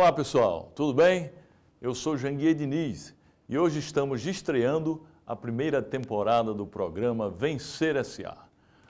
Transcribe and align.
Olá 0.00 0.14
pessoal, 0.14 0.72
tudo 0.74 0.94
bem? 0.94 1.30
Eu 1.78 1.94
sou 1.94 2.16
Janguier 2.16 2.54
Diniz 2.54 3.14
e 3.46 3.58
hoje 3.58 3.80
estamos 3.80 4.26
estreando 4.26 5.06
a 5.26 5.36
primeira 5.36 5.82
temporada 5.82 6.54
do 6.54 6.66
programa 6.66 7.28
Vencer 7.28 7.96
S.A., 7.96 8.34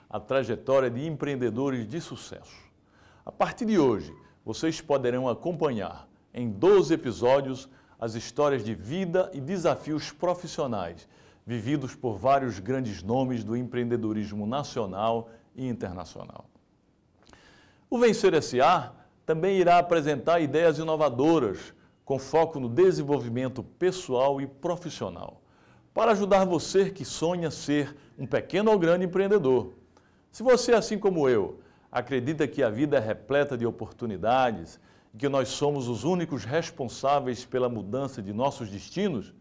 a 0.09 0.19
trajetória 0.21 0.89
de 0.89 1.05
empreendedores 1.05 1.85
de 1.85 1.99
sucesso. 1.99 2.55
A 3.25 3.31
partir 3.31 3.65
de 3.65 3.77
hoje, 3.77 4.15
vocês 4.45 4.79
poderão 4.79 5.27
acompanhar 5.27 6.07
em 6.33 6.49
12 6.49 6.93
episódios 6.93 7.67
as 7.99 8.15
histórias 8.15 8.63
de 8.63 8.73
vida 8.73 9.29
e 9.33 9.41
desafios 9.41 10.13
profissionais 10.13 11.09
vividos 11.45 11.93
por 11.93 12.15
vários 12.17 12.57
grandes 12.57 13.03
nomes 13.03 13.43
do 13.43 13.57
empreendedorismo 13.57 14.47
nacional 14.47 15.29
e 15.57 15.67
internacional. 15.67 16.45
O 17.89 17.99
Vencer 17.99 18.33
S.A. 18.33 19.00
também 19.31 19.57
irá 19.57 19.77
apresentar 19.77 20.41
ideias 20.41 20.77
inovadoras 20.77 21.73
com 22.03 22.19
foco 22.19 22.59
no 22.59 22.67
desenvolvimento 22.67 23.63
pessoal 23.63 24.41
e 24.41 24.45
profissional, 24.45 25.41
para 25.93 26.11
ajudar 26.11 26.43
você 26.43 26.89
que 26.89 27.05
sonha 27.05 27.49
ser 27.49 27.95
um 28.19 28.27
pequeno 28.27 28.69
ou 28.71 28.77
grande 28.77 29.05
empreendedor. 29.05 29.71
Se 30.33 30.43
você, 30.43 30.73
assim 30.73 30.99
como 30.99 31.29
eu, 31.29 31.61
acredita 31.89 32.45
que 32.45 32.61
a 32.61 32.69
vida 32.69 32.97
é 32.97 32.99
repleta 32.99 33.57
de 33.57 33.65
oportunidades 33.65 34.81
e 35.13 35.17
que 35.17 35.29
nós 35.29 35.47
somos 35.47 35.87
os 35.87 36.03
únicos 36.03 36.43
responsáveis 36.43 37.45
pela 37.45 37.69
mudança 37.69 38.21
de 38.21 38.33
nossos 38.33 38.69
destinos, 38.69 39.33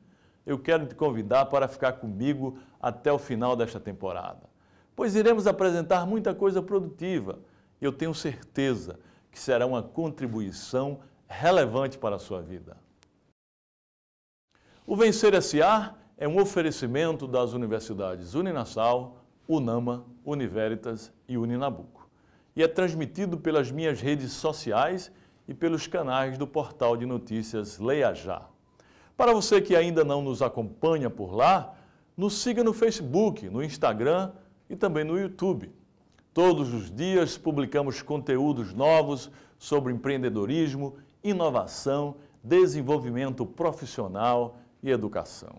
eu 0.47 0.57
quero 0.57 0.87
te 0.87 0.95
convidar 0.95 1.47
para 1.47 1.67
ficar 1.67 1.95
comigo 1.95 2.57
até 2.81 3.13
o 3.13 3.19
final 3.19 3.57
desta 3.57 3.81
temporada, 3.81 4.49
pois 4.95 5.17
iremos 5.17 5.49
apresentar 5.49 6.07
muita 6.07 6.33
coisa 6.33 6.63
produtiva 6.63 7.41
eu 7.81 7.93
tenho 7.93 8.15
certeza 8.15 8.99
que 9.31 9.39
será 9.39 9.67
uma 9.67 9.83
contribuição 9.83 11.01
relevante 11.29 11.97
para 11.97 12.17
a 12.17 12.19
sua 12.19 12.43
vida. 12.43 12.77
O 14.87 14.97
Vencer 14.97 15.35
S.A. 15.35 15.95
é 16.19 16.27
um 16.27 16.41
oferecimento 16.41 17.27
das 17.27 17.53
universidades 17.53 18.35
Uninasal, 18.35 19.25
Unama, 19.47 20.05
Univeritas 20.25 21.13
e 21.29 21.37
Uninabuco 21.37 22.01
e 22.55 22.63
é 22.63 22.69
transmitido 22.69 23.39
pelas 23.39 23.71
minhas 23.71 24.01
redes 24.01 24.33
sociais 24.33 25.11
e 25.47 25.55
pelos 25.55 25.87
canais 25.87 26.37
do 26.37 26.47
portal 26.47 26.97
de 26.97 27.07
notícias 27.07 27.79
Leia 27.79 28.15
Já. 28.15 28.47
Para 29.17 29.33
você 29.33 29.61
que 29.61 29.77
ainda 29.77 30.05
não 30.05 30.23
nos 30.23 30.43
acompanha 30.43 31.11
por 31.11 31.35
lá, 31.35 31.75
nos 32.17 32.35
siga 32.35 32.65
no 32.65 32.73
Facebook, 32.73 33.49
no 33.49 33.63
Instagram 33.63 34.33
e 34.69 34.77
também 34.77 35.05
no 35.05 35.19
YouTube. 35.19 35.73
Todos 36.33 36.73
os 36.73 36.95
dias 36.95 37.37
publicamos 37.37 38.03
conteúdos 38.03 38.73
novos 38.73 39.31
sobre 39.59 39.93
empreendedorismo, 39.93 40.97
inovação, 41.25 42.17
desenvolvimento 42.43 43.45
profissional 43.45 44.57
e 44.83 44.91
educação. 44.91 45.57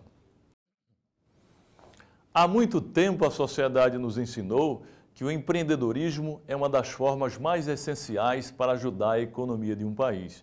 Há 2.34 2.48
muito 2.48 2.80
tempo 2.80 3.26
a 3.26 3.30
sociedade 3.30 3.98
nos 3.98 4.16
ensinou 4.16 4.84
que 5.12 5.22
o 5.22 5.30
empreendedorismo 5.30 6.40
é 6.48 6.56
uma 6.56 6.70
das 6.70 6.88
formas 6.88 7.36
mais 7.36 7.68
essenciais 7.68 8.50
para 8.50 8.72
ajudar 8.72 9.12
a 9.12 9.20
economia 9.20 9.76
de 9.76 9.84
um 9.84 9.94
país, 9.94 10.42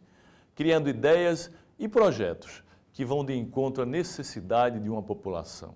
criando 0.54 0.90
ideias 0.90 1.52
e 1.80 1.88
projetos 1.88 2.64
que 2.94 3.04
vão 3.04 3.26
de 3.26 3.36
encontro 3.36 3.82
à 3.82 3.86
necessidade 3.86 4.80
de 4.80 4.90
uma 4.90 5.02
população. 5.02 5.74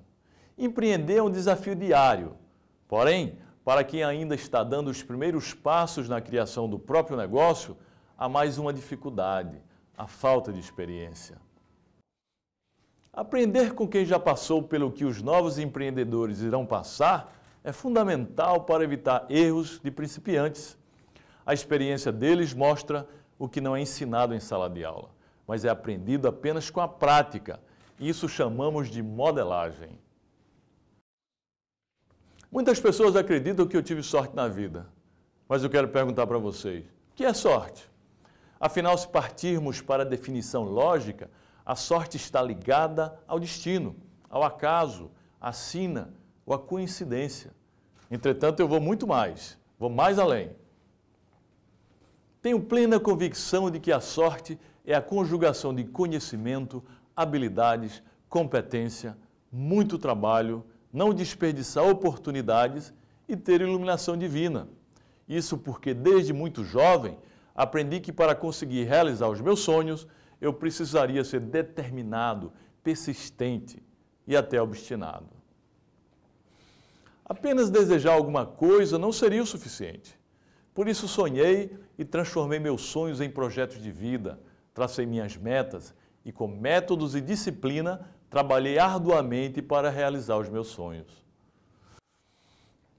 Empreender 0.55 1.15
é 1.15 1.23
um 1.23 1.31
desafio 1.31 1.73
diário, 1.73 2.35
porém, 2.87 3.35
para 3.63 3.83
quem 3.83 4.03
ainda 4.03 4.35
está 4.35 4.63
dando 4.63 4.89
os 4.89 5.01
primeiros 5.01 5.53
passos 5.53 6.09
na 6.09 6.19
criação 6.19 6.69
do 6.69 6.77
próprio 6.77 7.15
negócio, 7.15 7.77
há 8.17 8.27
mais 8.27 8.57
uma 8.57 8.73
dificuldade, 8.73 9.61
a 9.97 10.05
falta 10.05 10.51
de 10.51 10.59
experiência. 10.59 11.37
Aprender 13.11 13.73
com 13.73 13.87
quem 13.87 14.05
já 14.05 14.19
passou 14.19 14.63
pelo 14.63 14.91
que 14.91 15.05
os 15.05 15.21
novos 15.21 15.59
empreendedores 15.59 16.41
irão 16.41 16.65
passar 16.65 17.33
é 17.63 17.71
fundamental 17.71 18.61
para 18.61 18.83
evitar 18.83 19.25
erros 19.29 19.79
de 19.81 19.91
principiantes. 19.91 20.77
A 21.45 21.53
experiência 21.53 22.11
deles 22.11 22.53
mostra 22.53 23.07
o 23.37 23.47
que 23.47 23.61
não 23.61 23.75
é 23.75 23.81
ensinado 23.81 24.33
em 24.33 24.39
sala 24.39 24.69
de 24.69 24.83
aula, 24.83 25.09
mas 25.47 25.63
é 25.63 25.69
aprendido 25.69 26.27
apenas 26.27 26.69
com 26.69 26.81
a 26.81 26.87
prática. 26.87 27.59
Isso 27.99 28.27
chamamos 28.27 28.89
de 28.89 29.01
modelagem. 29.01 29.97
Muitas 32.53 32.79
pessoas 32.79 33.15
acreditam 33.15 33.65
que 33.65 33.75
eu 33.75 33.81
tive 33.81 34.03
sorte 34.03 34.35
na 34.35 34.47
vida, 34.47 34.87
mas 35.49 35.63
eu 35.63 35.71
quero 35.71 35.87
perguntar 35.87 36.27
para 36.27 36.37
vocês: 36.37 36.85
o 36.85 37.15
que 37.15 37.25
é 37.25 37.33
sorte? 37.33 37.89
Afinal, 38.59 38.95
se 38.95 39.07
partirmos 39.07 39.81
para 39.81 40.03
a 40.03 40.05
definição 40.05 40.61
lógica, 40.61 41.31
a 41.65 41.75
sorte 41.75 42.15
está 42.15 42.43
ligada 42.43 43.19
ao 43.27 43.39
destino, 43.39 43.95
ao 44.29 44.43
acaso, 44.43 45.09
à 45.41 45.51
sina 45.51 46.13
ou 46.45 46.53
à 46.53 46.59
coincidência. 46.59 47.49
Entretanto, 48.11 48.59
eu 48.59 48.67
vou 48.67 48.79
muito 48.79 49.07
mais, 49.07 49.57
vou 49.79 49.89
mais 49.89 50.19
além. 50.19 50.51
Tenho 52.39 52.61
plena 52.61 52.99
convicção 52.99 53.71
de 53.71 53.79
que 53.79 53.91
a 53.91 53.99
sorte 53.99 54.59
é 54.85 54.93
a 54.93 55.01
conjugação 55.01 55.73
de 55.73 55.85
conhecimento, 55.85 56.83
habilidades, 57.15 58.03
competência, 58.29 59.17
muito 59.51 59.97
trabalho 59.97 60.63
não 60.93 61.11
desperdiçar 61.11 61.83
oportunidades 61.83 62.93
e 63.27 63.35
ter 63.35 63.61
iluminação 63.61 64.15
divina. 64.15 64.69
Isso 65.27 65.57
porque 65.57 65.91
desde 65.93 66.31
muito 66.31 66.63
jovem 66.63 67.17
aprendi 67.55 67.99
que 67.99 68.11
para 68.11 68.35
conseguir 68.35 68.83
realizar 68.83 69.27
os 69.27 69.41
meus 69.41 69.61
sonhos, 69.61 70.07
eu 70.39 70.53
precisaria 70.53 71.23
ser 71.23 71.39
determinado, 71.39 72.53
persistente 72.83 73.81
e 74.27 74.35
até 74.35 74.61
obstinado. 74.61 75.29
Apenas 77.25 77.69
desejar 77.69 78.13
alguma 78.13 78.45
coisa 78.45 78.99
não 78.99 79.11
seria 79.11 79.41
o 79.41 79.47
suficiente. 79.47 80.19
Por 80.73 80.87
isso 80.87 81.07
sonhei 81.07 81.75
e 81.97 82.03
transformei 82.03 82.59
meus 82.59 82.81
sonhos 82.81 83.21
em 83.21 83.29
projetos 83.29 83.81
de 83.81 83.91
vida, 83.91 84.39
tracei 84.73 85.05
minhas 85.05 85.37
metas 85.37 85.93
e 86.25 86.31
com 86.31 86.47
métodos 86.47 87.15
e 87.15 87.21
disciplina 87.21 88.07
trabalhei 88.33 88.79
arduamente 88.79 89.61
para 89.61 89.91
realizar 89.91 90.37
os 90.39 90.49
meus 90.49 90.69
sonhos. 90.69 91.23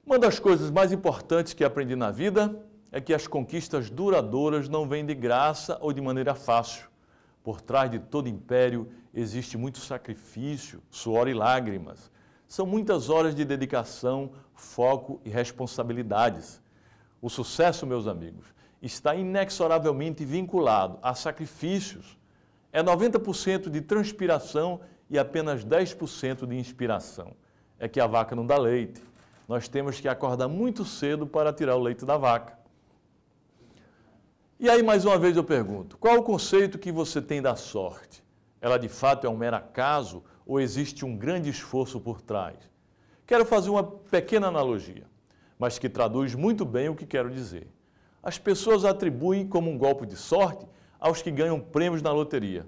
Uma 0.06 0.17
das 0.17 0.39
coisas 0.39 0.71
mais 0.71 0.93
importantes 0.93 1.53
que 1.53 1.65
aprendi 1.65 1.97
na 1.97 2.12
vida 2.12 2.65
é 2.93 3.00
que 3.00 3.12
as 3.12 3.27
conquistas 3.27 3.91
duradouras 3.91 4.69
não 4.69 4.89
vêm 4.89 5.05
de 5.05 5.12
graça 5.12 5.77
ou 5.81 5.93
de 5.93 6.00
maneira 6.00 6.37
fácil. 6.37 6.87
Por 7.43 7.61
trás 7.61 7.91
de 7.91 7.99
todo 7.99 8.28
império 8.28 8.89
existe 9.12 9.59
muito 9.59 9.81
sacrifício, 9.81 10.81
suor 10.89 11.27
e 11.27 11.34
lágrimas. 11.34 12.12
São 12.47 12.65
muitas 12.65 13.11
horas 13.11 13.34
de 13.34 13.45
dedicação, 13.45 14.31
foco 14.55 15.21
e 15.25 15.31
responsabilidades. 15.31 16.62
O 17.21 17.28
sucesso, 17.28 17.84
meus 17.84 18.06
amigos, 18.06 18.55
está 18.81 19.16
inexoravelmente 19.16 20.25
vinculado 20.25 20.97
a 21.03 21.12
sacrifícios. 21.12 22.16
É 22.72 22.81
90% 22.84 23.69
de 23.69 23.81
transpiração 23.81 24.81
e 25.15 25.19
apenas 25.19 25.65
10% 25.65 26.45
de 26.45 26.57
inspiração. 26.57 27.37
É 27.79 27.89
que 27.89 28.01
a 28.01 28.07
vaca 28.07 28.35
não 28.35 28.45
dá 28.45 28.59
leite. 28.59 29.01
Nós 29.47 29.69
temos 29.69 30.01
que 30.01 30.09
acordar 30.09 30.49
muito 30.49 30.85
cedo 30.85 31.25
para 31.25 31.53
tirar 31.53 31.77
o 31.77 31.81
leite 31.81 32.05
da 32.05 32.17
vaca. 32.17 32.59
E 34.59 34.69
aí, 34.69 34.83
mais 34.83 35.05
uma 35.05 35.17
vez, 35.17 35.37
eu 35.37 35.45
pergunto: 35.45 35.97
qual 35.99 36.19
o 36.19 36.23
conceito 36.25 36.81
que 36.81 36.91
você 36.91 37.23
tem 37.23 37.41
da 37.41 37.55
sorte? 37.55 38.25
Ela 38.61 38.77
de 38.77 38.89
fato 38.89 39.25
é 39.25 39.31
um 39.31 39.37
mero 39.37 39.55
acaso 39.55 40.25
ou 40.45 40.61
existe 40.61 41.05
um 41.05 41.17
grande 41.17 41.49
esforço 41.49 42.01
por 42.01 42.21
trás? 42.21 42.57
Quero 43.25 43.45
fazer 43.45 43.71
uma 43.71 43.85
pequena 43.85 44.49
analogia, 44.49 45.07
mas 45.57 45.78
que 45.78 45.89
traduz 45.89 46.34
muito 46.34 46.65
bem 46.65 46.89
o 46.89 46.97
que 46.97 47.07
quero 47.07 47.31
dizer. 47.31 47.69
As 48.21 48.37
pessoas 48.37 48.84
atribuem 48.84 49.47
como 49.47 49.71
um 49.71 49.78
golpe 49.78 50.07
de 50.07 50.17
sorte 50.17 50.67
aos 50.99 51.22
que 51.22 51.31
ganham 51.31 51.60
prêmios 51.60 52.03
na 52.03 52.10
loteria 52.10 52.67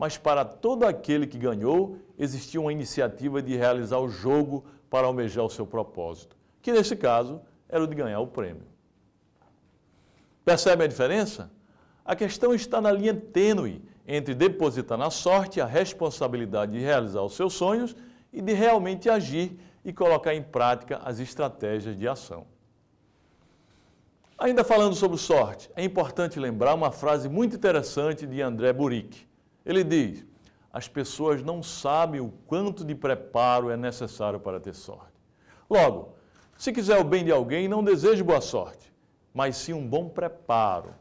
mas 0.00 0.16
para 0.16 0.46
todo 0.46 0.86
aquele 0.86 1.26
que 1.26 1.36
ganhou, 1.36 1.98
existia 2.18 2.58
uma 2.58 2.72
iniciativa 2.72 3.42
de 3.42 3.54
realizar 3.54 3.98
o 3.98 4.08
jogo 4.08 4.64
para 4.88 5.06
almejar 5.06 5.44
o 5.44 5.50
seu 5.50 5.66
propósito, 5.66 6.38
que 6.62 6.72
nesse 6.72 6.96
caso 6.96 7.42
era 7.68 7.84
o 7.84 7.86
de 7.86 7.94
ganhar 7.94 8.18
o 8.20 8.26
prêmio. 8.26 8.62
Percebe 10.42 10.84
a 10.84 10.86
diferença? 10.86 11.50
A 12.02 12.16
questão 12.16 12.54
está 12.54 12.80
na 12.80 12.90
linha 12.90 13.14
tênue 13.14 13.84
entre 14.08 14.34
depositar 14.34 14.96
na 14.96 15.10
sorte 15.10 15.60
a 15.60 15.66
responsabilidade 15.66 16.72
de 16.72 16.78
realizar 16.78 17.20
os 17.20 17.34
seus 17.34 17.52
sonhos 17.52 17.94
e 18.32 18.40
de 18.40 18.54
realmente 18.54 19.10
agir 19.10 19.60
e 19.84 19.92
colocar 19.92 20.34
em 20.34 20.42
prática 20.42 20.96
as 21.04 21.18
estratégias 21.18 21.94
de 21.94 22.08
ação. 22.08 22.46
Ainda 24.38 24.64
falando 24.64 24.94
sobre 24.94 25.18
sorte, 25.18 25.70
é 25.76 25.84
importante 25.84 26.40
lembrar 26.40 26.74
uma 26.74 26.90
frase 26.90 27.28
muito 27.28 27.54
interessante 27.54 28.26
de 28.26 28.40
André 28.40 28.72
Buric. 28.72 29.28
Ele 29.70 29.84
diz: 29.84 30.26
as 30.72 30.88
pessoas 30.88 31.42
não 31.44 31.62
sabem 31.62 32.20
o 32.20 32.32
quanto 32.46 32.84
de 32.84 32.94
preparo 32.94 33.70
é 33.70 33.76
necessário 33.76 34.40
para 34.40 34.58
ter 34.58 34.74
sorte. 34.74 35.12
Logo, 35.68 36.16
se 36.58 36.72
quiser 36.72 36.98
o 36.98 37.04
bem 37.04 37.24
de 37.24 37.30
alguém, 37.30 37.68
não 37.68 37.84
deseje 37.84 38.22
boa 38.22 38.40
sorte, 38.40 38.92
mas 39.32 39.56
sim 39.56 39.72
um 39.72 39.86
bom 39.86 40.08
preparo. 40.08 40.92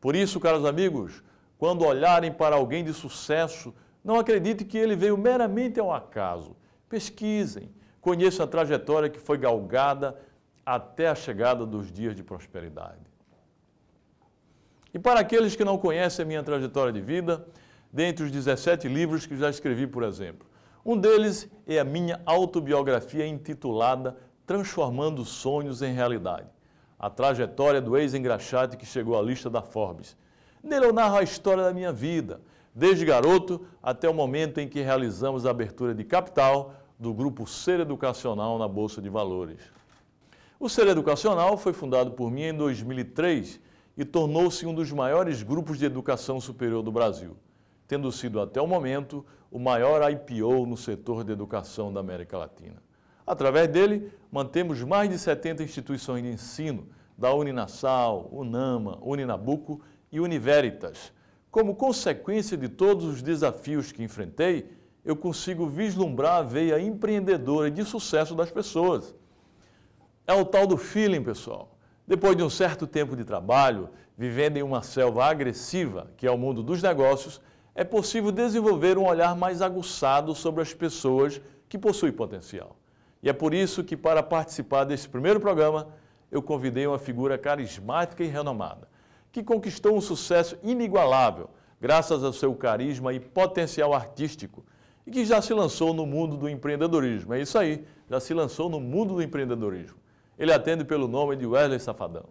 Por 0.00 0.14
isso, 0.14 0.38
caros 0.40 0.64
amigos, 0.64 1.22
Quando 1.58 1.84
olharem 1.84 2.32
para 2.32 2.56
alguém 2.56 2.82
de 2.82 2.92
sucesso, 2.92 3.72
não 4.02 4.18
acredite 4.18 4.64
que 4.64 4.76
ele 4.76 4.96
veio 4.96 5.16
meramente 5.16 5.78
ao 5.78 5.94
acaso. 5.94 6.56
Pesquisem, 6.88 7.70
conheçam 8.00 8.44
a 8.44 8.48
trajetória 8.48 9.08
que 9.08 9.20
foi 9.20 9.38
galgada 9.38 10.20
até 10.66 11.06
a 11.06 11.14
chegada 11.14 11.64
dos 11.64 11.92
dias 11.92 12.16
de 12.16 12.22
prosperidade. 12.24 13.06
E 14.92 14.98
para 14.98 15.20
aqueles 15.20 15.54
que 15.54 15.64
não 15.64 15.78
conhecem 15.78 16.24
a 16.24 16.26
minha 16.26 16.42
trajetória 16.42 16.92
de 16.92 17.00
vida, 17.00 17.46
dentre 17.92 18.24
os 18.24 18.30
17 18.30 18.88
livros 18.88 19.26
que 19.26 19.36
já 19.36 19.50
escrevi, 19.50 19.86
por 19.86 20.02
exemplo, 20.02 20.46
um 20.84 20.96
deles 20.96 21.48
é 21.66 21.78
a 21.78 21.84
minha 21.84 22.20
autobiografia 22.26 23.26
intitulada 23.26 24.16
Transformando 24.46 25.24
Sonhos 25.24 25.82
em 25.82 25.92
Realidade. 25.92 26.48
A 26.98 27.08
trajetória 27.08 27.80
do 27.80 27.96
ex-engraxate 27.96 28.76
que 28.76 28.86
chegou 28.86 29.18
à 29.18 29.22
lista 29.22 29.48
da 29.48 29.62
Forbes. 29.62 30.16
Nele 30.62 30.86
eu 30.86 30.92
narro 30.92 31.16
a 31.16 31.22
história 31.22 31.62
da 31.62 31.72
minha 31.72 31.92
vida, 31.92 32.40
desde 32.74 33.04
garoto 33.04 33.64
até 33.82 34.08
o 34.08 34.14
momento 34.14 34.58
em 34.58 34.68
que 34.68 34.80
realizamos 34.80 35.44
a 35.46 35.50
abertura 35.50 35.94
de 35.94 36.04
capital 36.04 36.74
do 36.98 37.12
grupo 37.12 37.46
Ser 37.46 37.80
Educacional 37.80 38.58
na 38.58 38.66
Bolsa 38.66 39.02
de 39.02 39.08
Valores. 39.08 39.60
O 40.58 40.68
Ser 40.68 40.86
Educacional 40.86 41.56
foi 41.56 41.72
fundado 41.72 42.12
por 42.12 42.30
mim 42.30 42.42
em 42.42 42.54
2003 42.54 43.60
e 43.96 44.04
tornou-se 44.04 44.64
um 44.64 44.74
dos 44.74 44.90
maiores 44.92 45.42
grupos 45.42 45.78
de 45.78 45.84
educação 45.84 46.40
superior 46.40 46.82
do 46.82 46.92
Brasil, 46.92 47.36
tendo 47.92 48.10
sido 48.10 48.40
até 48.40 48.58
o 48.58 48.66
momento 48.66 49.22
o 49.50 49.58
maior 49.58 50.10
IPO 50.10 50.64
no 50.64 50.78
setor 50.78 51.24
de 51.24 51.30
educação 51.30 51.92
da 51.92 52.00
América 52.00 52.38
Latina. 52.38 52.82
Através 53.26 53.68
dele, 53.68 54.10
mantemos 54.30 54.82
mais 54.82 55.10
de 55.10 55.18
70 55.18 55.62
instituições 55.62 56.22
de 56.22 56.30
ensino, 56.30 56.88
da 57.18 57.34
Uninasal, 57.34 58.30
Unama, 58.32 58.98
Uninabuco 59.02 59.82
e 60.10 60.20
Univeritas. 60.20 61.12
Como 61.50 61.76
consequência 61.76 62.56
de 62.56 62.66
todos 62.66 63.04
os 63.04 63.20
desafios 63.20 63.92
que 63.92 64.02
enfrentei, 64.02 64.70
eu 65.04 65.14
consigo 65.14 65.66
vislumbrar 65.66 66.36
a 66.36 66.42
veia 66.42 66.80
empreendedora 66.80 67.70
de 67.70 67.84
sucesso 67.84 68.34
das 68.34 68.50
pessoas. 68.50 69.14
É 70.26 70.32
o 70.32 70.46
tal 70.46 70.66
do 70.66 70.78
feeling, 70.78 71.22
pessoal. 71.22 71.76
Depois 72.08 72.34
de 72.34 72.42
um 72.42 72.48
certo 72.48 72.86
tempo 72.86 73.14
de 73.14 73.22
trabalho, 73.22 73.90
vivendo 74.16 74.56
em 74.56 74.62
uma 74.62 74.82
selva 74.82 75.26
agressiva, 75.26 76.10
que 76.16 76.26
é 76.26 76.30
o 76.30 76.38
mundo 76.38 76.62
dos 76.62 76.82
negócios, 76.82 77.38
é 77.74 77.84
possível 77.84 78.30
desenvolver 78.30 78.98
um 78.98 79.06
olhar 79.06 79.34
mais 79.34 79.62
aguçado 79.62 80.34
sobre 80.34 80.62
as 80.62 80.74
pessoas 80.74 81.40
que 81.68 81.78
possuem 81.78 82.12
potencial. 82.12 82.76
E 83.22 83.28
é 83.28 83.32
por 83.32 83.54
isso 83.54 83.82
que, 83.82 83.96
para 83.96 84.22
participar 84.22 84.84
desse 84.84 85.08
primeiro 85.08 85.40
programa, 85.40 85.88
eu 86.30 86.42
convidei 86.42 86.86
uma 86.86 86.98
figura 86.98 87.38
carismática 87.38 88.22
e 88.22 88.26
renomada, 88.26 88.88
que 89.30 89.42
conquistou 89.42 89.96
um 89.96 90.00
sucesso 90.00 90.58
inigualável 90.62 91.48
graças 91.80 92.22
ao 92.22 92.32
seu 92.32 92.54
carisma 92.54 93.12
e 93.12 93.18
potencial 93.18 93.92
artístico, 93.92 94.64
e 95.06 95.10
que 95.10 95.24
já 95.24 95.42
se 95.42 95.52
lançou 95.52 95.92
no 95.92 96.06
mundo 96.06 96.36
do 96.36 96.48
empreendedorismo. 96.48 97.34
É 97.34 97.40
isso 97.40 97.58
aí, 97.58 97.84
já 98.08 98.20
se 98.20 98.32
lançou 98.32 98.68
no 98.68 98.80
mundo 98.80 99.14
do 99.14 99.22
empreendedorismo. 99.22 99.98
Ele 100.38 100.52
atende 100.52 100.84
pelo 100.84 101.08
nome 101.08 101.36
de 101.36 101.46
Wesley 101.46 101.80
Safadão. 101.80 102.26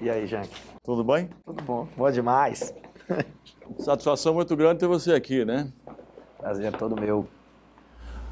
E 0.00 0.08
aí, 0.08 0.26
Jank? 0.26 0.50
Tudo 0.82 1.04
bem? 1.04 1.28
Tudo 1.44 1.62
bom. 1.62 1.88
Boa 1.96 2.12
demais. 2.12 2.72
Satisfação 3.78 4.34
muito 4.34 4.56
grande 4.56 4.80
ter 4.80 4.86
você 4.86 5.12
aqui, 5.12 5.44
né? 5.44 5.72
Prazer 6.38 6.66
é 6.66 6.70
todo 6.70 7.00
meu. 7.00 7.26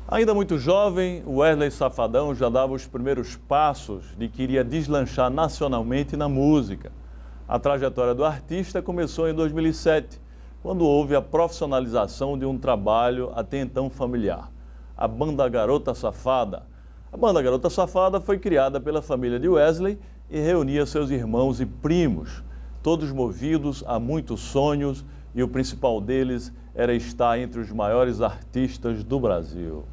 Ainda 0.07 0.35
muito 0.35 0.59
jovem, 0.59 1.23
Wesley 1.27 1.71
Safadão 1.71 2.35
já 2.35 2.49
dava 2.49 2.73
os 2.73 2.87
primeiros 2.87 3.37
passos 3.37 4.17
de 4.17 4.29
que 4.29 4.43
iria 4.43 4.65
deslanchar 4.65 5.31
nacionalmente 5.31 6.17
na 6.17 6.29
música. 6.29 6.91
A 7.47 7.59
trajetória 7.59 8.15
do 8.15 8.25
artista 8.25 8.83
começou 8.83 9.29
em 9.29 9.35
2007, 9.35 10.21
quando 10.63 10.85
houve 10.85 11.15
a 11.15 11.23
profissionalização 11.23 12.39
de 12.39 12.45
um 12.45 12.59
trabalho 12.59 13.31
até 13.35 13.61
então 13.61 13.89
familiar, 13.89 14.51
a 14.97 15.07
banda 15.07 15.49
Garota 15.49 15.95
Safada. 15.95 16.65
A 17.13 17.17
banda 17.17 17.41
Garota 17.41 17.71
Safada 17.71 18.21
foi 18.21 18.39
criada 18.39 18.81
pela 18.81 19.01
família 19.01 19.39
de 19.39 19.49
Wesley 19.49 19.99
e 20.31 20.39
reunia 20.41 20.85
seus 20.85 21.11
irmãos 21.11 21.61
e 21.61 21.67
primos, 21.67 22.43
todos 22.83 23.13
movidos 23.13 23.85
a 23.87 23.99
muitos 23.99 24.41
sonhos 24.41 25.05
e 25.39 25.43
o 25.45 25.47
principal 25.47 26.01
deles 26.01 26.53
era 26.75 26.93
estar 26.93 27.39
entre 27.39 27.61
os 27.61 27.71
maiores 27.71 28.21
artistas 28.21 29.05
do 29.05 29.21
Brasil. 29.21 29.85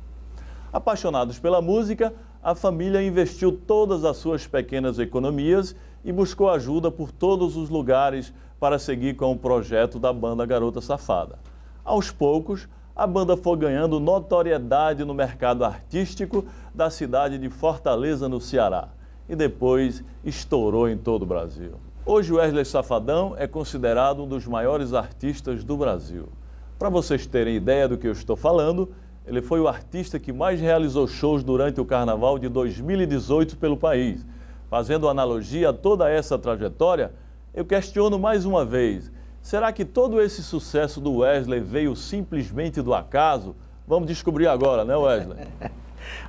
Apaixonados 0.73 1.37
pela 1.37 1.61
música, 1.61 2.11
a 2.41 2.55
família 2.55 3.05
investiu 3.05 3.51
todas 3.51 4.03
as 4.03 4.17
suas 4.17 4.47
pequenas 4.47 4.97
economias 4.97 5.75
e 6.03 6.11
buscou 6.11 6.49
ajuda 6.49 6.89
por 6.89 7.11
todos 7.11 7.55
os 7.57 7.69
lugares 7.69 8.33
para 8.59 8.79
seguir 8.79 9.17
com 9.17 9.31
o 9.33 9.37
projeto 9.37 9.99
da 9.99 10.11
banda 10.11 10.47
Garota 10.47 10.81
Safada. 10.81 11.37
Aos 11.83 12.09
poucos, 12.09 12.67
a 12.95 13.05
banda 13.05 13.37
foi 13.37 13.55
ganhando 13.55 13.99
notoriedade 13.99 15.05
no 15.05 15.13
mercado 15.13 15.63
artístico 15.63 16.43
da 16.73 16.89
cidade 16.89 17.37
de 17.37 17.51
Fortaleza, 17.51 18.27
no 18.27 18.41
Ceará, 18.41 18.87
e 19.29 19.35
depois 19.35 20.03
estourou 20.23 20.89
em 20.89 20.97
todo 20.97 21.21
o 21.21 21.27
Brasil. 21.27 21.73
Hoje, 22.07 22.31
Wesley 22.31 22.63
Safadão 22.63 23.33
é 23.35 23.47
considerado 23.47 24.21
um 24.21 24.27
dos 24.27 24.45
maiores 24.45 24.93
artistas 24.93 25.63
do 25.63 25.75
Brasil. 25.75 26.29
Para 26.77 26.87
vocês 26.87 27.25
terem 27.25 27.55
ideia 27.55 27.87
do 27.87 27.97
que 27.97 28.05
eu 28.05 28.11
estou 28.11 28.35
falando, 28.35 28.91
ele 29.25 29.41
foi 29.41 29.59
o 29.59 29.67
artista 29.67 30.19
que 30.19 30.31
mais 30.31 30.61
realizou 30.61 31.07
shows 31.07 31.43
durante 31.43 31.81
o 31.81 31.85
carnaval 31.85 32.37
de 32.37 32.47
2018 32.47 33.57
pelo 33.57 33.75
país. 33.75 34.23
Fazendo 34.69 35.09
analogia 35.09 35.69
a 35.69 35.73
toda 35.73 36.07
essa 36.07 36.37
trajetória, 36.37 37.11
eu 37.51 37.65
questiono 37.65 38.19
mais 38.19 38.45
uma 38.45 38.63
vez: 38.63 39.11
será 39.41 39.73
que 39.73 39.83
todo 39.83 40.21
esse 40.21 40.43
sucesso 40.43 41.01
do 41.01 41.17
Wesley 41.17 41.59
veio 41.59 41.95
simplesmente 41.95 42.83
do 42.83 42.93
acaso? 42.93 43.55
Vamos 43.87 44.07
descobrir 44.07 44.45
agora, 44.45 44.85
né, 44.85 44.95
Wesley? 44.95 45.47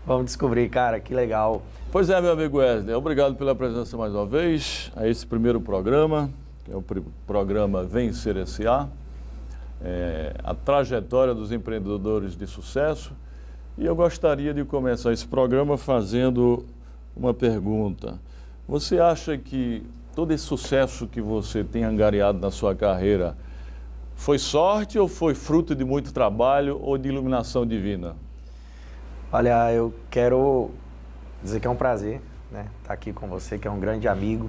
Vamos 0.07 0.27
descobrir, 0.27 0.69
cara, 0.69 1.01
que 1.01 1.15
legal. 1.15 1.63
Pois 1.91 2.11
é, 2.11 2.21
meu 2.21 2.33
amigo 2.33 2.59
Wesley, 2.59 2.95
obrigado 2.95 3.35
pela 3.35 3.55
presença 3.55 3.97
mais 3.97 4.13
uma 4.13 4.27
vez 4.27 4.91
a 4.95 5.09
esse 5.09 5.27
primeiro 5.27 5.61
programa, 5.61 6.31
que 6.65 6.73
é 6.73 6.77
o 6.77 6.85
programa 7.27 7.85
Vencer 7.85 8.37
S.A., 8.37 8.89
é, 9.83 10.35
a 10.43 10.55
trajetória 10.55 11.35
dos 11.35 11.53
empreendedores 11.53 12.37
de 12.37 12.47
sucesso. 12.47 13.13
E 13.79 13.85
eu 13.85 13.95
gostaria 13.95 14.55
de 14.55 14.65
começar 14.65 15.13
esse 15.13 15.27
programa 15.27 15.77
fazendo 15.77 16.65
uma 17.17 17.33
pergunta. 17.35 18.19
Você 18.69 18.99
acha 18.99 19.37
que 19.39 19.83
todo 20.15 20.33
esse 20.33 20.45
sucesso 20.45 21.07
que 21.07 21.21
você 21.21 21.63
tem 21.63 21.85
angariado 21.85 22.39
na 22.39 22.51
sua 22.51 22.75
carreira 22.75 23.37
foi 24.15 24.39
sorte 24.39 24.99
ou 24.99 25.09
foi 25.09 25.35
fruto 25.35 25.75
de 25.75 25.85
muito 25.85 26.13
trabalho 26.13 26.81
ou 26.83 26.97
de 26.97 27.09
iluminação 27.09 27.67
divina? 27.67 28.17
Olha, 29.33 29.73
eu 29.73 29.93
quero 30.09 30.71
dizer 31.43 31.59
que 31.59 31.67
é 31.67 31.71
um 31.71 31.75
prazer 31.75 32.21
né, 32.49 32.67
estar 32.81 32.95
aqui 32.95 33.13
com 33.13 33.27
você, 33.27 33.59
que 33.59 33.67
é 33.67 33.71
um 33.71 33.81
grande 33.81 34.07
amigo, 34.07 34.49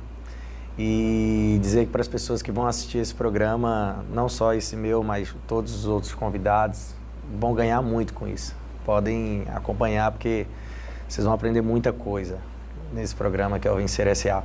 e 0.78 1.58
dizer 1.64 1.88
para 1.88 2.00
as 2.00 2.08
pessoas 2.08 2.44
que 2.44 2.52
vão 2.52 2.68
assistir 2.68 3.00
esse 3.00 3.14
programa, 3.14 4.06
não 4.14 4.30
só 4.30 4.54
esse 4.54 4.76
meu, 4.76 5.02
mas 5.02 5.36
todos 5.48 5.74
os 5.74 5.88
outros 5.88 6.14
convidados, 6.14 6.94
vão 7.40 7.56
ganhar 7.56 7.82
muito 7.82 8.14
com 8.14 8.28
isso. 8.28 8.56
Podem 8.86 9.46
acompanhar, 9.52 10.12
porque 10.12 10.46
vocês 11.10 11.26
vão 11.26 11.34
aprender 11.34 11.62
muita 11.62 11.92
coisa 11.92 12.38
nesse 12.94 13.16
programa 13.16 13.58
que 13.58 13.68
é 13.68 13.72
o 13.72 13.78
Vencer 13.78 14.16
SA. 14.16 14.44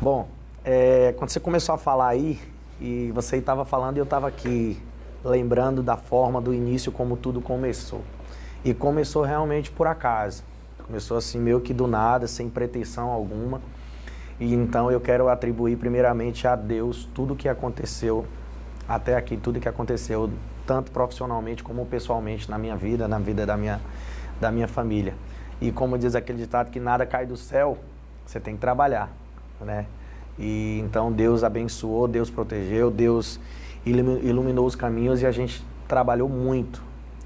Bom, 0.00 0.26
é, 0.64 1.14
quando 1.16 1.30
você 1.30 1.38
começou 1.38 1.76
a 1.76 1.78
falar 1.78 2.08
aí, 2.08 2.40
e 2.80 3.12
você 3.14 3.36
estava 3.36 3.64
falando 3.64 3.96
e 3.96 4.00
eu 4.00 4.04
estava 4.04 4.26
aqui 4.26 4.76
lembrando 5.24 5.84
da 5.84 5.96
forma 5.96 6.40
do 6.40 6.52
início, 6.52 6.90
como 6.90 7.16
tudo 7.16 7.40
começou. 7.40 8.02
E 8.64 8.72
começou 8.72 9.22
realmente 9.22 9.70
por 9.70 9.86
acaso. 9.86 10.42
Começou 10.86 11.16
assim, 11.16 11.38
meio 11.38 11.60
que 11.60 11.74
do 11.74 11.86
nada, 11.86 12.26
sem 12.26 12.48
pretensão 12.48 13.10
alguma. 13.10 13.60
E 14.40 14.52
então 14.54 14.90
eu 14.90 15.00
quero 15.00 15.28
atribuir 15.28 15.76
primeiramente 15.76 16.46
a 16.48 16.56
Deus 16.56 17.08
tudo 17.14 17.36
que 17.36 17.48
aconteceu 17.48 18.24
até 18.88 19.16
aqui, 19.16 19.36
tudo 19.36 19.60
que 19.60 19.68
aconteceu, 19.68 20.30
tanto 20.66 20.90
profissionalmente 20.90 21.62
como 21.62 21.86
pessoalmente 21.86 22.50
na 22.50 22.58
minha 22.58 22.76
vida, 22.76 23.06
na 23.06 23.18
vida 23.18 23.46
da 23.46 23.56
minha, 23.56 23.80
da 24.40 24.50
minha 24.50 24.68
família. 24.68 25.14
E 25.60 25.70
como 25.70 25.96
diz 25.96 26.14
aquele 26.14 26.38
ditado 26.38 26.70
que 26.70 26.80
nada 26.80 27.06
cai 27.06 27.26
do 27.26 27.36
céu, 27.36 27.78
você 28.26 28.40
tem 28.40 28.54
que 28.54 28.60
trabalhar, 28.60 29.10
né? 29.60 29.86
E 30.38 30.80
então 30.84 31.12
Deus 31.12 31.44
abençoou, 31.44 32.08
Deus 32.08 32.28
protegeu, 32.28 32.90
Deus 32.90 33.38
iluminou 33.86 34.66
os 34.66 34.74
caminhos 34.74 35.22
e 35.22 35.26
a 35.26 35.30
gente 35.30 35.64
trabalhou 35.86 36.28
muito, 36.28 36.82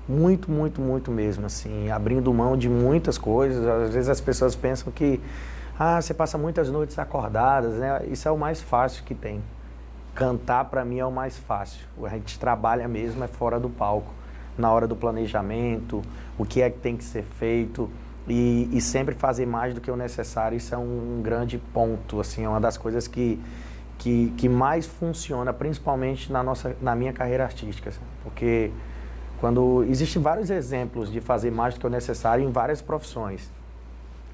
muito, 0.09 0.51
muito, 0.51 0.81
muito 0.81 1.11
mesmo, 1.11 1.47
assim, 1.47 1.91
abrindo 1.91 2.33
mão 2.33 2.57
de 2.57 2.69
muitas 2.69 3.19
coisas. 3.19 3.67
Às 3.67 3.93
vezes 3.93 4.09
as 4.09 4.21
pessoas 4.21 4.57
pensam 4.57 4.93
que, 4.93 5.21
ah, 5.79 6.01
você 6.01 6.15
passa 6.15 6.39
muitas 6.39 6.71
noites 6.71 6.99
acordadas, 6.99 7.75
né? 7.75 8.07
Isso 8.11 8.27
é 8.27 8.31
o 8.31 8.39
mais 8.39 8.61
fácil 8.61 9.05
que 9.05 9.15
tem. 9.15 9.43
Cantar 10.15 10.65
para 10.65 10.85
mim 10.85 10.99
é 10.99 11.05
o 11.05 11.13
mais 11.13 11.37
fácil. 11.37 11.87
A 12.03 12.09
gente 12.11 12.39
trabalha 12.39 12.89
mesmo 12.89 13.23
é 13.23 13.29
fora 13.29 13.61
do 13.61 13.69
palco, 13.69 14.13
na 14.57 14.73
hora 14.73 14.89
do 14.89 14.97
planejamento, 14.97 16.03
o 16.37 16.45
que 16.45 16.63
é 16.63 16.71
que 16.71 16.79
tem 16.79 16.97
que 16.97 17.05
ser 17.05 17.23
feito 17.23 17.89
e, 18.27 18.69
e 18.73 18.81
sempre 18.81 19.15
fazer 19.15 19.47
mais 19.47 19.75
do 19.75 19.81
que 19.81 19.91
o 19.91 19.97
necessário. 19.97 20.57
Isso 20.57 20.75
é 20.75 20.79
um, 20.79 21.21
grande 21.23 21.59
ponto, 21.59 22.19
assim, 22.19 22.45
é 22.45 22.49
uma 22.49 22.61
das 22.61 22.77
coisas 22.77 23.07
que 23.07 23.39
que, 23.99 24.33
que 24.37 24.49
mais 24.49 24.87
funciona, 24.87 25.53
principalmente 25.53 26.33
na, 26.33 26.43
nossa, 26.43 26.77
na 26.81 26.95
minha 26.95 27.13
carreira 27.13 27.45
artística. 27.45 27.93
Porque 28.23 28.71
quando 29.41 29.85
existem 29.89 30.21
vários 30.21 30.51
exemplos 30.51 31.11
de 31.11 31.21
fazer 31.21 31.51
mais 31.51 31.75
do 31.75 31.81
que 31.81 31.87
o 31.87 31.91
necessário 31.91 32.45
em 32.45 32.51
várias 32.51 32.83
profissões, 32.83 33.51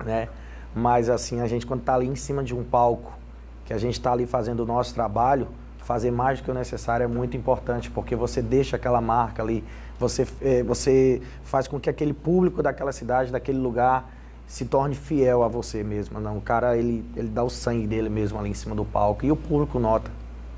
né? 0.05 0.29
Mas 0.75 1.09
assim, 1.09 1.41
a 1.41 1.47
gente 1.47 1.67
quando 1.67 1.81
está 1.81 1.95
ali 1.95 2.07
em 2.07 2.17
cima 2.17 2.43
de 2.43 2.55
um 2.55 2.65
palco, 2.65 3.13
que 3.65 3.73
a 3.73 3.79
gente 3.79 3.95
está 3.95 4.13
ali 4.13 4.27
fazendo 4.27 4.61
o 4.61 4.67
nosso 4.67 4.95
trabalho, 4.95 5.49
fazer 5.79 6.11
mais 6.11 6.41
do 6.41 6.45
que 6.45 6.51
o 6.51 6.55
necessário 6.55 7.05
é 7.05 7.07
muito 7.07 7.37
importante, 7.37 7.91
porque 7.91 8.17
você 8.17 8.41
deixa 8.41 8.77
aquela 8.77 9.01
marca 9.01 9.43
ali, 9.43 9.63
você, 9.99 10.27
é, 10.41 10.63
você 10.63 11.21
faz 11.45 11.69
com 11.69 11.79
que 11.79 11.89
aquele 11.89 12.13
público 12.13 12.63
daquela 12.63 12.93
cidade, 12.93 13.31
daquele 13.31 13.59
lugar, 13.59 14.11
se 14.47 14.65
torne 14.65 14.95
fiel 14.95 15.43
a 15.43 15.49
você 15.49 15.83
mesmo. 15.83 16.21
Não, 16.21 16.39
o 16.39 16.41
cara 16.41 16.77
ele, 16.77 17.05
ele 17.17 17.29
dá 17.29 17.43
o 17.43 17.51
sangue 17.51 17.87
dele 17.87 18.09
mesmo 18.09 18.39
ali 18.39 18.51
em 18.51 18.55
cima 18.55 18.75
do 18.75 18.85
palco 18.85 19.25
e 19.25 19.31
o 19.31 19.37
público 19.37 19.79
nota. 19.79 20.11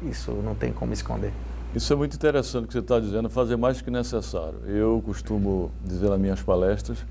Isso 0.02 0.32
não 0.32 0.54
tem 0.54 0.72
como 0.72 0.92
esconder. 0.92 1.32
Isso 1.76 1.92
é 1.92 1.96
muito 1.96 2.14
interessante 2.14 2.64
o 2.64 2.66
que 2.68 2.72
você 2.72 2.78
está 2.78 2.98
dizendo, 2.98 3.28
fazer 3.28 3.54
mais 3.54 3.76
do 3.76 3.84
que 3.84 3.90
necessário. 3.90 4.60
Eu 4.64 5.02
costumo 5.04 5.70
dizer 5.84 6.08
nas 6.08 6.18
minhas 6.18 6.42
palestras, 6.42 7.04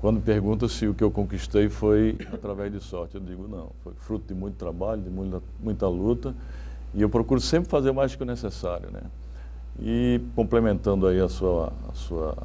quando 0.00 0.20
perguntam 0.20 0.68
se 0.68 0.88
o 0.88 0.92
que 0.92 1.04
eu 1.04 1.10
conquistei 1.12 1.68
foi 1.68 2.18
através 2.34 2.72
de 2.72 2.80
sorte, 2.80 3.14
eu 3.14 3.20
digo 3.20 3.46
não, 3.46 3.70
foi 3.84 3.92
fruto 3.94 4.26
de 4.26 4.34
muito 4.34 4.56
trabalho, 4.56 5.00
de 5.00 5.08
muita, 5.08 5.40
muita 5.60 5.86
luta, 5.86 6.34
e 6.92 7.00
eu 7.00 7.08
procuro 7.08 7.40
sempre 7.40 7.70
fazer 7.70 7.92
mais 7.92 8.10
do 8.10 8.18
que 8.18 8.24
o 8.24 8.26
necessário, 8.26 8.90
né? 8.90 9.02
E 9.78 10.20
complementando 10.34 11.06
aí 11.06 11.20
a 11.20 11.28
sua, 11.28 11.72
a 11.88 11.94
sua 11.94 12.36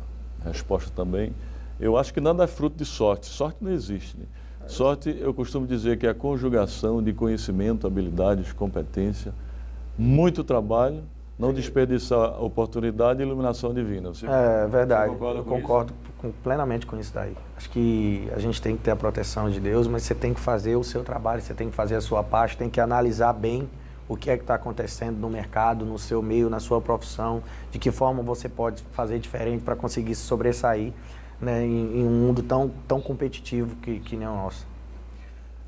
resposta 0.45 0.91
também, 0.95 1.33
eu 1.79 1.97
acho 1.97 2.13
que 2.13 2.21
nada 2.21 2.43
é 2.43 2.47
fruto 2.47 2.77
de 2.77 2.85
sorte. 2.85 3.25
Sorte 3.25 3.57
não 3.61 3.71
existe. 3.71 4.15
Né? 4.15 4.25
Sorte, 4.67 5.17
eu 5.19 5.33
costumo 5.33 5.65
dizer 5.65 5.97
que 5.97 6.05
é 6.05 6.11
a 6.11 6.13
conjugação 6.13 7.01
de 7.01 7.13
conhecimento, 7.13 7.87
habilidades, 7.87 8.53
competência, 8.53 9.33
muito 9.97 10.43
trabalho, 10.43 11.01
não 11.37 11.53
desperdiçar 11.53 12.41
oportunidade 12.41 13.21
e 13.21 13.25
iluminação 13.25 13.73
divina. 13.73 14.09
Você, 14.09 14.25
é 14.25 14.67
verdade. 14.67 15.11
eu 15.11 15.43
concordo 15.43 15.93
com, 16.17 16.31
plenamente 16.31 16.85
com 16.85 16.97
isso 16.99 17.13
daí. 17.13 17.35
Acho 17.55 17.69
que 17.69 18.27
a 18.35 18.39
gente 18.39 18.59
tem 18.61 18.75
que 18.75 18.83
ter 18.83 18.91
a 18.91 18.95
proteção 18.95 19.49
de 19.49 19.59
Deus, 19.59 19.87
mas 19.87 20.03
você 20.03 20.15
tem 20.15 20.33
que 20.33 20.39
fazer 20.39 20.75
o 20.75 20.83
seu 20.83 21.03
trabalho, 21.03 21.41
você 21.41 21.53
tem 21.53 21.69
que 21.69 21.75
fazer 21.75 21.95
a 21.95 22.01
sua 22.01 22.23
parte, 22.23 22.57
tem 22.57 22.69
que 22.69 22.81
analisar 22.81 23.33
bem 23.33 23.69
o 24.09 24.15
que 24.15 24.29
é 24.29 24.37
que 24.37 24.43
está 24.43 24.55
acontecendo 24.55 25.17
no 25.17 25.29
mercado, 25.29 25.85
no 25.85 25.99
seu 25.99 26.21
meio, 26.21 26.49
na 26.49 26.59
sua 26.59 26.81
profissão, 26.81 27.43
de 27.71 27.77
que 27.77 27.91
forma 27.91 28.23
você 28.23 28.47
pode 28.49 28.81
fazer 28.93 29.19
diferente 29.19 29.63
para 29.63 29.75
conseguir 29.75 30.15
se 30.15 30.21
sobressair 30.21 30.93
né, 31.39 31.63
em, 31.63 31.99
em, 31.99 32.07
um 32.07 32.27
mundo 32.27 32.41
tão, 32.41 32.71
tão 32.87 32.99
competitivo 33.01 33.75
que, 33.75 33.99
que 33.99 34.15
nem 34.15 34.27
o 34.27 34.31
nosso. 34.31 34.65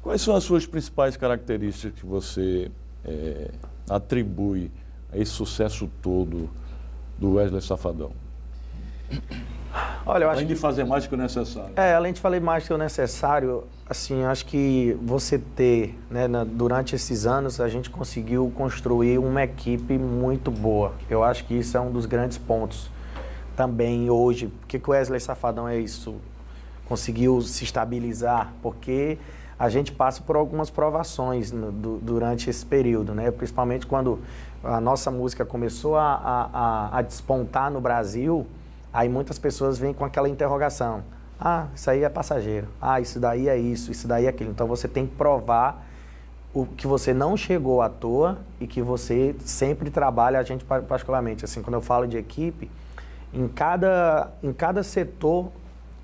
Quais 0.01 0.21
são 0.21 0.35
as 0.35 0.43
suas 0.43 0.65
principais 0.65 1.17
características 1.17 1.99
que 1.99 2.05
você 2.05 2.71
é, 3.03 3.51
atribui 3.89 4.71
a 5.11 5.17
esse 5.17 5.31
sucesso 5.31 5.89
todo 6.01 6.49
do 7.17 7.33
Wesley 7.35 7.61
Safadão? 7.61 8.11
Olha, 10.05 10.23
eu 10.23 10.29
além 10.29 10.47
de 10.47 10.55
fazer 10.55 10.83
mais 10.83 11.03
do 11.03 11.09
que 11.09 11.15
o 11.15 11.17
necessário. 11.17 11.71
É, 11.75 11.93
além 11.93 12.13
de 12.13 12.19
fazer 12.19 12.39
mais 12.39 12.63
do 12.63 12.67
que 12.67 12.73
o 12.73 12.77
necessário, 12.77 13.63
assim, 13.87 14.23
acho 14.23 14.45
que 14.45 14.97
você 15.03 15.37
ter, 15.37 15.97
né, 16.09 16.27
na, 16.27 16.43
durante 16.43 16.95
esses 16.95 17.25
anos, 17.25 17.59
a 17.59 17.69
gente 17.69 17.89
conseguiu 17.89 18.51
construir 18.55 19.19
uma 19.19 19.43
equipe 19.43 19.97
muito 19.97 20.49
boa. 20.49 20.93
Eu 21.09 21.23
acho 21.23 21.45
que 21.45 21.53
isso 21.53 21.77
é 21.77 21.79
um 21.79 21.91
dos 21.91 22.05
grandes 22.05 22.37
pontos 22.37 22.89
também 23.55 24.09
hoje. 24.09 24.47
Por 24.47 24.67
que 24.67 24.77
o 24.89 24.91
Wesley 24.91 25.19
Safadão 25.19 25.67
é 25.67 25.77
isso? 25.77 26.15
Conseguiu 26.85 27.39
se 27.41 27.63
estabilizar, 27.63 28.51
porque 28.63 29.19
a 29.59 29.69
gente 29.69 29.91
passa 29.91 30.21
por 30.21 30.37
algumas 30.37 30.69
provações 30.69 31.51
no, 31.51 31.71
do, 31.71 31.97
durante 31.97 32.49
esse 32.49 32.65
período, 32.65 33.13
né? 33.13 33.29
Principalmente 33.29 33.85
quando 33.85 34.19
a 34.63 34.79
nossa 34.79 35.11
música 35.11 35.45
começou 35.45 35.97
a, 35.97 36.49
a, 36.53 36.97
a 36.97 37.01
despontar 37.01 37.69
no 37.69 37.81
Brasil, 37.81 38.47
Aí 38.91 39.07
muitas 39.07 39.37
pessoas 39.37 39.77
vêm 39.77 39.93
com 39.93 40.03
aquela 40.03 40.27
interrogação. 40.27 41.03
Ah, 41.39 41.67
isso 41.75 41.89
aí 41.89 42.03
é 42.03 42.09
passageiro. 42.09 42.67
Ah, 42.81 42.99
isso 42.99 43.19
daí 43.19 43.47
é 43.47 43.57
isso, 43.57 43.91
isso 43.91 44.07
daí 44.07 44.25
é 44.25 44.29
aquilo. 44.29 44.49
Então 44.49 44.67
você 44.67 44.87
tem 44.87 45.05
que 45.05 45.15
provar 45.15 45.85
o 46.53 46.65
que 46.65 46.87
você 46.87 47.13
não 47.13 47.37
chegou 47.37 47.81
à 47.81 47.89
toa 47.89 48.39
e 48.59 48.65
que 48.65 48.81
você 48.81 49.35
sempre 49.39 49.91
trabalha, 49.91 50.39
a 50.39 50.43
gente 50.43 50.65
particularmente, 50.65 51.45
assim, 51.45 51.61
quando 51.61 51.75
eu 51.75 51.81
falo 51.81 52.07
de 52.07 52.17
equipe, 52.17 52.69
em 53.31 53.47
cada, 53.47 54.31
em 54.41 54.51
cada 54.51 54.81
setor 54.81 55.51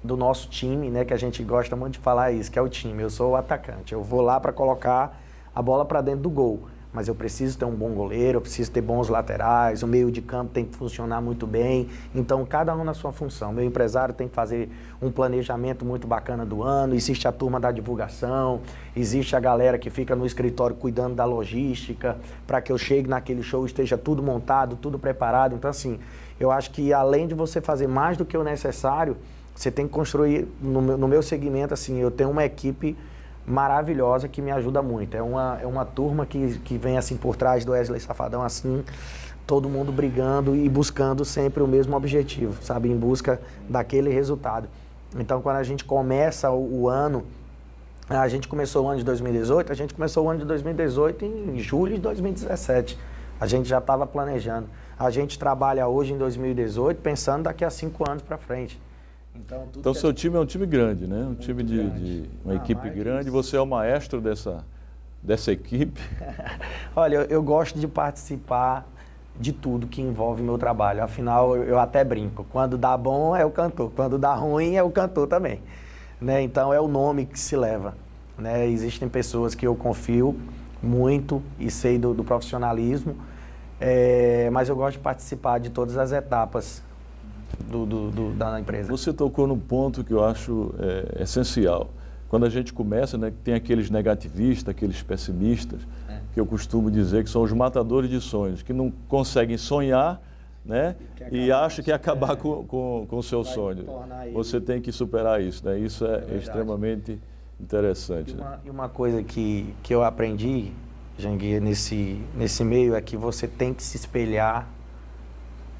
do 0.06 0.16
nosso 0.16 0.50
time, 0.50 0.90
né, 0.90 1.04
que 1.04 1.14
a 1.14 1.18
gente 1.18 1.44
gosta 1.44 1.76
muito 1.76 1.94
de 1.94 2.00
falar 2.00 2.32
isso, 2.32 2.52
que 2.52 2.60
é 2.60 2.62
o 2.62 2.70
time. 2.70 3.02
Eu 3.02 3.10
sou 3.10 3.32
o 3.32 3.36
atacante, 3.36 3.94
eu 3.94 4.04
vou 4.04 4.22
lá 4.22 4.40
para 4.40 4.54
colocar 4.54 5.20
a 5.54 5.62
bola 5.62 5.86
para 5.86 6.02
dentro 6.02 6.22
do 6.22 6.30
gol 6.30 6.68
mas 6.96 7.10
eu 7.10 7.14
preciso 7.14 7.58
ter 7.58 7.66
um 7.66 7.76
bom 7.76 7.90
goleiro, 7.90 8.38
eu 8.38 8.42
preciso 8.42 8.72
ter 8.72 8.80
bons 8.80 9.10
laterais, 9.10 9.84
o 9.84 9.88
meio 9.88 10.10
de 10.10 10.22
campo 10.22 10.54
tem 10.54 10.64
que 10.64 10.74
funcionar 10.78 11.20
muito 11.20 11.46
bem. 11.46 11.90
Então, 12.16 12.46
cada 12.46 12.74
um 12.74 12.86
na 12.86 12.94
sua 12.94 13.12
função. 13.12 13.52
Meu 13.52 13.66
empresário 13.66 14.14
tem 14.14 14.30
que 14.30 14.34
fazer 14.34 14.70
um 15.02 15.12
planejamento 15.12 15.84
muito 15.84 16.08
bacana 16.08 16.46
do 16.46 16.64
ano, 16.64 16.96
existe 16.96 17.28
a 17.28 17.34
turma 17.34 17.60
da 17.60 17.70
divulgação, 17.70 18.62
existe 18.96 19.36
a 19.36 19.42
galera 19.42 19.78
que 19.78 19.90
fica 19.90 20.16
no 20.16 20.26
escritório 20.26 20.74
cuidando 20.74 21.16
da 21.16 21.26
logística, 21.26 22.18
para 22.48 22.62
que 22.62 22.72
eu 22.72 22.78
chegue 22.78 23.10
naquele 23.10 23.44
show 23.44 23.66
esteja 23.66 23.98
tudo 23.98 24.24
montado, 24.24 24.78
tudo 24.78 24.98
preparado. 24.98 25.54
Então, 25.54 25.70
assim, 25.70 26.00
eu 26.40 26.50
acho 26.50 26.72
que 26.72 26.94
além 26.94 27.28
de 27.28 27.36
você 27.36 27.60
fazer 27.60 27.88
mais 27.88 28.16
do 28.16 28.24
que 28.24 28.38
o 28.38 28.44
necessário, 28.44 29.18
você 29.56 29.72
tem 29.72 29.88
que 29.88 29.94
construir, 29.94 30.48
no 30.62 30.82
meu, 30.82 30.98
no 30.98 31.08
meu 31.08 31.24
segmento, 31.24 31.74
assim, 31.74 31.98
eu 31.98 32.12
tenho 32.12 32.30
uma 32.30 32.44
equipe 32.44 32.96
maravilhosa 33.48 34.28
que 34.28 34.42
me 34.42 34.52
ajuda 34.52 34.82
muito. 34.82 35.16
É 35.16 35.22
uma, 35.22 35.60
é 35.62 35.66
uma 35.66 35.86
turma 35.86 36.26
que, 36.26 36.60
que 36.60 36.78
vem 36.78 36.98
assim 36.98 37.16
por 37.16 37.36
trás 37.36 37.64
do 37.64 37.72
Wesley 37.72 38.00
Safadão, 38.00 38.44
assim, 38.44 38.84
todo 39.48 39.70
mundo 39.70 39.92
brigando 39.92 40.56
e 40.56 40.68
buscando 40.68 41.24
sempre 41.24 41.64
o 41.64 41.68
mesmo 41.68 41.96
objetivo, 41.96 42.62
sabe? 42.62 42.90
Em 42.90 42.98
busca 42.98 43.40
daquele 43.70 44.10
resultado. 44.10 44.68
Então, 45.18 45.42
quando 45.42 45.58
a 45.58 45.64
gente 45.64 45.86
começa 45.86 46.52
o, 46.52 46.82
o 46.82 46.90
ano, 46.90 47.24
a 48.10 48.28
gente 48.28 48.48
começou 48.48 48.86
o 48.86 48.90
ano 48.90 49.00
de 49.00 49.06
2018, 49.06 49.72
a 49.72 49.76
gente 49.76 49.94
começou 49.94 50.26
o 50.26 50.30
ano 50.30 50.40
de 50.40 50.46
2018 50.46 51.24
em 51.24 51.60
julho 51.60 51.96
de 51.96 52.02
2017. 52.02 53.00
A 53.40 53.48
gente 53.48 53.70
já 53.70 53.78
estava 53.78 54.06
planejando. 54.06 54.68
A 54.98 55.10
gente 55.10 55.40
trabalha 55.40 55.88
hoje 55.88 56.14
em 56.14 56.18
2018 56.18 57.02
pensando 57.02 57.44
daqui 57.44 57.64
a 57.64 57.70
cinco 57.70 58.10
anos 58.10 58.24
para 58.24 58.38
frente. 58.38 58.80
Então, 59.36 59.68
então 59.78 59.94
seu 59.94 60.14
time 60.14 60.36
é 60.38 60.40
um 60.40 60.46
time 60.46 60.66
grande, 60.66 61.06
né? 61.08 61.26
Um 61.26 61.36
time 61.36 61.64
de, 61.64 61.90
de, 61.90 62.30
uma 62.44 62.54
ah, 62.54 62.58
equipe 62.58 62.90
grande. 62.90 63.30
Você 63.30 63.58
é 63.58 63.62
o 63.62 63.66
maestro 63.66 64.22
dessa, 64.22 64.64
dessa 65.22 65.52
equipe? 65.52 66.02
Olha, 66.96 67.18
eu, 67.18 67.24
eu, 67.24 67.44
gosto 67.44 67.78
de 67.78 67.88
participar 67.88 68.88
de 69.40 69.52
tudo 69.52 69.88
que 69.88 70.02
envolve 70.02 70.42
meu 70.42 70.58
trabalho. 70.58 71.04
Afinal, 71.04 71.56
eu, 71.56 71.64
eu, 71.64 71.80
até 71.80 72.04
brinco. 72.04 72.46
Quando 72.52 72.78
dá 72.78 72.96
bom 72.96 73.36
é 73.36 73.46
o 73.46 73.52
cantor, 73.52 73.92
quando 73.96 74.18
dá 74.18 74.34
ruim 74.34 74.76
é 74.76 74.84
o 74.84 74.90
cantor 74.90 75.28
também. 75.28 75.62
Né? 76.20 76.42
Então 76.42 76.74
é 76.74 76.80
o 76.80 76.88
nome 76.88 77.26
que 77.26 77.40
se 77.40 77.56
leva. 77.56 77.94
Né? 78.38 78.68
Existem 78.68 79.10
pessoas 79.10 79.54
que 79.54 79.68
eu 79.68 79.76
confio 79.76 80.36
muito 80.82 81.42
e 81.60 81.70
sei 81.70 81.98
do, 81.98 82.14
do 82.14 82.24
profissionalismo, 82.24 83.18
é, 83.80 84.50
mas 84.52 84.70
eu 84.70 84.76
gosto 84.76 84.98
de 84.98 85.04
participar 85.04 85.60
de 85.60 85.70
todas 85.70 85.98
as 85.98 86.12
etapas 86.12 86.82
do, 87.70 87.86
do, 87.86 88.12
do, 88.12 88.34
da 88.34 88.60
empresa. 88.60 88.90
Você 88.90 89.14
tocou 89.14 89.48
num 89.48 89.60
ponto 89.60 90.04
que 90.04 90.14
eu 90.14 90.24
acho 90.24 90.74
é, 90.80 91.24
essencial. 91.24 91.90
Quando 92.28 92.46
a 92.46 92.50
gente 92.50 92.74
começa, 92.74 93.18
né, 93.18 93.32
tem 93.44 93.54
aqueles 93.54 93.90
negativistas, 93.90 94.70
aqueles 94.70 95.02
pessimistas, 95.02 95.82
é. 96.10 96.20
que 96.34 96.40
eu 96.40 96.46
costumo 96.46 96.90
dizer 96.90 97.24
que 97.24 97.30
são 97.30 97.42
os 97.42 97.52
matadores 97.52 98.10
de 98.10 98.20
sonhos, 98.20 98.62
que 98.62 98.74
não 98.74 98.92
conseguem 99.08 99.58
sonhar 99.58 100.22
né, 100.66 100.96
e 101.32 101.52
acham 101.52 101.86
que 101.86 101.92
acabar 101.92 102.34
é, 102.34 102.36
com, 102.36 102.66
com, 102.66 103.06
com 103.08 103.18
o 103.18 103.24
seu 103.24 103.44
sonho. 103.44 103.86
Você 104.34 104.60
tem 104.60 104.82
que 104.82 104.92
superar 104.92 105.42
isso. 105.42 105.64
Né? 105.64 105.80
Isso 105.80 106.06
é, 106.06 106.24
é 106.32 106.38
extremamente 106.38 107.20
interessante. 107.62 108.32
E 108.32 108.36
uma, 108.36 108.50
né? 108.50 108.60
e 108.66 108.70
uma, 108.70 108.90
coisa 108.90 109.24
que, 109.24 109.74
que 109.84 109.94
eu 109.94 110.04
aprendi, 110.04 110.72
Janguia, 111.18 111.60
nesse, 111.60 112.20
nesse 112.36 112.64
meio 112.64 112.96
é 112.96 113.02
que 113.02 113.16
você 113.16 113.48
tem 113.48 113.74
que 113.74 113.84
se 113.84 113.96
espelhar 113.98 114.68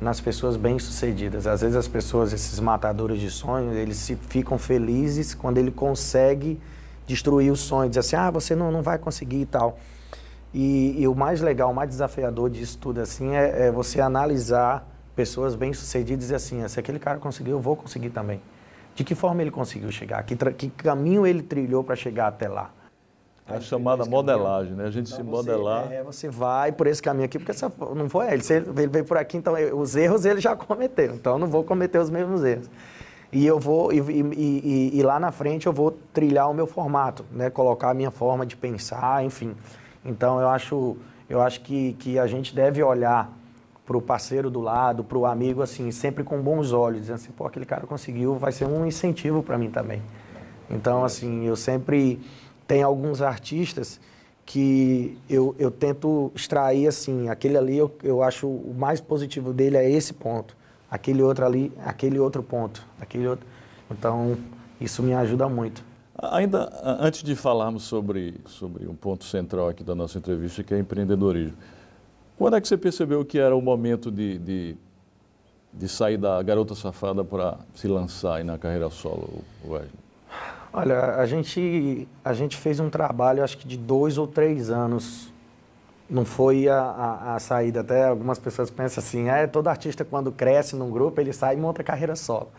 nas 0.06 0.22
pessoas 0.22 0.56
bem-sucedidas. 0.56 1.48
Às 1.48 1.62
vezes 1.62 1.76
as 1.76 1.88
pessoas, 1.88 2.32
esses 2.32 2.60
matadores 2.60 3.20
de 3.20 3.32
sonhos, 3.32 3.76
eles 3.76 3.98
se 3.98 4.16
ficam 4.16 4.56
felizes 4.56 5.34
quando 5.34 5.58
ele 5.58 5.72
consegue 5.72 6.62
destruir 7.08 7.52
o 7.52 7.56
sonho, 7.56 7.90
dizer 7.90 8.02
assim, 8.02 8.16
ah, 8.16 8.30
você 8.30 8.56
não, 8.56 8.72
não 8.72 8.84
vai 8.84 9.00
conseguir 9.00 9.42
e 9.42 9.46
tal. 9.48 9.80
E, 10.54 11.02
e 11.02 11.08
o 11.08 11.16
mais 11.16 11.42
legal, 11.42 11.72
o 11.72 11.74
mais 11.74 11.90
desafiador 11.90 12.52
disso 12.52 12.78
tudo 12.78 13.02
assim 13.02 13.36
é, 13.36 13.66
é 13.66 13.72
você 13.72 14.00
analisar 14.00 14.88
pessoas 15.16 15.56
bem-sucedidas 15.56 16.14
e 16.14 16.18
dizer 16.18 16.36
assim, 16.36 16.68
se 16.68 16.80
aquele 16.80 17.00
cara 17.00 17.18
conseguiu, 17.18 17.54
eu 17.54 17.60
vou 17.60 17.76
conseguir 17.76 18.12
também. 18.12 18.40
De 18.94 19.04
que 19.04 19.16
forma 19.16 19.42
ele 19.42 19.52
conseguiu 19.52 19.92
chegar? 19.92 20.22
Que, 20.22 20.36
que 20.54 20.70
caminho 20.70 21.26
ele 21.26 21.42
trilhou 21.42 21.84
para 21.84 21.96
chegar 21.96 22.28
até 22.28 22.48
lá? 22.48 22.70
A 23.48 23.60
chamada 23.60 24.06
modelagem, 24.06 24.74
né? 24.74 24.86
A 24.86 24.92
gente 24.92 25.14
então 25.14 25.18
se 25.18 25.24
modelar. 25.24 25.92
É, 25.92 26.02
você 26.02 26.30
vai 26.30 26.72
por 26.72 26.88
esse 26.88 27.02
caminho 27.02 27.26
aqui, 27.26 27.38
porque 27.38 27.52
essa, 27.52 27.72
não 27.96 28.10
foi 28.10 28.34
ele. 28.34 28.44
Ele 28.50 28.88
veio 28.88 29.06
por 29.06 29.18
aqui, 29.18 29.38
então 29.38 29.54
os 29.78 29.96
erros 29.96 30.26
ele 30.26 30.42
já 30.42 30.56
cometeu. 30.58 31.14
Então 31.14 31.34
eu 31.34 31.40
não 31.40 31.48
vou 31.48 31.64
cometer 31.64 32.00
os 32.00 32.10
mesmos 32.10 32.44
erros. 32.44 32.70
E 33.32 33.46
eu 33.46 33.60
vou, 33.60 33.92
e, 33.92 34.00
e, 34.00 34.22
e, 34.22 35.00
e, 35.00 35.04
lá 35.04 35.20
na 35.20 35.32
frente 35.32 35.68
eu 35.68 35.74
vou 35.74 35.92
trilhar 36.14 36.50
o 36.50 36.54
meu 36.54 36.66
formato, 36.66 37.24
né? 37.32 37.50
Colocar 37.50 37.92
a 37.92 37.94
minha 37.94 38.10
forma 38.10 38.46
de 38.46 38.56
pensar, 38.56 39.24
enfim. 39.24 39.56
Então 40.04 40.40
eu 40.40 40.50
acho, 40.50 40.98
eu 41.30 41.42
acho 41.42 41.62
que, 41.62 41.94
que 42.00 42.18
a 42.18 42.26
gente 42.26 42.56
deve 42.56 42.82
olhar 42.82 43.32
para 43.86 43.98
o 43.98 44.02
parceiro 44.02 44.50
do 44.50 44.60
lado, 44.60 45.04
para 45.04 45.18
o 45.18 45.26
amigo, 45.26 45.62
assim, 45.62 45.92
sempre 45.92 46.24
com 46.24 46.42
bons 46.42 46.72
olhos, 46.72 47.02
dizendo 47.02 47.16
assim, 47.16 47.32
pô, 47.32 47.46
aquele 47.46 47.66
cara 47.66 47.86
conseguiu, 47.86 48.36
vai 48.36 48.52
ser 48.52 48.66
um 48.66 48.86
incentivo 48.86 49.44
para 49.44 49.58
mim 49.58 49.70
também. 49.70 50.02
Então, 50.70 51.04
assim, 51.04 51.46
eu 51.46 51.56
sempre 51.56 52.20
tenho 52.68 52.86
alguns 52.86 53.22
artistas 53.22 54.00
que 54.46 55.18
eu, 55.30 55.56
eu 55.58 55.72
tento 55.72 56.32
extrair, 56.36 56.88
assim, 56.88 57.30
aquele 57.30 57.58
ali 57.58 57.78
eu, 57.78 57.92
eu 58.04 58.22
acho 58.22 58.48
o 58.48 58.76
mais 58.78 59.02
positivo 59.02 59.52
dele 59.52 59.76
é 59.78 59.90
esse 59.90 60.14
ponto, 60.14 60.56
aquele 60.90 61.24
outro 61.24 61.46
ali, 61.46 61.72
aquele 61.84 62.20
outro 62.20 62.44
ponto, 62.44 62.86
aquele 63.02 63.28
outro. 63.28 63.46
Então, 63.90 64.38
isso 64.80 65.02
me 65.02 65.14
ajuda 65.14 65.50
muito. 65.50 65.84
Ainda 66.18 66.72
antes 66.84 67.24
de 67.24 67.36
falarmos 67.36 67.84
sobre, 67.84 68.36
sobre 68.46 68.88
um 68.88 68.96
ponto 68.96 69.26
central 69.26 69.68
aqui 69.70 69.84
da 69.84 69.96
nossa 69.96 70.18
entrevista, 70.18 70.64
que 70.64 70.74
é 70.74 70.80
empreendedorismo, 70.80 71.58
quando 72.38 72.56
é 72.56 72.62
que 72.62 72.68
você 72.68 72.78
percebeu 72.78 73.26
que 73.26 73.40
era 73.40 73.56
o 73.56 73.62
momento 73.62 74.12
de, 74.12 74.38
de, 74.38 74.78
de 75.74 75.88
sair 75.88 76.18
da 76.18 76.42
garota 76.42 76.76
safada 76.76 77.24
para 77.24 77.58
se 77.74 77.88
lançar 77.88 78.36
aí 78.36 78.44
na 78.44 78.58
carreira 78.58 78.90
solo, 78.90 79.44
Wesley? 79.66 80.05
Olha, 80.78 81.16
a 81.16 81.26
gente, 81.26 82.06
a 82.22 82.34
gente 82.34 82.58
fez 82.58 82.82
um 82.82 82.90
trabalho, 82.90 83.42
acho 83.42 83.58
que 83.58 83.66
de 83.66 83.78
dois 83.78 84.18
ou 84.18 84.28
três 84.28 84.70
anos. 84.70 85.32
Não 86.10 86.26
foi 86.26 86.68
a, 86.68 86.78
a, 86.78 87.36
a 87.36 87.40
saída, 87.40 87.80
até 87.80 88.06
algumas 88.06 88.38
pessoas 88.38 88.70
pensam 88.70 89.02
assim, 89.02 89.30
é, 89.30 89.48
todo 89.48 89.70
artista 89.70 90.04
quando 90.04 90.34
cresce 90.34 90.76
num 90.76 90.92
grupo, 90.92 91.22
ele 91.22 91.32
sai 91.32 91.56
e 91.56 91.58
monta 91.58 91.82
carreira 91.82 92.14
solo. 92.14 92.50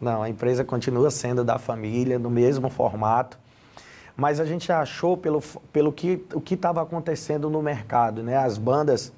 Não, 0.00 0.22
a 0.22 0.30
empresa 0.30 0.62
continua 0.62 1.10
sendo 1.10 1.42
da 1.42 1.58
família, 1.58 2.16
no 2.16 2.30
mesmo 2.30 2.70
formato 2.70 3.36
mas 4.18 4.40
a 4.40 4.44
gente 4.44 4.72
achou 4.72 5.16
pelo, 5.16 5.40
pelo 5.72 5.92
que 5.92 6.24
o 6.34 6.40
que 6.40 6.54
estava 6.54 6.82
acontecendo 6.82 7.48
no 7.48 7.62
mercado, 7.62 8.20
né? 8.20 8.36
As 8.36 8.58
bandas, 8.58 9.12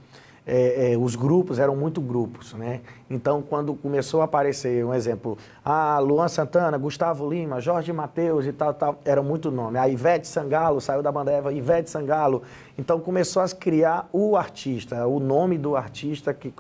é, 0.47 0.93
é, 0.93 0.99
os 0.99 1.15
grupos 1.15 1.59
eram 1.59 1.77
muito 1.77 2.01
grupos, 2.01 2.55
né? 2.55 2.81
Então, 3.09 3.43
quando 3.43 3.75
começou 3.75 4.21
a 4.21 4.25
aparecer, 4.25 4.85
um 4.85 4.95
exemplo, 4.95 5.37
ah, 5.65 5.99
Luan 5.99 6.29
Santana, 6.29 6.79
Gustavo 6.79 7.29
Lima, 7.29 7.61
Jorge 7.61 7.93
Mateus 7.93 8.47
e 8.47 8.53
tal, 8.53 8.75
tal, 8.75 8.99
era 9.05 9.23
muito 9.23 9.51
nome. 9.51 9.79
A 9.79 9.89
Ivete 9.89 10.27
Sangalo 10.27 10.81
saiu 10.81 11.03
da 11.03 11.13
banda 11.13 11.31
Eva, 11.31 11.53
Ivete 11.53 11.91
Sangalo. 11.91 12.43
Então, 12.79 13.01
começou 13.01 13.43
a 13.43 13.49
criar 13.49 14.09
o 14.13 14.37
artista, 14.37 15.07
o 15.07 15.21
nome 15.21 15.59
do 15.59 15.77
artista 15.77 16.33
que... 16.33 16.53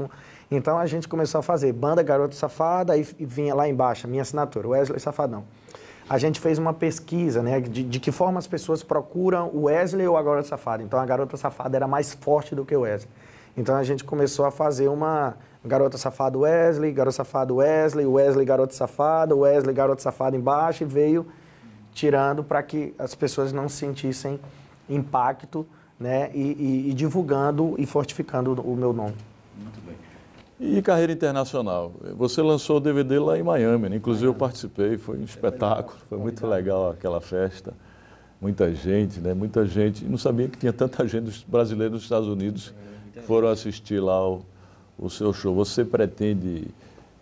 Então, 0.50 0.78
a 0.78 0.86
gente 0.86 1.06
começou 1.06 1.38
a 1.38 1.42
fazer 1.42 1.72
banda 1.72 2.02
Garoto 2.02 2.34
Safada 2.34 2.96
e 2.96 3.02
vinha 3.20 3.54
lá 3.54 3.68
embaixo, 3.68 4.06
a 4.06 4.10
minha 4.10 4.22
assinatura, 4.22 4.68
Wesley 4.68 4.98
Safadão 4.98 5.44
a 6.08 6.18
gente 6.18 6.40
fez 6.40 6.58
uma 6.58 6.74
pesquisa, 6.74 7.40
né, 7.40 7.60
de, 7.60 7.84
de, 7.84 8.00
que 8.00 8.10
forma 8.10 8.36
as 8.36 8.46
pessoas 8.48 8.82
procuram 8.82 9.48
o 9.54 9.66
Wesley 9.66 10.08
ou 10.08 10.16
a 10.16 10.22
Garota 10.24 10.48
Safada. 10.48 10.82
Então, 10.82 10.98
a 10.98 11.06
Garota 11.06 11.36
Safada 11.36 11.76
era 11.76 11.86
mais 11.86 12.12
forte 12.12 12.52
do 12.52 12.64
que 12.64 12.74
o 12.74 12.80
Wesley. 12.80 13.08
Então, 13.56 13.76
a 13.76 13.82
gente 13.82 14.04
começou 14.04 14.44
a 14.44 14.50
fazer 14.50 14.88
uma 14.88 15.36
Garota 15.64 15.98
Safada 15.98 16.38
Wesley, 16.38 16.92
Garota 16.92 17.16
Safada 17.16 17.52
Wesley, 17.52 18.06
Wesley 18.06 18.46
Garota 18.46 18.74
Safada, 18.74 19.36
Wesley 19.36 19.74
Garota 19.74 20.02
Safada 20.02 20.36
embaixo 20.36 20.84
e 20.84 20.86
veio 20.86 21.26
tirando 21.92 22.42
para 22.42 22.62
que 22.62 22.94
as 22.98 23.14
pessoas 23.14 23.52
não 23.52 23.68
sentissem 23.68 24.40
impacto, 24.88 25.66
né, 25.98 26.30
e, 26.32 26.40
e, 26.86 26.90
e 26.90 26.94
divulgando 26.94 27.74
e 27.76 27.84
fortificando 27.84 28.52
o 28.62 28.74
meu 28.74 28.92
nome. 28.92 29.14
Muito 29.54 29.80
bem. 29.84 29.94
E 30.58 30.80
carreira 30.80 31.12
internacional. 31.12 31.92
Você 32.16 32.40
lançou 32.40 32.78
o 32.78 32.80
DVD 32.80 33.18
lá 33.18 33.38
em 33.38 33.42
Miami, 33.42 33.90
né? 33.90 33.96
inclusive 33.96 34.26
eu 34.26 34.34
participei, 34.34 34.96
foi 34.96 35.18
um 35.18 35.24
espetáculo, 35.24 35.98
foi 36.08 36.18
muito 36.18 36.46
legal 36.46 36.90
aquela 36.90 37.20
festa. 37.20 37.74
Muita 38.40 38.74
gente, 38.74 39.20
né? 39.20 39.34
Muita 39.34 39.66
gente. 39.66 40.04
Não 40.06 40.16
sabia 40.16 40.48
que 40.48 40.58
tinha 40.58 40.72
tanta 40.72 41.06
gente 41.06 41.44
brasileira 41.46 41.90
dos 41.90 42.02
Estados 42.02 42.28
Unidos 42.28 42.74
que 43.12 43.20
foram 43.20 43.48
assistir 43.48 44.00
lá 44.00 44.28
o, 44.28 44.44
o 44.98 45.08
seu 45.10 45.32
show. 45.32 45.54
Você 45.54 45.84
pretende 45.84 46.68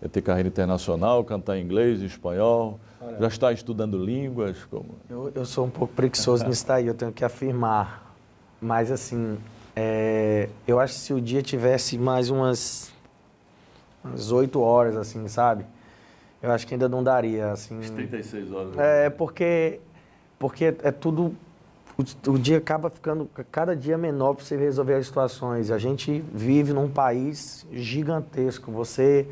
eh, 0.03 0.09
ter 0.09 0.23
carreira 0.23 0.49
internacional, 0.49 1.25
cantar 1.25 1.57
em 1.57 1.63
inglês, 1.63 2.03
em 2.03 2.07
espanhol? 2.07 2.79
Já 3.21 3.29
está 3.29 3.53
estudando 3.53 3.97
línguas? 3.97 4.65
Como... 4.65 4.97
Eu, 5.09 5.31
eu 5.35 5.45
sou 5.45 5.65
um 5.67 5.71
pouco 5.71 5.95
preguiçoso 5.95 6.47
nisso 6.47 6.67
daí, 6.67 6.87
eu 6.87 6.95
tenho 6.95 7.13
que 7.13 7.25
afirmar. 7.25 8.15
Mas 8.61 8.91
assim, 8.91 9.39
é, 9.77 10.49
eu 10.67 10.81
acho 10.81 10.95
que 10.95 11.01
se 11.01 11.13
o 11.13 11.21
dia 11.21 11.41
tivesse 11.43 11.97
mais 11.97 12.29
umas 12.29 12.93
umas 14.05 14.33
8 14.33 14.61
horas, 14.61 14.97
assim, 14.97 15.27
sabe? 15.29 15.65
Eu 16.41 16.53
acho 16.53 16.67
que 16.67 16.75
ainda 16.75 16.89
não 16.89 17.03
daria, 17.03 17.53
assim. 17.53 17.79
As 17.81 17.91
36 17.91 18.53
horas. 18.53 18.79
É, 18.79 19.11
porque, 19.11 19.81
porque 20.39 20.67
é 20.83 20.91
tudo... 20.91 21.35
O, 21.99 22.31
o 22.31 22.39
dia 22.39 22.59
acaba 22.59 22.89
ficando 22.89 23.29
cada 23.51 23.75
dia 23.75 23.99
menor 23.99 24.35
para 24.35 24.45
você 24.45 24.57
resolver 24.57 24.95
as 24.95 25.07
situações. 25.07 25.69
A 25.69 25.79
gente 25.79 26.25
vive 26.33 26.73
num 26.73 26.89
país 26.89 27.67
gigantesco. 27.73 28.71
Você... 28.71 29.27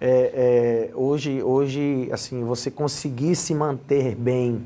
É, 0.00 0.90
é, 0.90 0.94
hoje, 0.94 1.42
hoje, 1.42 2.08
assim, 2.12 2.44
você 2.44 2.70
conseguir 2.70 3.34
se 3.34 3.52
manter 3.52 4.14
bem. 4.14 4.64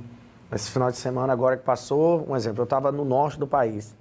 Esse 0.53 0.71
final 0.71 0.91
de 0.91 0.99
semana 0.99 1.33
agora 1.33 1.57
que 1.57 1.65
passou, 1.65 2.27
um 2.29 2.37
exemplo, 2.37 2.61
eu 2.61 2.65
estava 2.65 2.93
no 2.93 3.07
norte 3.07 3.39
do 3.39 3.47
país. 3.47 3.95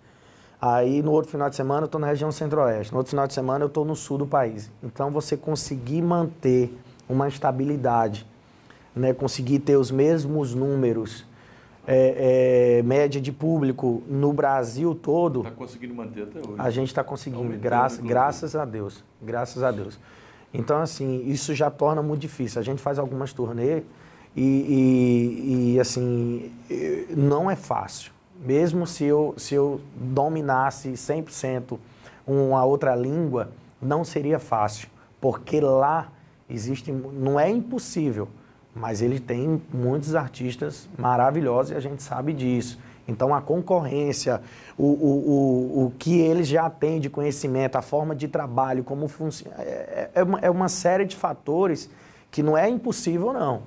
Aí 0.62 1.02
no 1.02 1.12
outro 1.12 1.32
final 1.32 1.50
de 1.50 1.56
semana 1.56 1.84
eu 1.84 1.86
estou 1.86 2.02
na 2.02 2.08
região 2.08 2.34
centro-oeste, 2.34 2.92
no 2.92 2.98
outro 2.98 3.12
final 3.12 3.26
de 3.26 3.34
semana 3.34 3.64
eu 3.64 3.68
estou 3.68 3.86
no 3.86 3.96
sul 3.96 4.18
do 4.18 4.28
país. 4.28 4.70
Então 4.84 5.10
você 5.12 5.38
conseguir 5.38 6.02
manter 6.02 6.78
uma 7.08 7.30
estabilidade, 7.30 8.28
né? 8.94 9.14
conseguir 9.14 9.60
ter 9.60 9.78
os 9.78 9.92
mesmos 9.92 10.54
números, 10.54 11.24
é, 11.92 12.78
é, 12.80 12.84
média 12.84 13.20
de 13.20 13.32
público 13.32 14.04
no 14.08 14.32
Brasil 14.32 14.94
todo. 14.96 15.40
Está 15.40 15.52
conseguindo 15.52 15.96
manter 15.96 16.24
até 16.24 16.40
hoje. 16.40 16.56
A 16.58 16.70
gente 16.70 16.88
está 16.88 17.04
conseguindo, 17.04 17.58
graças, 17.58 18.00
graças 18.00 18.56
a 18.56 18.66
Deus, 18.66 19.04
graças 19.22 19.64
a 19.64 19.72
Deus. 19.72 20.00
Então 20.54 20.82
assim, 20.82 21.24
isso 21.28 21.54
já 21.54 21.70
torna 21.70 22.02
muito 22.02 22.22
difícil. 22.22 22.60
A 22.60 22.64
gente 22.64 22.82
faz 22.82 23.00
algumas 23.00 23.34
turnês 23.34 23.84
e, 24.36 24.44
e, 24.44 25.74
e 25.74 25.80
assim, 25.80 26.52
não 27.16 27.50
é 27.50 27.56
fácil 27.56 28.12
mesmo 28.40 28.88
se 28.88 29.04
eu, 29.04 29.34
se 29.38 29.54
eu 29.54 29.82
dominasse 29.96 30.90
100% 30.92 31.78
uma 32.26 32.64
outra 32.64 32.96
língua, 32.96 33.50
não 33.82 34.04
seria 34.04 34.40
fácil, 34.40 34.88
porque 35.20 35.60
lá 35.60 36.12
existe, 36.50 36.92
não 36.92 37.40
é 37.40 37.50
impossível, 37.50 38.28
mas 38.76 39.02
ele 39.02 39.20
tem 39.20 39.62
muitos 39.74 40.16
artistas 40.16 40.88
maravilhosos 40.98 41.72
e 41.72 41.76
a 41.76 41.80
gente 41.80 42.04
sabe 42.04 42.34
disso. 42.34 42.80
Então 43.08 43.34
a 43.34 43.42
concorrência, 43.42 44.42
o, 44.78 44.86
o, 44.86 44.88
o, 44.88 45.86
o 45.86 45.94
que 45.98 46.20
eles 46.20 46.48
já 46.48 46.70
têm 46.70 47.00
de 47.00 47.10
conhecimento, 47.10 47.76
a 47.76 47.82
forma 47.82 48.16
de 48.16 48.28
trabalho, 48.28 48.84
como 48.84 49.08
funciona, 49.08 49.56
é, 49.60 50.10
é, 50.14 50.24
uma, 50.24 50.40
é 50.40 50.50
uma 50.50 50.70
série 50.70 51.06
de 51.06 51.16
fatores 51.16 51.90
que 52.30 52.44
não 52.44 52.56
é 52.56 52.70
impossível 52.70 53.34
não. 53.34 53.64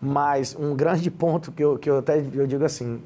Mas 0.00 0.54
um 0.58 0.76
grande 0.76 1.08
ponto 1.12 1.50
que 1.50 1.64
eu, 1.64 1.78
que 1.78 1.88
eu 1.88 1.98
até 1.98 2.22
eu 2.34 2.46
digo 2.46 2.64
assim, 2.64 3.02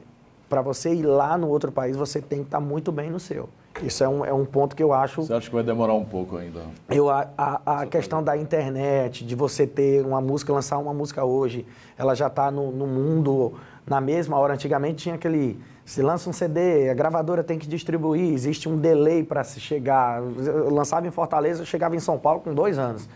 para 0.49 0.61
você 0.61 0.93
ir 0.93 1.03
lá 1.03 1.39
no 1.39 1.49
outro 1.49 1.71
país, 1.71 1.97
você 1.97 2.21
tem 2.21 2.41
que 2.41 2.47
estar 2.47 2.59
tá 2.59 2.65
muito 2.65 2.91
bem 2.91 3.11
no 3.11 3.21
seu. 3.21 3.49
Isso 3.83 4.03
é 4.03 4.09
um, 4.09 4.25
é 4.25 4.33
um 4.33 4.45
ponto 4.45 4.75
que 4.75 4.83
eu 4.83 4.93
acho. 4.93 5.23
Você 5.23 5.33
acha 5.33 5.49
que 5.49 5.55
vai 5.55 5.65
demorar 5.65 5.95
um 5.95 6.05
pouco 6.05 6.37
ainda? 6.37 6.61
Eu, 6.89 7.11
a, 7.11 7.29
a, 7.37 7.81
a 7.81 7.87
questão 7.87 8.23
da 8.23 8.37
internet, 8.37 9.25
de 9.25 9.35
você 9.35 9.67
ter 9.67 10.05
uma 10.05 10.21
música, 10.21 10.53
lançar 10.53 10.79
uma 10.79 10.95
música 10.95 11.25
hoje, 11.25 11.67
ela 11.97 12.15
já 12.15 12.29
está 12.29 12.51
no, 12.51 12.71
no 12.71 12.87
mundo 12.87 13.55
na 13.87 14.01
mesma 14.01 14.39
hora. 14.39 14.55
Antigamente 14.55 15.05
tinha 15.05 15.15
aquele. 15.15 15.61
Se 15.85 16.03
lança 16.03 16.29
um 16.29 16.33
CD, 16.33 16.89
a 16.91 16.95
gravadora 16.95 17.45
tem 17.45 17.59
que 17.59 17.69
distribuir, 17.69 18.33
existe 18.33 18.69
um 18.69 18.77
delay 18.77 19.23
para 19.23 19.45
se 19.45 19.61
chegar. 19.61 20.21
Eu 20.21 20.71
lançava 20.71 21.07
em 21.07 21.11
Fortaleza, 21.11 21.63
eu 21.63 21.67
chegava 21.67 21.95
em 21.95 22.01
São 22.01 22.19
Paulo 22.19 22.41
com 22.41 22.53
dois 22.53 22.79
anos. 22.79 23.09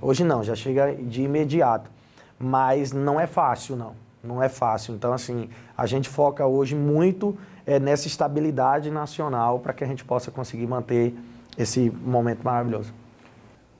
Hoje 0.00 0.24
não, 0.24 0.42
já 0.42 0.54
chega 0.54 0.94
de 0.94 1.22
imediato. 1.22 1.90
Mas 2.38 2.92
não 2.92 3.20
é 3.20 3.26
fácil, 3.26 3.76
não 3.76 4.03
não 4.24 4.42
é 4.42 4.48
fácil. 4.48 4.94
Então, 4.94 5.12
assim, 5.12 5.48
a 5.76 5.86
gente 5.86 6.08
foca 6.08 6.46
hoje 6.46 6.74
muito 6.74 7.36
é, 7.66 7.78
nessa 7.78 8.06
estabilidade 8.06 8.90
nacional 8.90 9.58
para 9.58 9.72
que 9.72 9.84
a 9.84 9.86
gente 9.86 10.04
possa 10.04 10.30
conseguir 10.30 10.66
manter 10.66 11.14
esse 11.56 11.90
momento 11.90 12.42
maravilhoso. 12.42 12.92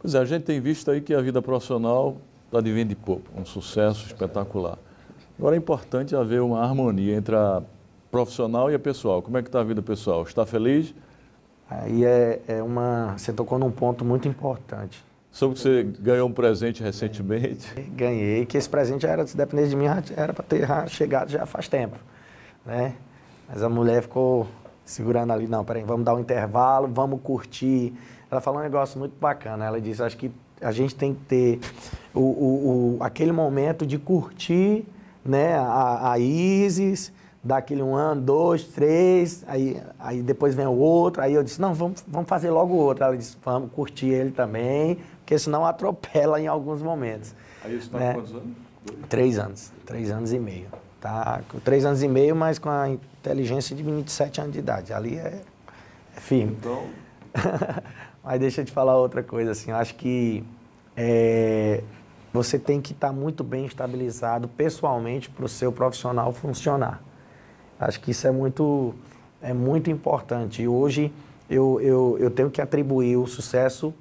Pois 0.00 0.14
é, 0.14 0.18
a 0.18 0.24
gente 0.24 0.44
tem 0.44 0.60
visto 0.60 0.90
aí 0.90 1.00
que 1.00 1.14
a 1.14 1.20
vida 1.20 1.40
profissional 1.40 2.16
está 2.46 2.60
de 2.60 2.72
vento 2.72 2.90
de 2.90 2.96
pouco, 2.96 3.22
um 3.36 3.44
sucesso 3.44 4.06
espetacular. 4.06 4.78
Agora 5.38 5.56
é 5.56 5.58
importante 5.58 6.14
haver 6.14 6.40
uma 6.40 6.60
harmonia 6.60 7.16
entre 7.16 7.34
a 7.34 7.62
profissional 8.10 8.70
e 8.70 8.74
a 8.74 8.78
pessoal. 8.78 9.20
Como 9.20 9.36
é 9.36 9.42
que 9.42 9.48
está 9.48 9.60
a 9.60 9.64
vida 9.64 9.82
pessoal? 9.82 10.22
Está 10.22 10.46
feliz? 10.46 10.94
Aí 11.68 12.04
é, 12.04 12.40
é 12.46 12.62
uma. 12.62 13.14
Você 13.18 13.32
tocou 13.32 13.58
num 13.58 13.70
ponto 13.70 14.04
muito 14.04 14.28
importante. 14.28 15.02
Soube 15.34 15.56
que 15.56 15.62
você 15.62 15.82
ganhou 15.98 16.28
um 16.28 16.32
presente 16.32 16.80
recentemente. 16.80 17.74
Ganhei, 17.90 18.46
que 18.46 18.56
esse 18.56 18.68
presente 18.68 19.04
era, 19.04 19.26
se 19.26 19.36
dependesse 19.36 19.70
de 19.70 19.76
mim, 19.76 19.86
era 20.16 20.32
para 20.32 20.44
ter 20.44 20.64
chegado 20.86 21.28
já 21.28 21.44
faz 21.44 21.66
tempo, 21.66 21.96
né? 22.64 22.94
Mas 23.48 23.60
a 23.60 23.68
mulher 23.68 24.00
ficou 24.00 24.46
segurando 24.84 25.32
ali, 25.32 25.48
não, 25.48 25.64
peraí, 25.64 25.82
vamos 25.82 26.04
dar 26.04 26.14
um 26.14 26.20
intervalo, 26.20 26.86
vamos 26.86 27.20
curtir. 27.20 27.92
Ela 28.30 28.40
falou 28.40 28.60
um 28.60 28.62
negócio 28.62 28.96
muito 28.96 29.18
bacana, 29.18 29.64
ela 29.64 29.80
disse, 29.80 30.04
acho 30.04 30.16
que 30.16 30.30
a 30.60 30.70
gente 30.70 30.94
tem 30.94 31.12
que 31.12 31.22
ter 31.22 31.60
o, 32.14 32.20
o, 32.20 32.96
o 32.98 33.02
aquele 33.02 33.32
momento 33.32 33.84
de 33.84 33.98
curtir, 33.98 34.86
né, 35.24 35.56
a, 35.56 36.12
a 36.12 36.18
Isis, 36.20 37.12
dá 37.44 37.58
aquele 37.58 37.82
um 37.82 37.94
ano, 37.94 38.22
dois, 38.22 38.64
três, 38.64 39.44
aí, 39.46 39.76
aí 39.98 40.22
depois 40.22 40.54
vem 40.54 40.66
o 40.66 40.78
outro, 40.78 41.20
aí 41.20 41.34
eu 41.34 41.42
disse, 41.42 41.60
não, 41.60 41.74
vamos, 41.74 42.02
vamos 42.08 42.28
fazer 42.28 42.50
logo 42.50 42.72
o 42.72 42.78
outro. 42.78 43.04
Ela 43.04 43.16
disse, 43.16 43.36
vamos 43.44 43.70
curtir 43.72 44.06
ele 44.06 44.30
também, 44.30 44.96
porque 45.24 45.38
senão 45.38 45.64
atropela 45.64 46.38
em 46.38 46.46
alguns 46.46 46.82
momentos. 46.82 47.34
Aí 47.64 47.76
isso 47.76 47.86
está 47.86 47.98
né? 47.98 48.12
quantos 48.12 48.32
anos? 48.32 48.48
Três 49.08 49.38
anos, 49.38 49.72
três 49.86 50.10
anos 50.10 50.32
e 50.34 50.38
meio. 50.38 50.66
Tá 51.00 51.40
com 51.48 51.58
três 51.58 51.86
anos 51.86 52.02
e 52.02 52.08
meio, 52.08 52.36
mas 52.36 52.58
com 52.58 52.68
a 52.68 52.90
inteligência 52.90 53.74
de 53.74 53.82
27 53.82 54.42
anos 54.42 54.52
de 54.52 54.58
idade. 54.58 54.92
Ali 54.92 55.16
é, 55.16 55.40
é 56.14 56.20
firme. 56.20 56.56
Então... 56.60 56.84
mas 58.22 58.38
deixa 58.38 58.60
eu 58.60 58.64
te 58.66 58.72
falar 58.72 58.96
outra 58.96 59.22
coisa, 59.22 59.52
assim, 59.52 59.70
eu 59.70 59.76
acho 59.76 59.94
que 59.94 60.44
é, 60.94 61.82
você 62.30 62.58
tem 62.58 62.80
que 62.80 62.92
estar 62.92 63.08
tá 63.08 63.12
muito 63.12 63.42
bem 63.42 63.64
estabilizado 63.64 64.46
pessoalmente 64.46 65.30
para 65.30 65.46
o 65.46 65.48
seu 65.48 65.72
profissional 65.72 66.32
funcionar. 66.32 67.02
Acho 67.80 67.98
que 68.00 68.10
isso 68.10 68.26
é 68.26 68.30
muito, 68.30 68.94
é 69.40 69.54
muito 69.54 69.90
importante. 69.90 70.62
E 70.62 70.68
hoje 70.68 71.10
eu, 71.48 71.80
eu, 71.80 72.16
eu 72.20 72.30
tenho 72.30 72.50
que 72.50 72.60
atribuir 72.60 73.16
o 73.16 73.26
sucesso 73.26 73.92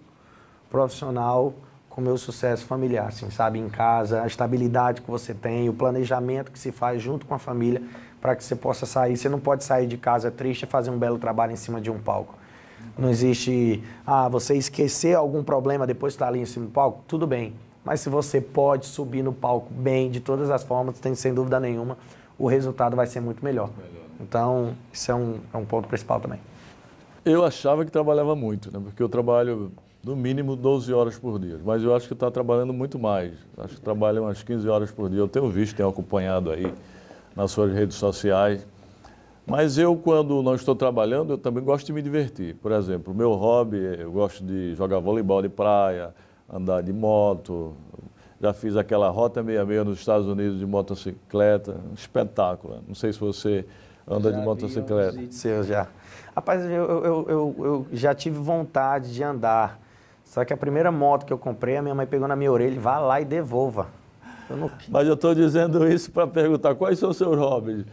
profissional 0.73 1.53
com 1.88 2.01
o 2.01 2.03
meu 2.03 2.17
sucesso 2.17 2.65
familiar, 2.65 3.09
assim, 3.09 3.29
sabe? 3.29 3.59
Em 3.59 3.69
casa, 3.69 4.23
a 4.23 4.25
estabilidade 4.25 5.03
que 5.03 5.12
você 5.12 5.31
tem, 5.31 5.69
o 5.69 5.73
planejamento 5.73 6.51
que 6.51 6.57
se 6.57 6.71
faz 6.71 6.99
junto 6.99 7.27
com 7.27 7.36
a 7.36 7.38
família 7.39 7.83
para 8.19 8.36
que 8.36 8.43
você 8.43 8.55
possa 8.55 8.88
sair. 8.88 9.15
Você 9.15 9.29
não 9.29 9.39
pode 9.39 9.63
sair 9.63 9.86
de 9.86 9.95
casa 9.95 10.31
triste 10.31 10.63
e 10.63 10.65
fazer 10.65 10.89
um 10.89 10.97
belo 10.97 11.19
trabalho 11.19 11.51
em 11.51 11.55
cima 11.55 11.79
de 11.79 11.91
um 11.91 11.99
palco. 11.99 12.33
Não 12.97 13.12
existe, 13.12 13.83
ah, 14.07 14.27
você 14.27 14.55
esquecer 14.55 15.15
algum 15.15 15.43
problema 15.43 15.86
depois 15.86 16.13
que 16.13 16.15
está 16.15 16.27
ali 16.27 16.39
em 16.39 16.45
cima 16.45 16.65
do 16.65 16.71
palco, 16.71 17.03
tudo 17.07 17.27
bem. 17.27 17.53
Mas 17.86 17.99
se 17.99 18.09
você 18.09 18.41
pode 18.41 18.88
subir 18.88 19.21
no 19.21 19.31
palco 19.31 19.71
bem, 19.71 20.09
de 20.09 20.19
todas 20.19 20.49
as 20.49 20.63
formas, 20.63 20.97
tem 20.97 21.13
sem 21.13 21.33
dúvida 21.33 21.59
nenhuma, 21.59 21.97
o 22.39 22.47
resultado 22.47 22.95
vai 22.95 23.05
ser 23.05 23.19
muito 23.19 23.45
melhor. 23.45 23.69
melhor. 23.77 24.07
Então, 24.19 24.73
isso 24.91 25.12
é 25.12 25.15
um, 25.15 25.39
é 25.53 25.57
um 25.57 25.65
ponto 25.65 25.88
principal 25.88 26.19
também. 26.19 26.39
Eu 27.23 27.45
achava 27.45 27.86
que 27.86 27.91
trabalhava 27.91 28.36
muito, 28.36 28.71
né? 28.71 28.81
porque 28.83 29.03
eu 29.03 29.07
trabalho 29.07 29.71
no 30.03 30.15
mínimo 30.15 30.55
12 30.55 30.93
horas 30.93 31.17
por 31.17 31.39
dia, 31.39 31.59
mas 31.63 31.81
eu 31.81 31.95
acho 31.95 32.07
que 32.07 32.13
está 32.13 32.29
trabalhando 32.29 32.73
muito 32.73 32.99
mais. 32.99 33.33
Acho 33.57 33.75
que 33.75 33.81
trabalha 33.81 34.21
umas 34.21 34.43
15 34.43 34.67
horas 34.67 34.91
por 34.91 35.09
dia. 35.09 35.19
Eu 35.19 35.27
tenho 35.27 35.49
visto, 35.49 35.75
tenho 35.75 35.87
acompanhado 35.87 36.51
aí 36.51 36.73
nas 37.35 37.51
suas 37.51 37.71
redes 37.73 37.95
sociais. 37.95 38.67
Mas 39.45 39.77
eu, 39.77 39.95
quando 39.95 40.41
não 40.41 40.55
estou 40.55 40.75
trabalhando, 40.75 41.33
eu 41.33 41.37
também 41.37 41.63
gosto 41.63 41.85
de 41.85 41.93
me 41.93 42.01
divertir. 42.01 42.55
Por 42.55 42.71
exemplo, 42.71 43.13
o 43.13 43.15
meu 43.15 43.33
hobby, 43.33 43.77
eu 43.77 44.11
gosto 44.11 44.43
de 44.43 44.75
jogar 44.75 44.99
voleibol 44.99 45.41
de 45.41 45.49
praia, 45.49 46.13
andar 46.51 46.81
de 46.81 46.93
moto, 46.93 47.73
já 48.41 48.53
fiz 48.53 48.75
aquela 48.75 49.09
Rota 49.09 49.41
66 49.41 49.85
nos 49.85 49.99
Estados 49.99 50.27
Unidos 50.27 50.59
de 50.59 50.65
motocicleta, 50.65 51.77
um 51.89 51.93
espetáculo. 51.93 52.83
Não 52.85 52.93
sei 52.93 53.13
se 53.13 53.19
você 53.19 53.65
anda 54.05 54.31
já 54.31 54.37
de 54.37 54.45
motocicleta. 54.45 55.31
Seu 55.31 55.63
já. 55.63 55.87
Rapaz, 56.35 56.61
eu, 56.65 56.69
eu, 56.71 57.25
eu, 57.29 57.55
eu, 57.59 57.87
já 57.93 58.13
tive 58.13 58.37
vontade 58.39 59.13
de 59.13 59.23
andar. 59.23 59.79
Só 60.33 60.43
que 60.43 60.51
a 60.51 60.57
primeira 60.57 60.91
moto 60.91 61.27
que 61.27 61.31
eu 61.31 61.37
comprei, 61.37 61.77
a 61.77 61.81
minha 61.83 61.93
mãe 61.93 62.07
pegou 62.07 62.27
na 62.27 62.35
minha 62.35 62.51
orelha, 62.51 62.79
vá 62.79 62.97
lá 62.97 63.21
e 63.21 63.25
devolva. 63.25 63.85
Eu 64.49 64.57
não... 64.57 64.71
Mas 64.89 65.07
eu 65.07 65.13
estou 65.13 65.35
dizendo 65.35 65.87
isso 65.87 66.11
para 66.11 66.25
perguntar 66.25 66.73
quais 66.73 66.97
são 66.97 67.11
os 67.11 67.17
seus 67.17 67.37
hobbies. 67.37 67.85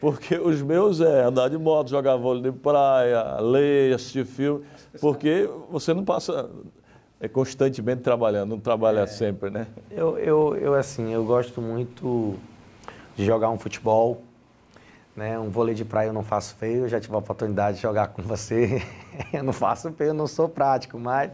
Porque 0.00 0.36
os 0.36 0.62
meus 0.62 1.00
é 1.00 1.24
andar 1.24 1.48
de 1.48 1.58
moto, 1.58 1.90
jogar 1.90 2.14
vôlei 2.14 2.52
de 2.52 2.52
praia, 2.52 3.40
ler, 3.40 3.96
assistir 3.96 4.24
filme. 4.24 4.64
Porque 5.00 5.50
você 5.68 5.92
não 5.92 6.04
passa 6.04 6.48
é 7.20 7.26
constantemente 7.26 8.00
trabalhando, 8.00 8.50
não 8.50 8.60
trabalha 8.60 9.00
é, 9.00 9.06
sempre, 9.08 9.50
né? 9.50 9.66
Eu, 9.90 10.16
eu, 10.18 10.54
eu, 10.54 10.74
assim, 10.74 11.12
eu 11.12 11.24
gosto 11.24 11.60
muito 11.60 12.36
de 13.16 13.24
jogar 13.24 13.50
um 13.50 13.58
futebol, 13.58 14.22
né? 15.16 15.36
Um 15.36 15.50
vôlei 15.50 15.74
de 15.74 15.84
praia 15.84 16.10
eu 16.10 16.12
não 16.12 16.22
faço 16.22 16.54
feio, 16.54 16.84
eu 16.84 16.88
já 16.88 17.00
tive 17.00 17.16
a 17.16 17.18
oportunidade 17.18 17.78
de 17.78 17.82
jogar 17.82 18.06
com 18.06 18.22
você. 18.22 18.80
eu 19.34 19.42
não 19.42 19.52
faço 19.52 19.90
feio, 19.94 20.10
eu 20.10 20.14
não 20.14 20.28
sou 20.28 20.48
prático, 20.48 20.96
mas 20.96 21.32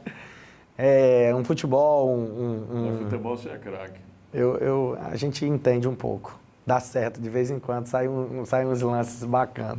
é, 0.77 1.33
um 1.35 1.45
futebol, 1.45 2.09
um... 2.11 2.67
um, 2.71 2.89
um 2.89 2.99
futebol 3.05 3.37
você 3.37 3.51
é 3.51 3.59
craque. 3.59 4.01
Eu, 4.33 4.57
eu, 4.57 4.99
a 5.01 5.17
gente 5.17 5.45
entende 5.45 5.87
um 5.87 5.95
pouco, 5.95 6.39
dá 6.67 6.81
certo, 6.81 7.21
de 7.21 7.31
vez 7.31 7.51
em 7.51 7.59
quando 7.59 7.87
saem 7.87 8.09
um, 8.09 8.45
sai 8.45 8.67
uns 8.67 8.83
lances 8.83 9.25
bacanas. 9.25 9.79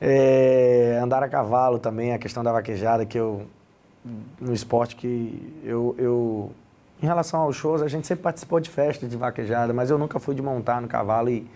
É, 0.00 0.98
andar 1.02 1.22
a 1.22 1.28
cavalo 1.28 1.78
também, 1.78 2.12
a 2.12 2.18
questão 2.18 2.42
da 2.42 2.52
vaquejada, 2.52 3.04
que 3.04 3.18
eu 3.18 3.46
no 4.40 4.52
esporte 4.52 4.96
que 4.96 5.60
eu, 5.64 5.94
eu, 5.98 6.52
em 7.02 7.06
relação 7.06 7.40
aos 7.40 7.56
shows, 7.56 7.82
a 7.82 7.88
gente 7.88 8.06
sempre 8.06 8.22
participou 8.22 8.60
de 8.60 8.70
festa 8.70 9.06
de 9.06 9.16
vaquejada, 9.16 9.72
mas 9.72 9.90
eu 9.90 9.98
nunca 9.98 10.18
fui 10.18 10.34
de 10.34 10.42
montar 10.42 10.80
no 10.80 10.88
cavalo 10.88 11.28
e, 11.28 11.46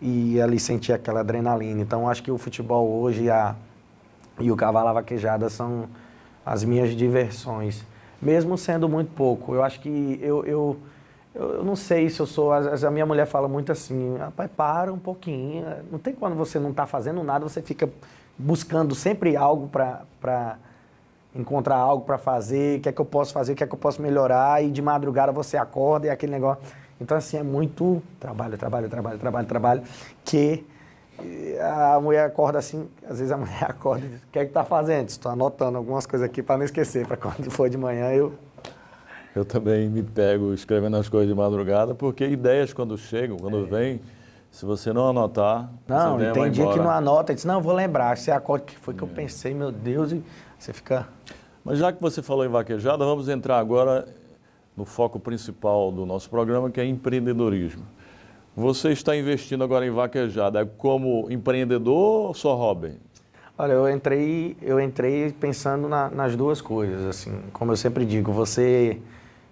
e 0.00 0.40
ali 0.40 0.58
sentir 0.58 0.92
aquela 0.92 1.20
adrenalina. 1.20 1.80
Então, 1.80 2.08
acho 2.08 2.22
que 2.22 2.30
o 2.30 2.38
futebol 2.38 2.88
hoje 3.00 3.30
a, 3.30 3.54
e 4.38 4.50
o 4.50 4.56
cavalo 4.56 4.88
a 4.88 4.92
vaquejada 4.92 5.48
são 5.48 5.88
as 6.48 6.64
minhas 6.64 6.96
diversões. 6.96 7.84
Mesmo 8.20 8.56
sendo 8.56 8.88
muito 8.88 9.12
pouco, 9.12 9.54
eu 9.54 9.62
acho 9.62 9.80
que 9.80 10.18
eu, 10.20 10.44
eu, 10.44 10.76
eu 11.34 11.62
não 11.62 11.76
sei 11.76 12.08
se 12.08 12.18
eu 12.18 12.26
sou. 12.26 12.52
A, 12.52 12.90
minha 12.90 13.06
mulher 13.06 13.26
fala 13.26 13.46
muito 13.46 13.70
assim: 13.70 14.16
rapaz, 14.16 14.50
para 14.56 14.92
um 14.92 14.98
pouquinho. 14.98 15.64
Não 15.92 15.98
tem 15.98 16.14
quando 16.14 16.34
você 16.34 16.58
não 16.58 16.70
está 16.70 16.86
fazendo 16.86 17.22
nada, 17.22 17.46
você 17.46 17.62
fica 17.62 17.88
buscando 18.36 18.94
sempre 18.94 19.36
algo 19.36 19.68
para 19.68 20.56
encontrar 21.36 21.76
algo 21.76 22.04
para 22.04 22.18
fazer, 22.18 22.78
o 22.78 22.82
que 22.82 22.88
é 22.88 22.92
que 22.92 23.00
eu 23.00 23.04
posso 23.04 23.32
fazer, 23.32 23.52
o 23.52 23.54
que 23.54 23.62
é 23.62 23.66
que 23.66 23.74
eu 23.74 23.78
posso 23.78 24.00
melhorar, 24.02 24.64
e 24.64 24.70
de 24.70 24.82
madrugada 24.82 25.30
você 25.30 25.56
acorda 25.56 26.06
e 26.06 26.10
aquele 26.10 26.32
negócio. 26.32 26.62
Então, 27.00 27.16
assim, 27.16 27.36
é 27.36 27.42
muito 27.44 28.02
trabalho, 28.18 28.58
trabalho, 28.58 28.88
trabalho, 28.88 29.18
trabalho, 29.18 29.46
trabalho, 29.46 29.82
que 30.24 30.66
eh, 31.22 31.60
a 31.60 32.00
mulher 32.00 32.24
acorda 32.24 32.58
assim, 32.58 32.88
às 33.08 33.18
vezes 33.18 33.30
a 33.30 33.36
mulher 33.38 33.64
acorda 33.64 34.04
e 34.04 34.08
diz, 34.08 34.20
o 34.22 34.26
que 34.32 34.38
é 34.38 34.44
que 34.44 34.50
está 34.50 34.64
fazendo? 34.64 35.08
Estou 35.08 35.32
anotando 35.32 35.78
algumas 35.78 36.06
coisas 36.06 36.26
aqui 36.26 36.42
para 36.42 36.58
não 36.58 36.64
esquecer, 36.64 37.06
para 37.06 37.16
quando 37.16 37.50
for 37.52 37.68
de 37.68 37.76
manhã 37.76 38.10
eu... 38.12 38.32
Eu 39.34 39.44
também 39.44 39.88
me 39.88 40.02
pego 40.02 40.52
escrevendo 40.52 40.96
as 40.96 41.08
coisas 41.08 41.28
de 41.28 41.34
madrugada, 41.34 41.94
porque 41.94 42.26
ideias 42.26 42.72
quando 42.72 42.96
chegam, 42.98 43.36
quando 43.36 43.64
é. 43.64 43.68
vêm, 43.68 44.00
se 44.50 44.64
você 44.64 44.92
não 44.92 45.08
anotar... 45.08 45.70
Não, 45.86 46.20
e 46.20 46.32
tem 46.32 46.50
dia 46.50 46.66
que 46.72 46.78
não 46.78 46.90
anota, 46.90 47.34
diz, 47.34 47.44
não, 47.44 47.60
vou 47.60 47.74
lembrar, 47.74 48.16
você 48.16 48.30
acorda, 48.30 48.64
que 48.64 48.76
foi 48.78 48.94
que 48.94 49.04
é. 49.04 49.06
eu 49.06 49.08
pensei, 49.08 49.54
meu 49.54 49.70
Deus, 49.70 50.12
e 50.12 50.22
você 50.58 50.72
fica... 50.72 51.06
Mas 51.64 51.78
já 51.78 51.92
que 51.92 52.00
você 52.00 52.22
falou 52.22 52.44
em 52.44 52.48
vaquejada, 52.48 53.04
vamos 53.04 53.28
entrar 53.28 53.58
agora 53.58 54.08
no 54.78 54.84
foco 54.84 55.18
principal 55.18 55.90
do 55.92 56.06
nosso 56.06 56.30
programa, 56.30 56.70
que 56.70 56.80
é 56.80 56.84
empreendedorismo. 56.84 57.84
Você 58.58 58.90
está 58.90 59.16
investindo 59.16 59.62
agora 59.62 59.86
em 59.86 59.90
vaquejada 59.90 60.66
como 60.66 61.30
empreendedor 61.30 62.26
ou 62.26 62.34
só 62.34 62.56
hobby? 62.56 62.98
Olha, 63.56 63.74
eu 63.74 63.88
entrei, 63.88 64.56
eu 64.60 64.80
entrei 64.80 65.30
pensando 65.30 65.88
na, 65.88 66.10
nas 66.10 66.34
duas 66.34 66.60
coisas, 66.60 67.06
assim, 67.06 67.38
como 67.52 67.70
eu 67.70 67.76
sempre 67.76 68.04
digo, 68.04 68.32
você 68.32 69.00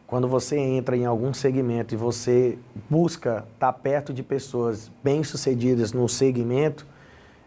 quando 0.09 0.27
você 0.27 0.59
entra 0.59 0.97
em 0.97 1.05
algum 1.05 1.33
segmento 1.33 1.95
e 1.95 1.97
você 1.97 2.59
busca 2.90 3.45
estar 3.55 3.73
perto 3.75 4.12
de 4.12 4.25
pessoas 4.25 4.90
bem-sucedidas 5.05 5.92
no 5.92 6.09
segmento, 6.09 6.85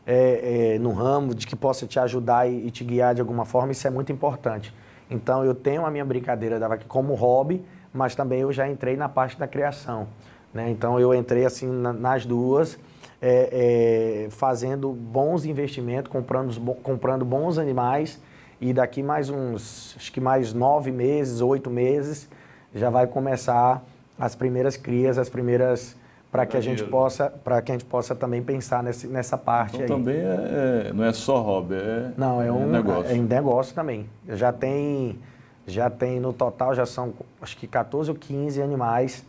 é, 0.07 0.75
é, 0.75 0.79
no 0.79 0.93
ramo, 0.93 1.35
de 1.35 1.45
que 1.45 1.57
possa 1.57 1.85
te 1.85 1.99
ajudar 1.99 2.49
e, 2.49 2.67
e, 2.67 2.71
te 2.71 2.85
guiar 2.85 3.13
de 3.13 3.19
alguma 3.19 3.43
forma, 3.43 3.73
isso 3.73 3.85
é 3.85 3.89
muito 3.89 4.13
importante. 4.13 4.73
Então, 5.11 5.43
eu 5.43 5.53
tenho 5.53 5.85
a 5.85 5.91
minha 5.91 6.05
brincadeira 6.05 6.57
da 6.57 6.77
como 6.77 7.15
hobby, 7.15 7.61
mas 7.93 8.15
também 8.15 8.39
eu 8.39 8.53
já 8.53 8.65
entrei 8.65 8.95
na 8.95 9.09
parte 9.09 9.37
da 9.37 9.45
criação. 9.45 10.07
Né? 10.53 10.69
Então, 10.69 10.99
eu 10.99 11.13
entrei 11.13 11.45
assim 11.45 11.67
na, 11.67 11.93
nas 11.93 12.25
duas, 12.25 12.77
é, 13.21 14.25
é 14.25 14.29
fazendo 14.29 14.91
bons 14.91 15.45
investimentos, 15.45 16.11
comprando, 16.11 16.59
comprando 16.75 17.25
bons 17.25 17.57
animais, 17.57 18.19
e 18.61 18.73
daqui 18.73 19.01
mais 19.01 19.29
uns, 19.29 19.95
acho 19.97 20.11
que 20.11 20.19
mais 20.19 20.53
nove 20.53 20.91
meses, 20.91 21.39
oito 21.41 21.69
meses, 21.69 22.29
já 22.73 22.89
vai 22.89 23.07
começar 23.07 23.83
as 24.17 24.35
primeiras 24.35 24.75
crias, 24.75 25.17
as 25.17 25.29
primeiras 25.29 25.95
para 26.31 26.45
que 26.45 26.55
a 26.55 26.61
gente 26.61 26.83
possa 26.83 27.29
para 27.29 27.61
que 27.61 27.71
a 27.71 27.75
gente 27.75 27.85
possa 27.85 28.13
também 28.13 28.43
pensar 28.43 28.83
nesse, 28.83 29.07
nessa 29.07 29.37
parte 29.37 29.81
então, 29.81 29.97
aí. 29.97 30.03
também 30.03 30.17
é, 30.17 30.87
é, 30.89 30.93
não 30.93 31.03
é 31.03 31.11
só 31.11 31.41
hobby 31.41 31.75
é 31.75 32.11
não 32.15 32.41
é, 32.41 32.47
é 32.47 32.51
um 32.51 32.67
negócio 32.67 33.11
é 33.11 33.19
um 33.19 33.23
negócio 33.23 33.73
também 33.73 34.07
já 34.27 34.53
tem 34.53 35.17
já 35.65 35.89
tem 35.89 36.19
no 36.19 36.31
total 36.31 36.75
já 36.75 36.85
são 36.85 37.13
acho 37.41 37.57
que 37.57 37.65
14 37.65 38.11
ou 38.11 38.15
15 38.15 38.61
animais 38.61 39.25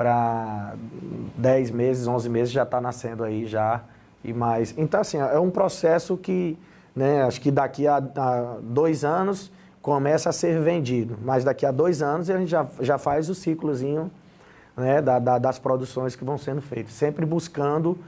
para 0.00 0.76
10 1.36 1.70
meses 1.72 2.06
11 2.06 2.28
meses 2.30 2.50
já 2.50 2.62
está 2.62 2.80
nascendo 2.80 3.22
aí 3.22 3.44
já 3.44 3.82
e 4.24 4.32
mais 4.32 4.72
então 4.78 5.00
assim 5.00 5.18
é 5.18 5.38
um 5.38 5.50
processo 5.50 6.16
que 6.16 6.58
né 6.96 7.22
acho 7.24 7.38
que 7.38 7.50
daqui 7.50 7.86
a, 7.86 7.96
a 7.96 8.56
dois 8.62 9.04
anos 9.04 9.52
começa 9.82 10.30
a 10.30 10.32
ser 10.32 10.58
vendido 10.60 11.18
mas 11.22 11.44
daqui 11.44 11.66
a 11.66 11.70
dois 11.70 12.00
anos 12.00 12.30
a 12.30 12.38
gente 12.38 12.48
já, 12.48 12.66
já 12.80 12.96
faz 12.96 13.28
o 13.28 13.34
ciclozinho 13.34 14.10
né, 14.80 15.00
da, 15.00 15.18
da, 15.18 15.38
das 15.38 15.58
produções 15.58 16.16
que 16.16 16.24
vão 16.24 16.38
sendo 16.38 16.60
feitas. 16.60 16.92
Sempre 16.92 17.24
buscando, 17.26 17.98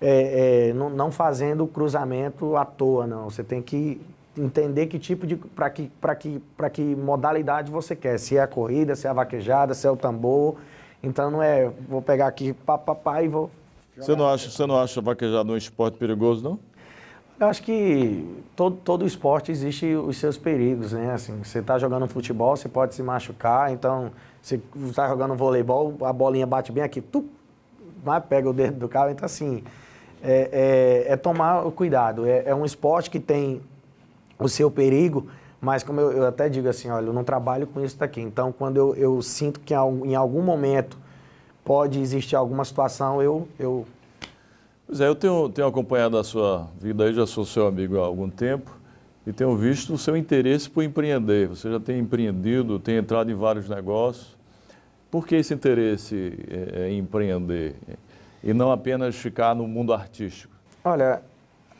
é, 0.00 0.68
é, 0.68 0.72
não, 0.72 0.88
não, 0.88 1.10
fazendo 1.10 1.66
cruzamento 1.66 2.56
à 2.56 2.64
toa, 2.64 3.06
não. 3.06 3.28
Você 3.28 3.42
tem 3.42 3.60
que 3.60 4.00
entender 4.36 4.86
que 4.86 4.98
tipo 4.98 5.26
de. 5.26 5.36
para 5.36 5.68
que, 5.70 5.90
que, 6.18 6.42
que 6.72 6.96
modalidade 6.96 7.70
você 7.70 7.94
quer. 7.94 8.18
Se 8.18 8.36
é 8.36 8.42
a 8.42 8.46
corrida, 8.46 8.94
se 8.94 9.06
é 9.06 9.10
a 9.10 9.12
vaquejada, 9.12 9.74
se 9.74 9.86
é 9.86 9.90
o 9.90 9.96
tambor. 9.96 10.56
Então 11.02 11.30
não 11.30 11.42
é, 11.42 11.70
vou 11.88 12.02
pegar 12.02 12.26
aqui 12.26 12.52
pá, 12.52 12.76
pá, 12.76 12.94
pá 12.94 13.22
e 13.22 13.28
vou 13.28 13.50
Você 13.96 14.14
não 14.14 14.28
acha, 14.28 14.50
você 14.50 14.66
não 14.66 14.78
acha 14.78 15.00
vaquejado 15.00 15.52
um 15.52 15.56
esporte 15.56 15.96
perigoso, 15.96 16.42
não? 16.42 16.58
Eu 17.38 17.46
acho 17.46 17.62
que 17.62 18.22
todo, 18.54 18.76
todo 18.76 19.06
esporte 19.06 19.50
existe 19.50 19.94
os 19.94 20.18
seus 20.18 20.36
perigos, 20.36 20.92
né? 20.92 21.12
Assim, 21.12 21.42
você 21.42 21.60
está 21.60 21.78
jogando 21.78 22.06
futebol, 22.06 22.54
você 22.54 22.68
pode 22.68 22.94
se 22.94 23.02
machucar, 23.02 23.72
então 23.72 24.12
você 24.42 24.60
está 24.88 25.08
jogando 25.08 25.34
voleibol, 25.34 25.96
a 26.02 26.12
bolinha 26.12 26.46
bate 26.46 26.70
bem 26.70 26.84
aqui, 26.84 27.00
tu, 27.00 27.24
vai, 28.04 28.20
pega 28.20 28.50
o 28.50 28.52
dedo 28.52 28.78
do 28.78 28.88
cara, 28.90 29.10
então 29.10 29.24
assim, 29.24 29.64
é, 30.22 31.06
é, 31.08 31.12
é 31.12 31.16
tomar 31.16 31.66
o 31.66 31.72
cuidado. 31.72 32.26
É, 32.26 32.42
é, 32.46 32.54
um 32.54 32.64
esporte 32.64 33.08
que 33.08 33.18
tem 33.18 33.62
o 34.38 34.46
seu 34.46 34.70
perigo, 34.70 35.28
mas 35.60 35.82
como 35.82 36.00
eu, 36.00 36.12
eu, 36.12 36.26
até 36.26 36.48
digo 36.48 36.68
assim, 36.68 36.88
olha, 36.90 37.06
eu 37.06 37.12
não 37.12 37.24
trabalho 37.24 37.66
com 37.66 37.84
isso 37.84 37.96
daqui, 37.98 38.20
então 38.20 38.52
quando 38.52 38.76
eu, 38.76 38.94
eu 38.94 39.22
sinto 39.22 39.60
que 39.60 39.74
em 39.74 40.14
algum 40.14 40.42
momento 40.42 40.96
pode 41.64 42.00
existir 42.00 42.36
alguma 42.36 42.64
situação, 42.64 43.22
eu, 43.22 43.46
eu 43.58 43.86
Pois 44.90 45.00
é, 45.00 45.06
eu 45.06 45.14
tenho, 45.14 45.48
tenho 45.48 45.68
acompanhado 45.68 46.18
a 46.18 46.24
sua 46.24 46.68
vida 46.80 47.04
aí, 47.04 47.14
já 47.14 47.24
sou 47.24 47.44
seu 47.44 47.64
amigo 47.68 48.00
há 48.00 48.04
algum 48.04 48.28
tempo 48.28 48.76
e 49.24 49.32
tenho 49.32 49.56
visto 49.56 49.94
o 49.94 49.98
seu 49.98 50.16
interesse 50.16 50.68
por 50.68 50.82
empreender. 50.82 51.46
Você 51.46 51.70
já 51.70 51.78
tem 51.78 52.00
empreendido, 52.00 52.76
tem 52.80 52.96
entrado 52.96 53.30
em 53.30 53.34
vários 53.34 53.68
negócios. 53.68 54.36
Por 55.08 55.24
que 55.24 55.36
esse 55.36 55.54
interesse 55.54 56.36
é, 56.50 56.88
em 56.90 56.98
empreender 56.98 57.76
e 58.42 58.52
não 58.52 58.72
apenas 58.72 59.14
ficar 59.14 59.54
no 59.54 59.68
mundo 59.68 59.92
artístico? 59.92 60.52
Olha, 60.84 61.22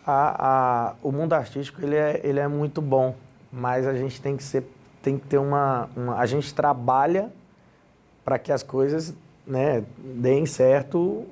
a, 0.06 0.90
a, 0.90 0.94
o 1.02 1.10
mundo 1.10 1.32
artístico 1.32 1.82
ele 1.82 1.96
é, 1.96 2.20
ele 2.22 2.38
é 2.38 2.46
muito 2.46 2.80
bom, 2.80 3.16
mas 3.52 3.86
a 3.86 3.94
gente 3.94 4.20
tem 4.20 4.36
que 4.36 4.42
ser, 4.42 4.64
tem 5.02 5.18
que 5.18 5.26
ter 5.26 5.38
uma, 5.38 5.88
uma 5.96 6.16
a 6.16 6.26
gente 6.26 6.52
trabalha 6.54 7.30
para 8.24 8.38
que 8.38 8.52
as 8.52 8.62
coisas 8.62 9.14
né, 9.46 9.84
deem 9.98 10.46
certo 10.46 11.26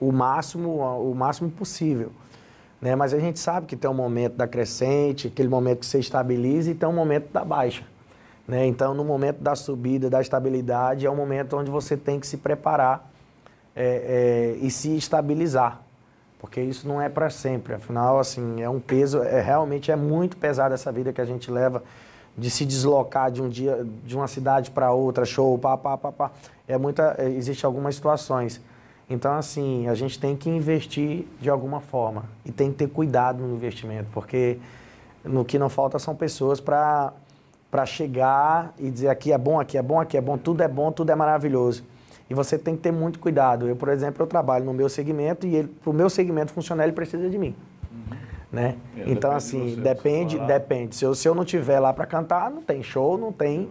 o 0.00 0.12
máximo, 0.12 0.78
o 0.78 1.14
máximo 1.14 1.50
possível. 1.50 2.10
Né? 2.80 2.96
Mas 2.96 3.14
a 3.14 3.18
gente 3.18 3.38
sabe 3.38 3.66
que 3.66 3.76
tem 3.76 3.88
um 3.88 3.94
momento 3.94 4.34
da 4.34 4.48
crescente, 4.48 5.28
aquele 5.28 5.48
momento 5.48 5.80
que 5.80 5.86
você 5.86 6.00
estabiliza 6.00 6.70
e 6.72 6.74
tem 6.74 6.88
um 6.88 6.92
momento 6.92 7.32
da 7.32 7.44
baixa. 7.44 7.84
Né? 8.46 8.66
Então, 8.66 8.92
no 8.92 9.04
momento 9.04 9.38
da 9.38 9.54
subida, 9.54 10.10
da 10.10 10.20
estabilidade, 10.20 11.06
é 11.06 11.10
um 11.10 11.14
momento 11.14 11.56
onde 11.56 11.70
você 11.70 11.96
tem 11.96 12.18
que 12.18 12.26
se 12.26 12.38
preparar 12.38 13.10
é, 13.74 14.56
é, 14.60 14.66
e 14.66 14.70
se 14.70 14.96
estabilizar, 14.96 15.80
porque 16.42 16.60
isso 16.60 16.88
não 16.88 17.00
é 17.00 17.08
para 17.08 17.30
sempre. 17.30 17.72
Afinal, 17.72 18.18
assim, 18.18 18.60
é 18.60 18.68
um 18.68 18.80
peso, 18.80 19.22
é 19.22 19.40
realmente 19.40 19.92
é 19.92 19.96
muito 19.96 20.36
pesado 20.36 20.74
essa 20.74 20.90
vida 20.90 21.12
que 21.12 21.20
a 21.20 21.24
gente 21.24 21.48
leva 21.48 21.84
de 22.36 22.50
se 22.50 22.66
deslocar 22.66 23.30
de 23.30 23.40
um 23.40 23.48
dia, 23.48 23.86
de 24.04 24.16
uma 24.16 24.26
cidade 24.26 24.72
para 24.72 24.90
outra, 24.90 25.24
show, 25.24 25.56
pá, 25.56 25.78
pá, 25.78 25.96
pá, 25.96 26.10
pá. 26.10 26.30
É 26.66 26.76
muita, 26.76 27.14
é, 27.16 27.28
existe 27.28 27.64
algumas 27.64 27.94
situações. 27.94 28.60
Então, 29.08 29.32
assim, 29.34 29.86
a 29.86 29.94
gente 29.94 30.18
tem 30.18 30.34
que 30.34 30.50
investir 30.50 31.26
de 31.40 31.48
alguma 31.48 31.80
forma 31.80 32.24
e 32.44 32.50
tem 32.50 32.72
que 32.72 32.78
ter 32.78 32.88
cuidado 32.88 33.40
no 33.40 33.54
investimento, 33.54 34.10
porque 34.12 34.58
no 35.24 35.44
que 35.44 35.60
não 35.60 35.68
falta 35.68 35.96
são 36.00 36.14
pessoas 36.14 36.60
para 36.60 37.12
para 37.70 37.86
chegar 37.86 38.74
e 38.78 38.90
dizer 38.90 39.08
aqui 39.08 39.32
é 39.32 39.38
bom, 39.38 39.58
aqui 39.58 39.78
é 39.78 39.82
bom, 39.82 39.98
aqui 39.98 40.18
é 40.18 40.20
bom, 40.20 40.36
tudo 40.36 40.62
é 40.62 40.68
bom, 40.68 40.92
tudo 40.92 41.08
é 41.08 41.14
maravilhoso. 41.14 41.82
E 42.28 42.34
você 42.34 42.58
tem 42.58 42.76
que 42.76 42.82
ter 42.82 42.92
muito 42.92 43.18
cuidado. 43.18 43.68
Eu, 43.68 43.76
por 43.76 43.88
exemplo, 43.88 44.22
eu 44.22 44.26
trabalho 44.26 44.64
no 44.64 44.72
meu 44.72 44.88
segmento 44.88 45.46
e 45.46 45.64
para 45.64 45.90
o 45.90 45.92
meu 45.92 46.08
segmento 46.08 46.52
funcionar, 46.52 46.84
ele 46.84 46.92
precisa 46.92 47.28
de 47.28 47.38
mim. 47.38 47.54
Uhum. 47.90 48.16
Né? 48.50 48.76
É, 48.96 49.10
então, 49.10 49.32
assim, 49.32 49.76
depende, 49.76 50.38
depende. 50.38 50.96
Se 50.96 51.04
eu, 51.04 51.14
se 51.14 51.28
eu 51.28 51.34
não 51.34 51.44
tiver 51.44 51.80
lá 51.80 51.92
para 51.92 52.06
cantar, 52.06 52.50
não 52.50 52.62
tem 52.62 52.82
show, 52.82 53.18
não 53.18 53.32
tem, 53.32 53.68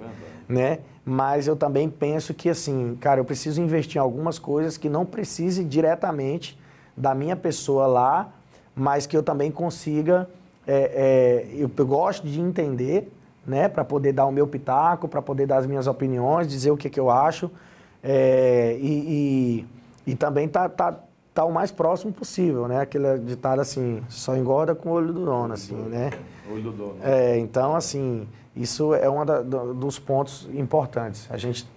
é 0.49 0.53
né? 0.53 0.79
mas 1.05 1.47
eu 1.47 1.55
também 1.55 1.89
penso 1.89 2.33
que, 2.33 2.49
assim, 2.49 2.97
cara, 2.99 3.19
eu 3.19 3.25
preciso 3.25 3.61
investir 3.61 3.97
em 3.97 3.99
algumas 3.99 4.37
coisas 4.37 4.77
que 4.77 4.89
não 4.89 5.05
precise 5.05 5.63
diretamente 5.63 6.59
da 6.95 7.15
minha 7.15 7.35
pessoa 7.35 7.87
lá, 7.87 8.29
mas 8.75 9.05
que 9.07 9.15
eu 9.15 9.23
também 9.23 9.51
consiga. 9.51 10.29
É, 10.67 11.47
é, 11.53 11.55
eu, 11.55 11.69
eu, 11.75 11.87
gosto 11.87 12.27
de 12.27 12.39
entender, 12.39 13.11
né, 13.45 13.67
para 13.67 13.83
poder 13.83 14.13
dar 14.13 14.25
o 14.25 14.31
meu 14.31 14.45
pitaco, 14.45 15.07
para 15.07 15.21
poder 15.21 15.47
dar 15.47 15.57
as 15.57 15.65
minhas 15.65 15.87
opiniões, 15.87 16.47
dizer 16.47 16.69
o 16.69 16.77
que, 16.77 16.89
que 16.89 16.99
eu 16.99 17.09
acho, 17.09 17.49
é, 18.03 18.77
e, 18.79 19.65
e, 20.05 20.11
e, 20.11 20.15
também 20.15 20.47
tá, 20.47 20.67
tá, 20.67 20.99
tá 21.33 21.45
o 21.45 21.51
mais 21.51 21.71
próximo 21.71 22.11
possível, 22.11 22.67
né? 22.67 22.81
Aquele 22.81 23.17
ditado 23.19 23.59
assim, 23.59 24.01
só 24.09 24.35
engorda 24.35 24.73
com 24.73 24.89
o 24.89 24.93
olho 24.93 25.13
do 25.13 25.25
dono, 25.25 25.53
assim, 25.53 25.75
né? 25.75 26.11
Olho 26.51 26.63
do 26.63 26.71
dono. 26.71 26.95
É, 27.03 27.37
então, 27.37 27.75
assim, 27.75 28.27
isso 28.55 28.93
é 28.93 29.09
um 29.09 29.23
dos 29.75 29.99
pontos 29.99 30.47
importantes. 30.53 31.27
A 31.29 31.37
gente 31.37 31.67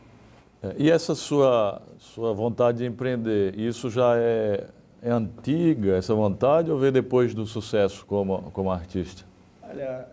é, 0.64 0.74
e 0.78 0.90
essa 0.90 1.14
sua 1.14 1.82
sua 1.98 2.32
vontade 2.32 2.78
de 2.78 2.86
empreender, 2.86 3.58
isso 3.58 3.90
já 3.90 4.16
é, 4.16 4.66
é 5.02 5.10
antiga 5.10 5.96
essa 5.96 6.14
vontade 6.14 6.70
ou 6.70 6.78
veio 6.78 6.92
depois 6.92 7.34
do 7.34 7.46
sucesso 7.46 8.06
como 8.06 8.50
como 8.52 8.70
artista? 8.70 9.24
Olha, 9.62 10.08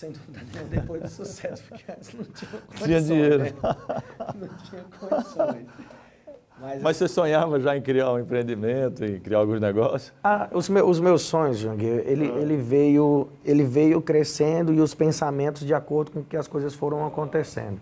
sem 0.00 0.12
dúvida 0.12 0.40
nenhuma, 0.50 0.70
depois 0.70 1.02
do 1.02 1.08
sucesso, 1.08 1.62
porque 1.68 1.84
antes 1.92 2.14
não 2.14 2.24
tinha 2.24 2.50
condições. 2.50 2.84
Tinha 2.84 3.02
dinheiro. 3.02 3.38
Né? 3.38 3.52
Não 4.34 4.48
tinha 4.64 4.84
condições. 4.98 5.66
Mas, 6.58 6.82
Mas 6.82 6.96
você 6.96 7.08
sonhava 7.08 7.60
já 7.60 7.76
em 7.76 7.82
criar 7.82 8.12
um 8.12 8.18
empreendimento, 8.18 9.04
em 9.04 9.18
criar 9.18 9.38
alguns 9.38 9.60
negócios? 9.60 10.12
Ah, 10.24 10.48
os, 10.52 10.68
meus, 10.68 10.88
os 10.88 11.00
meus 11.00 11.22
sonhos, 11.22 11.58
Jang, 11.58 11.84
ele, 11.84 12.32
ah. 12.34 12.38
ele, 12.38 12.56
veio, 12.56 13.28
ele 13.44 13.64
veio 13.64 14.00
crescendo 14.00 14.72
e 14.72 14.80
os 14.80 14.94
pensamentos 14.94 15.66
de 15.66 15.74
acordo 15.74 16.10
com 16.10 16.22
que 16.22 16.36
as 16.36 16.48
coisas 16.48 16.74
foram 16.74 17.06
acontecendo. 17.06 17.78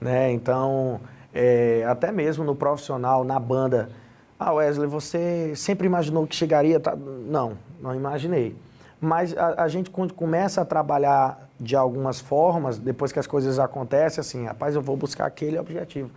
Né? 0.00 0.32
Então, 0.32 1.00
é, 1.34 1.84
até 1.86 2.12
mesmo 2.12 2.44
no 2.44 2.54
profissional, 2.54 3.24
na 3.24 3.38
banda, 3.38 3.88
ah, 4.38 4.52
Wesley, 4.52 4.88
você 4.88 5.54
sempre 5.56 5.86
imaginou 5.86 6.26
que 6.26 6.36
chegaria? 6.36 6.78
Tá? 6.78 6.94
Não, 6.94 7.56
não 7.80 7.94
imaginei. 7.94 8.54
Mas 9.00 9.36
a, 9.36 9.64
a, 9.64 9.68
gente 9.68 9.90
quando 9.90 10.14
começa 10.14 10.62
a 10.62 10.64
trabalhar 10.64 11.45
de 11.58 11.74
algumas 11.74 12.20
formas, 12.20 12.78
depois 12.78 13.12
que 13.12 13.18
as 13.18 13.26
coisas 13.26 13.58
acontecem, 13.58 14.20
assim, 14.20 14.44
rapaz, 14.44 14.74
eu 14.74 14.82
vou 14.82 14.96
buscar 14.96 15.26
aquele 15.26 15.58
objetivo. 15.58 16.10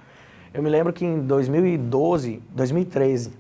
Eu 0.54 0.62
me 0.62 0.70
lembro 0.70 0.92
que 0.92 1.06
em 1.06 1.20
2012, 1.20 2.42
2013, 2.52 3.32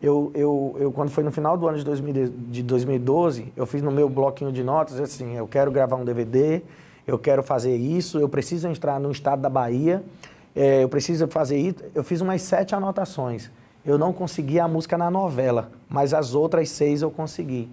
eu, 0.00 0.30
eu, 0.34 0.76
eu 0.78 0.92
quando 0.92 1.10
foi 1.10 1.24
no 1.24 1.30
final 1.30 1.56
do 1.56 1.68
ano 1.68 1.78
de, 1.78 1.84
2000, 1.84 2.28
de 2.48 2.62
2012, 2.62 3.52
eu 3.56 3.66
fiz 3.66 3.82
no 3.82 3.90
meu 3.90 4.08
bloquinho 4.08 4.52
de 4.52 4.62
notas 4.62 5.00
assim, 5.00 5.36
eu 5.36 5.46
quero 5.46 5.70
gravar 5.70 5.96
um 5.96 6.04
DVD, 6.04 6.62
eu 7.06 7.18
quero 7.18 7.42
fazer 7.42 7.76
isso, 7.76 8.18
eu 8.18 8.28
preciso 8.28 8.68
entrar 8.68 9.00
no 9.00 9.10
estado 9.10 9.40
da 9.40 9.48
Bahia, 9.48 10.02
é, 10.54 10.82
eu 10.82 10.88
preciso 10.88 11.26
fazer 11.28 11.56
isso. 11.56 11.76
Eu 11.94 12.02
fiz 12.02 12.20
umas 12.20 12.42
sete 12.42 12.74
anotações. 12.74 13.50
Eu 13.84 13.96
não 13.96 14.12
consegui 14.12 14.58
a 14.58 14.66
música 14.66 14.98
na 14.98 15.10
novela, 15.10 15.70
mas 15.88 16.12
as 16.12 16.34
outras 16.34 16.68
seis 16.68 17.00
eu 17.00 17.10
consegui. 17.10 17.68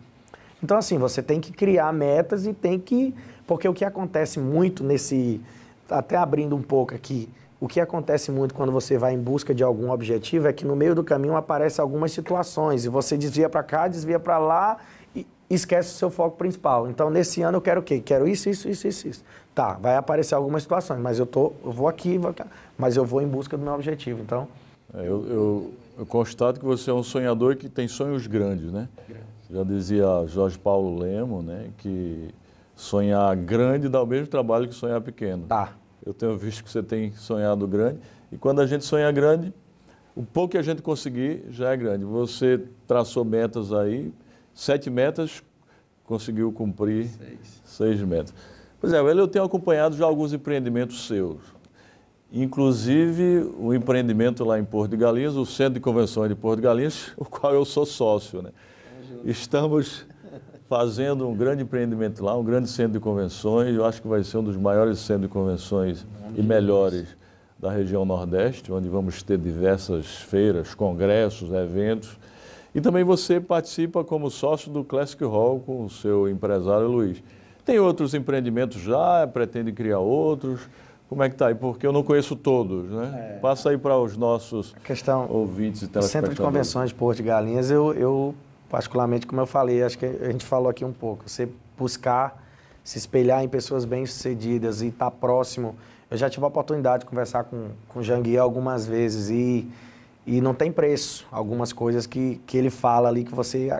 Então, 0.63 0.77
assim, 0.77 0.97
você 0.97 1.21
tem 1.21 1.41
que 1.41 1.51
criar 1.51 1.91
metas 1.91 2.45
e 2.45 2.53
tem 2.53 2.79
que. 2.79 3.13
Porque 3.47 3.67
o 3.67 3.73
que 3.73 3.85
acontece 3.85 4.39
muito 4.39 4.83
nesse. 4.83 5.41
Até 5.89 6.17
abrindo 6.17 6.55
um 6.55 6.63
pouco 6.63 6.95
aqui, 6.95 7.29
o 7.59 7.67
que 7.67 7.79
acontece 7.79 8.31
muito 8.31 8.53
quando 8.53 8.71
você 8.71 8.97
vai 8.97 9.13
em 9.13 9.19
busca 9.19 9.53
de 9.53 9.63
algum 9.63 9.91
objetivo 9.91 10.47
é 10.47 10.53
que 10.53 10.65
no 10.65 10.75
meio 10.75 10.93
do 10.93 11.03
caminho 11.03 11.35
aparecem 11.35 11.81
algumas 11.81 12.11
situações 12.11 12.85
e 12.85 12.89
você 12.89 13.17
desvia 13.17 13.47
para 13.47 13.63
cá, 13.63 13.87
desvia 13.87 14.19
para 14.19 14.37
lá 14.37 14.77
e 15.15 15.25
esquece 15.49 15.89
o 15.89 15.97
seu 15.97 16.09
foco 16.09 16.37
principal. 16.37 16.89
Então, 16.89 17.09
nesse 17.09 17.41
ano 17.41 17.57
eu 17.57 17.61
quero 17.61 17.81
o 17.81 17.83
quê? 17.83 17.99
Quero 17.99 18.27
isso, 18.27 18.49
isso, 18.49 18.67
isso, 18.67 18.87
isso, 18.87 19.07
isso. 19.07 19.23
Tá, 19.53 19.73
vai 19.73 19.95
aparecer 19.95 20.35
algumas 20.35 20.63
situações, 20.63 20.99
mas 20.99 21.17
eu, 21.17 21.25
tô, 21.25 21.53
eu 21.63 21.71
vou 21.71 21.87
aqui, 21.87 22.17
vou 22.17 22.33
cá, 22.33 22.47
mas 22.77 22.97
eu 22.97 23.05
vou 23.05 23.21
em 23.21 23.27
busca 23.27 23.55
do 23.55 23.63
meu 23.63 23.73
objetivo. 23.73 24.21
Então... 24.21 24.47
É, 24.93 24.99
eu, 24.99 25.25
eu, 25.27 25.71
eu, 25.99 26.05
constato 26.05 26.59
que 26.59 26.65
você 26.65 26.89
é 26.89 26.93
um 26.93 27.03
sonhador 27.03 27.55
que 27.55 27.69
tem 27.69 27.87
sonhos 27.87 28.27
grandes, 28.27 28.71
né? 28.71 28.87
Grande. 29.07 29.23
Já 29.49 29.63
dizia 29.63 30.05
Jorge 30.27 30.57
Paulo 30.57 30.99
Lemo, 30.99 31.41
né, 31.41 31.69
que 31.77 32.29
sonhar 32.75 33.35
grande 33.35 33.87
dá 33.87 34.01
o 34.01 34.05
mesmo 34.05 34.27
trabalho 34.27 34.67
que 34.67 34.75
sonhar 34.75 35.01
pequeno. 35.01 35.45
Tá. 35.47 35.73
Eu 36.05 36.13
tenho 36.13 36.37
visto 36.37 36.63
que 36.63 36.69
você 36.69 36.83
tem 36.83 37.11
sonhado 37.13 37.67
grande. 37.67 37.99
E 38.31 38.37
quando 38.37 38.61
a 38.61 38.67
gente 38.67 38.85
sonha 38.85 39.11
grande, 39.11 39.53
o 40.15 40.23
pouco 40.23 40.51
que 40.51 40.57
a 40.57 40.61
gente 40.61 40.81
conseguir 40.81 41.43
já 41.49 41.71
é 41.71 41.77
grande. 41.77 42.05
Você 42.05 42.61
traçou 42.87 43.25
metas 43.25 43.73
aí, 43.73 44.13
sete 44.53 44.89
metas, 44.89 45.43
conseguiu 46.03 46.51
cumprir 46.51 47.07
seis, 47.07 47.61
seis 47.65 48.01
metas. 48.01 48.33
Pois 48.79 48.93
é, 48.93 48.99
eu 48.99 49.27
tenho 49.27 49.45
acompanhado 49.45 49.95
já 49.95 50.05
alguns 50.05 50.31
empreendimentos 50.31 51.07
seus. 51.07 51.41
Inclusive 52.31 53.51
o 53.57 53.73
empreendimento 53.73 54.43
lá 54.43 54.59
em 54.59 54.65
Porto 54.65 54.91
de 54.91 54.97
Galinhas, 54.97 55.35
o 55.35 55.45
Centro 55.45 55.75
de 55.75 55.79
Convenções 55.79 56.29
de 56.29 56.35
Porto 56.35 56.57
de 56.57 56.63
Galinhas, 56.63 57.11
o 57.17 57.25
qual 57.25 57.53
eu 57.53 57.65
sou 57.65 57.85
sócio. 57.85 58.41
Né? 58.41 58.51
Estamos 59.23 60.05
fazendo 60.67 61.27
um 61.27 61.35
grande 61.35 61.63
empreendimento 61.63 62.23
lá, 62.23 62.37
um 62.37 62.43
grande 62.43 62.69
centro 62.69 62.93
de 62.93 62.99
convenções. 62.99 63.75
Eu 63.75 63.85
acho 63.85 64.01
que 64.01 64.07
vai 64.07 64.23
ser 64.23 64.37
um 64.37 64.43
dos 64.43 64.57
maiores 64.57 64.99
centros 64.99 65.27
de 65.27 65.33
convenções 65.33 66.05
e 66.35 66.41
melhores 66.41 67.07
da 67.57 67.71
região 67.71 68.05
Nordeste, 68.05 68.71
onde 68.71 68.89
vamos 68.89 69.23
ter 69.23 69.37
diversas 69.37 70.05
feiras, 70.05 70.73
congressos, 70.73 71.51
eventos. 71.51 72.17
E 72.73 72.81
também 72.81 73.03
você 73.03 73.39
participa 73.39 74.03
como 74.03 74.29
sócio 74.29 74.71
do 74.71 74.83
Classic 74.83 75.23
Hall 75.23 75.61
com 75.61 75.85
o 75.85 75.89
seu 75.89 76.27
empresário 76.27 76.87
Luiz. 76.87 77.23
Tem 77.63 77.79
outros 77.79 78.13
empreendimentos 78.13 78.81
já, 78.81 79.25
pretende 79.25 79.71
criar 79.71 79.99
outros. 79.99 80.67
Como 81.07 81.23
é 81.23 81.29
que 81.29 81.35
está 81.35 81.47
aí? 81.47 81.55
Porque 81.55 81.85
eu 81.85 81.93
não 81.93 82.03
conheço 82.03 82.35
todos, 82.35 82.89
né? 82.89 83.35
É. 83.35 83.39
Passa 83.39 83.69
aí 83.69 83.77
para 83.77 83.97
os 83.97 84.17
nossos 84.17 84.75
questão, 84.83 85.27
ouvintes 85.29 85.83
e 85.83 85.87
telespectadores. 85.87 86.09
O 86.09 86.11
Centro 86.11 86.29
de 86.31 86.41
Convenções 86.41 86.89
de 86.89 86.95
Porto 86.95 87.17
de 87.17 87.23
Galinhas, 87.23 87.71
eu, 87.71 87.93
eu, 87.93 88.35
particularmente, 88.75 89.25
como 89.25 89.39
eu 89.39 89.45
falei, 89.45 89.81
acho 89.81 89.97
que 89.97 90.05
a 90.05 90.29
gente 90.29 90.43
falou 90.43 90.67
aqui 90.67 90.83
um 90.83 90.91
pouco, 90.91 91.29
você 91.29 91.47
buscar 91.77 92.43
se 92.83 92.97
espelhar 92.97 93.41
em 93.41 93.47
pessoas 93.47 93.85
bem-sucedidas 93.85 94.81
e 94.81 94.87
estar 94.87 95.05
tá 95.05 95.11
próximo. 95.11 95.77
Eu 96.11 96.17
já 96.17 96.29
tive 96.29 96.43
a 96.43 96.49
oportunidade 96.49 97.05
de 97.05 97.09
conversar 97.09 97.45
com, 97.45 97.69
com 97.87 97.99
o 97.99 98.03
Janguier 98.03 98.41
algumas 98.41 98.85
vezes 98.85 99.29
e, 99.29 99.65
e 100.27 100.41
não 100.41 100.53
tem 100.53 100.73
preço 100.73 101.25
algumas 101.31 101.71
coisas 101.71 102.05
que, 102.05 102.41
que 102.45 102.57
ele 102.57 102.69
fala 102.69 103.07
ali 103.07 103.23
que 103.23 103.33
você 103.33 103.71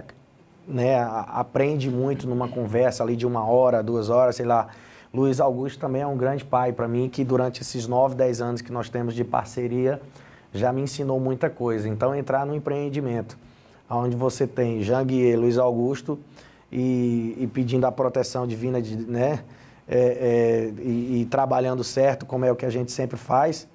né, 0.65 0.97
aprende 1.27 1.91
muito 1.91 2.25
numa 2.25 2.47
conversa 2.47 3.03
ali 3.03 3.17
de 3.17 3.27
uma 3.27 3.45
hora, 3.45 3.83
duas 3.83 4.09
horas, 4.09 4.37
sei 4.37 4.45
lá. 4.45 4.69
Luiz 5.13 5.41
Augusto 5.41 5.77
também 5.77 6.03
é 6.03 6.07
um 6.07 6.15
grande 6.15 6.45
pai 6.45 6.71
para 6.71 6.87
mim, 6.87 7.09
que 7.09 7.25
durante 7.25 7.61
esses 7.61 7.85
nove, 7.85 8.15
dez 8.15 8.39
anos 8.39 8.61
que 8.61 8.71
nós 8.71 8.87
temos 8.87 9.13
de 9.13 9.25
parceria, 9.25 10.01
já 10.53 10.71
me 10.71 10.79
ensinou 10.79 11.19
muita 11.19 11.49
coisa. 11.49 11.89
Então, 11.89 12.15
entrar 12.15 12.45
no 12.45 12.55
empreendimento, 12.55 13.37
onde 13.89 14.15
você 14.15 14.47
tem 14.47 14.81
Janguier, 14.81 15.39
Luiz 15.39 15.57
Augusto, 15.57 16.19
e, 16.71 17.35
e, 17.39 17.47
pedindo 17.47 17.85
a 17.85 17.91
proteção 17.91 18.45
divina, 18.45 18.81
de, 18.81 18.97
né, 18.97 19.43
é, 19.87 19.99
é, 19.99 20.73
e, 20.81 21.21
e, 21.21 21.27
trabalhando 21.29 21.83
certo, 21.83 22.25
como 22.25 22.43
é 22.43 22.51
o 22.51 22.55
que 22.55 22.65
a 22.65 22.69
gente 22.69 22.91
sempre 22.91 23.17
faz, 23.17 23.67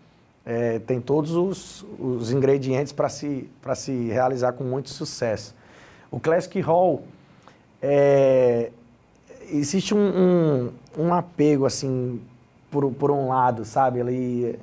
é, 0.44 0.78
tem 0.80 1.00
todos 1.00 1.32
os, 1.32 1.84
os 1.98 2.32
ingredientes 2.32 2.92
para 2.92 3.08
se, 3.08 3.48
se 3.76 4.08
realizar 4.08 4.52
com 4.52 4.64
muito 4.64 4.90
sucesso. 4.90 5.54
O 6.10 6.18
Classic 6.18 6.60
Hall, 6.60 7.04
é, 7.80 8.70
existe 9.50 9.94
um, 9.94 10.70
um, 10.98 11.04
um, 11.04 11.14
apego, 11.14 11.64
assim, 11.64 12.20
por, 12.70 12.90
por 12.92 13.10
um 13.10 13.28
lado, 13.28 13.64
sabe? 13.64 14.00
Ali, 14.00 14.58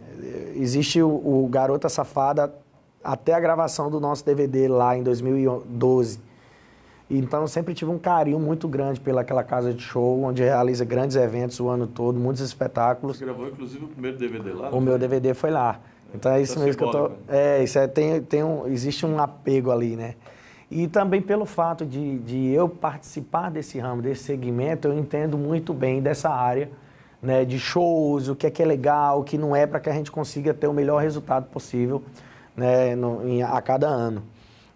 existe 0.55 1.01
o, 1.01 1.09
o 1.09 1.47
Garota 1.49 1.87
Safada 1.87 2.53
até 3.07 3.33
a 3.33 3.39
gravação 3.39 3.89
do 3.89 4.01
nosso 4.01 4.25
DVD 4.25 4.67
lá 4.67 4.97
em 4.97 5.01
2012. 5.01 6.19
Então, 7.09 7.39
eu 7.39 7.47
sempre 7.47 7.73
tive 7.73 7.89
um 7.89 7.97
carinho 7.97 8.37
muito 8.37 8.67
grande 8.67 8.99
pelaquela 8.99 9.45
casa 9.45 9.73
de 9.73 9.81
show, 9.81 10.23
onde 10.23 10.43
realiza 10.43 10.83
grandes 10.83 11.15
eventos 11.15 11.57
o 11.61 11.69
ano 11.69 11.87
todo, 11.87 12.19
muitos 12.19 12.41
espetáculos. 12.41 13.17
Você 13.17 13.23
gravou, 13.23 13.47
inclusive, 13.47 13.85
o 13.85 13.87
primeiro 13.87 14.17
DVD 14.17 14.51
lá? 14.51 14.69
O 14.71 14.81
meu 14.81 14.91
foi? 14.91 14.99
DVD 14.99 15.33
foi 15.33 15.51
lá. 15.51 15.79
Então, 16.13 16.33
é 16.33 16.41
isso 16.41 16.55
tá 16.55 16.65
mesmo 16.65 16.77
que 16.77 16.83
eu 16.83 16.91
tô... 16.91 17.11
É, 17.29 17.63
isso 17.63 17.79
é, 17.79 17.87
tem, 17.87 18.21
tem 18.21 18.43
um, 18.43 18.67
existe 18.67 19.05
um 19.05 19.17
apego 19.21 19.71
ali, 19.71 19.95
né? 19.95 20.15
E 20.69 20.85
também 20.85 21.21
pelo 21.21 21.45
fato 21.45 21.85
de, 21.85 22.19
de 22.19 22.49
eu 22.49 22.67
participar 22.67 23.49
desse 23.49 23.79
ramo, 23.79 24.01
desse 24.01 24.25
segmento, 24.25 24.89
eu 24.89 24.97
entendo 24.97 25.37
muito 25.37 25.73
bem 25.73 26.01
dessa 26.01 26.29
área, 26.29 26.69
né, 27.21 27.45
de 27.45 27.57
shows, 27.57 28.27
o 28.27 28.35
que 28.35 28.45
é 28.45 28.51
que 28.51 28.61
é 28.61 28.65
legal, 28.65 29.21
o 29.21 29.23
que 29.23 29.37
não 29.37 29.55
é, 29.55 29.65
para 29.65 29.79
que 29.79 29.89
a 29.89 29.93
gente 29.93 30.11
consiga 30.11 30.53
ter 30.53 30.67
o 30.67 30.73
melhor 30.73 31.01
resultado 31.01 31.45
possível 31.45 32.03
né, 32.57 32.95
no, 32.95 33.25
em, 33.27 33.43
a 33.43 33.61
cada 33.61 33.87
ano. 33.87 34.23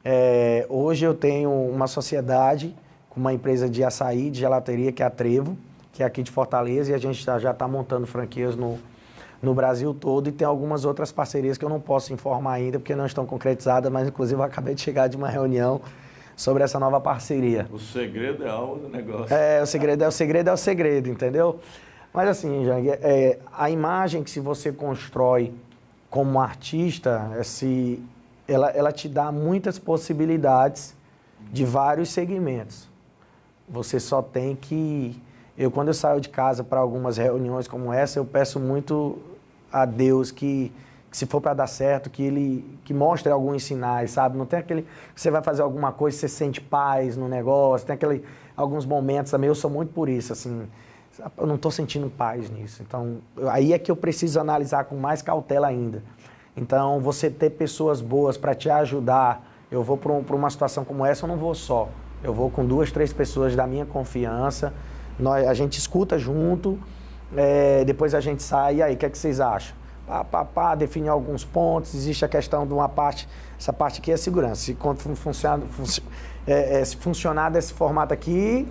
É, 0.05 0.65
hoje 0.69 1.03
eu 1.03 1.15
tenho 1.15 1.51
uma 1.51 1.87
sociedade 1.87 2.75
com 3.09 3.19
uma 3.19 3.33
empresa 3.33 3.67
de 3.67 3.83
açaí, 3.83 4.29
de 4.29 4.39
gelateria, 4.39 4.91
que 4.91 5.03
é 5.03 5.05
a 5.05 5.09
Trevo, 5.09 5.57
que 5.91 6.03
é 6.03 6.05
aqui 6.05 6.23
de 6.23 6.31
Fortaleza, 6.31 6.91
e 6.91 6.93
a 6.93 6.97
gente 6.97 7.21
já 7.23 7.51
está 7.51 7.67
montando 7.67 8.07
franquias 8.07 8.55
no, 8.55 8.79
no 9.41 9.53
Brasil 9.53 9.93
todo 9.93 10.29
e 10.29 10.31
tem 10.31 10.47
algumas 10.47 10.85
outras 10.85 11.11
parcerias 11.11 11.57
que 11.57 11.65
eu 11.65 11.69
não 11.69 11.79
posso 11.79 12.13
informar 12.13 12.53
ainda 12.53 12.79
porque 12.79 12.95
não 12.95 13.05
estão 13.05 13.25
concretizadas, 13.25 13.91
mas 13.91 14.07
inclusive 14.07 14.39
eu 14.39 14.43
acabei 14.43 14.75
de 14.75 14.81
chegar 14.81 15.07
de 15.07 15.17
uma 15.17 15.27
reunião 15.27 15.81
sobre 16.35 16.63
essa 16.63 16.79
nova 16.79 17.01
parceria. 17.01 17.67
O 17.71 17.77
segredo 17.77 18.45
é 18.45 18.49
algo 18.49 18.79
do 18.79 18.89
negócio. 18.89 19.35
É, 19.35 19.61
o 19.61 19.65
segredo 19.65 20.03
é 20.03 20.07
o 20.07 20.11
segredo 20.11 20.49
é 20.49 20.53
o 20.53 20.57
segredo, 20.57 21.09
entendeu? 21.09 21.59
Mas 22.13 22.29
assim, 22.29 22.65
Jang, 22.65 22.89
é, 22.89 23.39
a 23.51 23.69
imagem 23.69 24.23
que 24.23 24.29
se 24.29 24.39
você 24.39 24.71
constrói 24.71 25.53
como 26.11 26.41
artista, 26.41 27.31
esse, 27.39 28.03
ela, 28.45 28.69
ela 28.71 28.91
te 28.91 29.07
dá 29.07 29.31
muitas 29.31 29.79
possibilidades 29.79 30.93
de 31.51 31.65
vários 31.65 32.09
segmentos. 32.09 32.87
Você 33.67 33.97
só 33.97 34.21
tem 34.21 34.55
que 34.55 35.19
eu, 35.57 35.71
quando 35.71 35.87
eu 35.87 35.93
saio 35.93 36.19
de 36.19 36.27
casa 36.27 36.63
para 36.63 36.79
algumas 36.79 37.17
reuniões 37.17 37.67
como 37.67 37.93
essa, 37.93 38.19
eu 38.19 38.25
peço 38.25 38.59
muito 38.59 39.19
a 39.71 39.85
Deus 39.85 40.31
que, 40.31 40.71
que 41.09 41.15
se 41.15 41.25
for 41.25 41.39
para 41.39 41.53
dar 41.53 41.67
certo, 41.67 42.09
que 42.09 42.21
ele 42.21 42.77
que 42.83 42.93
mostre 42.93 43.31
alguns 43.31 43.63
sinais, 43.63 44.11
sabe? 44.11 44.37
Não 44.37 44.45
tem 44.45 44.59
aquele 44.59 44.85
você 45.15 45.31
vai 45.31 45.41
fazer 45.41 45.61
alguma 45.61 45.93
coisa, 45.93 46.17
você 46.17 46.27
sente 46.27 46.59
paz 46.59 47.15
no 47.15 47.29
negócio, 47.29 47.87
tem 47.87 47.93
aquele 47.93 48.25
alguns 48.55 48.85
momentos 48.85 49.31
também, 49.31 49.47
eu 49.47 49.55
sou 49.55 49.69
muito 49.69 49.93
por 49.93 50.09
isso, 50.09 50.33
assim, 50.33 50.67
eu 51.37 51.45
não 51.45 51.55
estou 51.55 51.71
sentindo 51.71 52.09
paz 52.09 52.49
nisso. 52.49 52.81
Então, 52.81 53.17
aí 53.49 53.73
é 53.73 53.79
que 53.79 53.91
eu 53.91 53.95
preciso 53.95 54.39
analisar 54.39 54.85
com 54.85 54.95
mais 54.95 55.21
cautela 55.21 55.67
ainda. 55.67 56.03
Então, 56.55 56.99
você 56.99 57.29
ter 57.29 57.51
pessoas 57.51 58.01
boas 58.01 58.37
para 58.37 58.53
te 58.53 58.69
ajudar, 58.69 59.47
eu 59.71 59.83
vou 59.83 59.97
para 59.97 60.11
um, 60.11 60.19
uma 60.19 60.49
situação 60.49 60.83
como 60.83 61.05
essa, 61.05 61.25
eu 61.25 61.27
não 61.27 61.37
vou 61.37 61.55
só. 61.55 61.89
Eu 62.23 62.33
vou 62.33 62.49
com 62.49 62.65
duas, 62.65 62.91
três 62.91 63.11
pessoas 63.11 63.55
da 63.55 63.65
minha 63.65 63.85
confiança, 63.85 64.73
nós, 65.17 65.47
a 65.47 65.53
gente 65.53 65.77
escuta 65.77 66.17
junto, 66.17 66.79
é, 67.35 67.83
depois 67.85 68.13
a 68.13 68.19
gente 68.19 68.43
sai, 68.43 68.75
e 68.75 68.83
aí, 68.83 68.95
o 68.95 68.97
que, 68.97 69.05
é 69.05 69.09
que 69.09 69.17
vocês 69.17 69.39
acham? 69.39 69.75
Pá, 70.05 70.23
pá, 70.23 70.43
pá, 70.43 70.75
define 70.75 71.07
alguns 71.07 71.45
pontos, 71.45 71.95
existe 71.95 72.25
a 72.25 72.27
questão 72.27 72.67
de 72.67 72.73
uma 72.73 72.89
parte, 72.89 73.27
essa 73.57 73.71
parte 73.71 73.99
aqui 73.99 74.11
é 74.11 74.17
segurança. 74.17 74.55
Se, 74.55 74.77
funciona, 75.15 75.63
é, 76.45 76.81
é, 76.81 76.85
se 76.85 76.97
funcionar 76.97 77.49
desse 77.49 77.73
formato 77.73 78.13
aqui, 78.13 78.67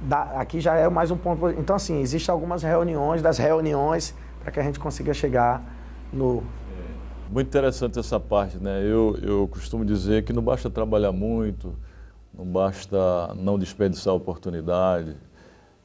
dá, 0.00 0.22
aqui 0.40 0.60
já 0.60 0.74
é 0.76 0.88
mais 0.88 1.10
um 1.10 1.16
ponto. 1.16 1.48
Então, 1.50 1.76
assim, 1.76 2.00
existem 2.00 2.32
algumas 2.32 2.62
reuniões, 2.62 3.22
das 3.22 3.38
reuniões, 3.38 4.14
para 4.40 4.50
que 4.50 4.60
a 4.60 4.62
gente 4.62 4.78
consiga 4.78 5.12
chegar 5.12 5.62
no. 6.12 6.42
Muito 7.30 7.48
interessante 7.48 7.98
essa 7.98 8.20
parte, 8.20 8.58
né? 8.58 8.80
Eu, 8.82 9.18
eu 9.20 9.48
costumo 9.48 9.84
dizer 9.84 10.24
que 10.24 10.32
não 10.32 10.42
basta 10.42 10.70
trabalhar 10.70 11.10
muito, 11.10 11.74
não 12.32 12.44
basta 12.44 13.34
não 13.34 13.58
desperdiçar 13.58 14.14
oportunidade, 14.14 15.16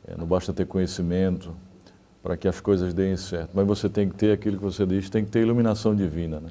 é, 0.07 0.15
não 0.15 0.27
basta 0.27 0.53
ter 0.53 0.65
conhecimento, 0.65 1.55
para 2.21 2.37
que 2.37 2.47
as 2.47 2.61
coisas 2.61 2.93
deem 2.93 3.17
certo. 3.17 3.51
Mas 3.53 3.65
você 3.65 3.89
tem 3.89 4.07
que 4.07 4.15
ter 4.15 4.31
aquilo 4.31 4.57
que 4.57 4.63
você 4.63 4.85
diz, 4.85 5.09
tem 5.09 5.25
que 5.25 5.31
ter 5.31 5.41
iluminação 5.41 5.95
divina. 5.95 6.39
Né? 6.39 6.49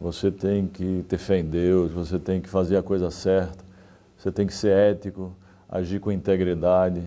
Você 0.00 0.30
tem 0.30 0.66
que 0.66 1.04
ter 1.08 1.18
fé 1.18 1.38
em 1.38 1.44
Deus, 1.44 1.92
você 1.92 2.18
tem 2.18 2.40
que 2.40 2.48
fazer 2.48 2.76
a 2.76 2.82
coisa 2.82 3.10
certa, 3.10 3.64
você 4.16 4.32
tem 4.32 4.46
que 4.46 4.54
ser 4.54 4.70
ético, 4.70 5.34
agir 5.68 6.00
com 6.00 6.10
integridade, 6.12 7.02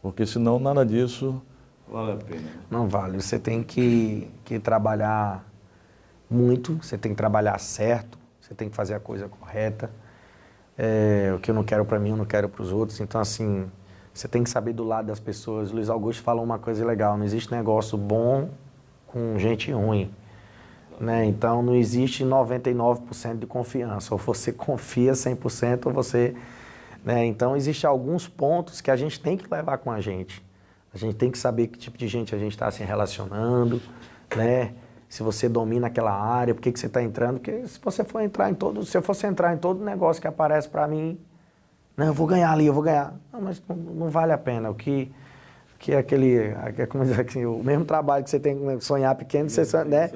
porque 0.00 0.26
senão 0.26 0.58
nada 0.58 0.84
disso 0.84 1.40
vale 1.92 2.12
a 2.12 2.16
pena. 2.16 2.48
Não 2.70 2.88
vale. 2.88 3.20
Você 3.20 3.38
tem 3.38 3.62
que, 3.62 4.30
que 4.44 4.58
trabalhar 4.58 5.44
muito, 6.30 6.78
você 6.82 6.96
tem 6.96 7.12
que 7.12 7.16
trabalhar 7.16 7.58
certo, 7.58 8.18
você 8.40 8.54
tem 8.54 8.68
que 8.68 8.74
fazer 8.74 8.94
a 8.94 9.00
coisa 9.00 9.28
correta. 9.28 9.90
É, 10.76 11.32
o 11.36 11.38
que 11.38 11.50
eu 11.50 11.54
não 11.54 11.62
quero 11.62 11.84
para 11.84 11.98
mim, 11.98 12.10
eu 12.10 12.16
não 12.16 12.24
quero 12.24 12.48
para 12.48 12.62
os 12.62 12.72
outros. 12.72 12.98
Então, 13.00 13.20
assim, 13.20 13.70
você 14.12 14.26
tem 14.26 14.42
que 14.42 14.50
saber 14.50 14.72
do 14.72 14.84
lado 14.84 15.06
das 15.06 15.20
pessoas. 15.20 15.70
Luiz 15.70 15.90
Augusto 15.90 16.22
falou 16.22 16.42
uma 16.42 16.58
coisa 16.58 16.84
legal: 16.84 17.16
não 17.16 17.24
existe 17.24 17.52
negócio 17.52 17.96
bom 17.98 18.48
com 19.06 19.38
gente 19.38 19.70
ruim. 19.70 20.10
Né? 21.00 21.24
Então 21.24 21.62
não 21.62 21.74
existe 21.74 22.24
99% 22.24 23.38
de 23.38 23.46
confiança. 23.46 24.14
Ou 24.14 24.18
você 24.18 24.52
confia 24.52 25.12
100% 25.12 25.86
ou 25.86 25.92
você. 25.92 26.34
Né? 27.04 27.24
Então 27.26 27.56
existem 27.56 27.88
alguns 27.88 28.28
pontos 28.28 28.80
que 28.80 28.90
a 28.90 28.96
gente 28.96 29.20
tem 29.20 29.36
que 29.36 29.52
levar 29.52 29.78
com 29.78 29.90
a 29.90 30.00
gente. 30.00 30.42
A 30.94 30.98
gente 30.98 31.16
tem 31.16 31.30
que 31.30 31.38
saber 31.38 31.68
que 31.68 31.78
tipo 31.78 31.96
de 31.96 32.06
gente 32.06 32.34
a 32.34 32.38
gente 32.38 32.52
está 32.52 32.70
se 32.70 32.82
relacionando, 32.84 33.80
né? 34.36 34.74
Se 35.08 35.22
você 35.22 35.48
domina 35.48 35.88
aquela 35.88 36.12
área, 36.12 36.54
por 36.54 36.60
que, 36.60 36.72
que 36.72 36.80
você 36.80 36.86
está 36.86 37.02
entrando? 37.02 37.34
Porque 37.34 37.66
se 37.66 37.78
você 37.82 38.02
for 38.02 38.20
entrar 38.20 38.50
em 38.50 38.54
todo, 38.54 38.84
se 38.84 38.96
eu 38.96 39.02
fosse 39.02 39.26
entrar 39.26 39.54
em 39.54 39.58
todo 39.58 39.84
negócio 39.84 40.22
que 40.22 40.28
aparece 40.28 40.68
para 40.68 40.86
mim, 40.88 41.18
não, 41.96 42.06
eu 42.06 42.14
vou 42.14 42.26
ganhar 42.26 42.50
ali, 42.50 42.66
eu 42.66 42.72
vou 42.72 42.82
ganhar. 42.82 43.14
Não, 43.32 43.40
mas 43.40 43.62
não, 43.68 43.76
não 43.76 44.08
vale 44.08 44.32
a 44.32 44.38
pena. 44.38 44.70
O 44.70 44.74
que, 44.74 45.12
que 45.82 45.90
é 45.90 45.98
aquele, 45.98 46.36
é 46.78 46.86
como 46.86 47.04
dizer 47.04 47.26
assim, 47.28 47.44
o 47.44 47.58
mesmo 47.58 47.84
trabalho 47.84 48.22
que 48.22 48.30
você 48.30 48.38
tem 48.38 48.56
que 48.56 48.84
sonhar 48.84 49.12
pequeno, 49.16 49.50
você, 49.50 49.62
né? 49.82 50.08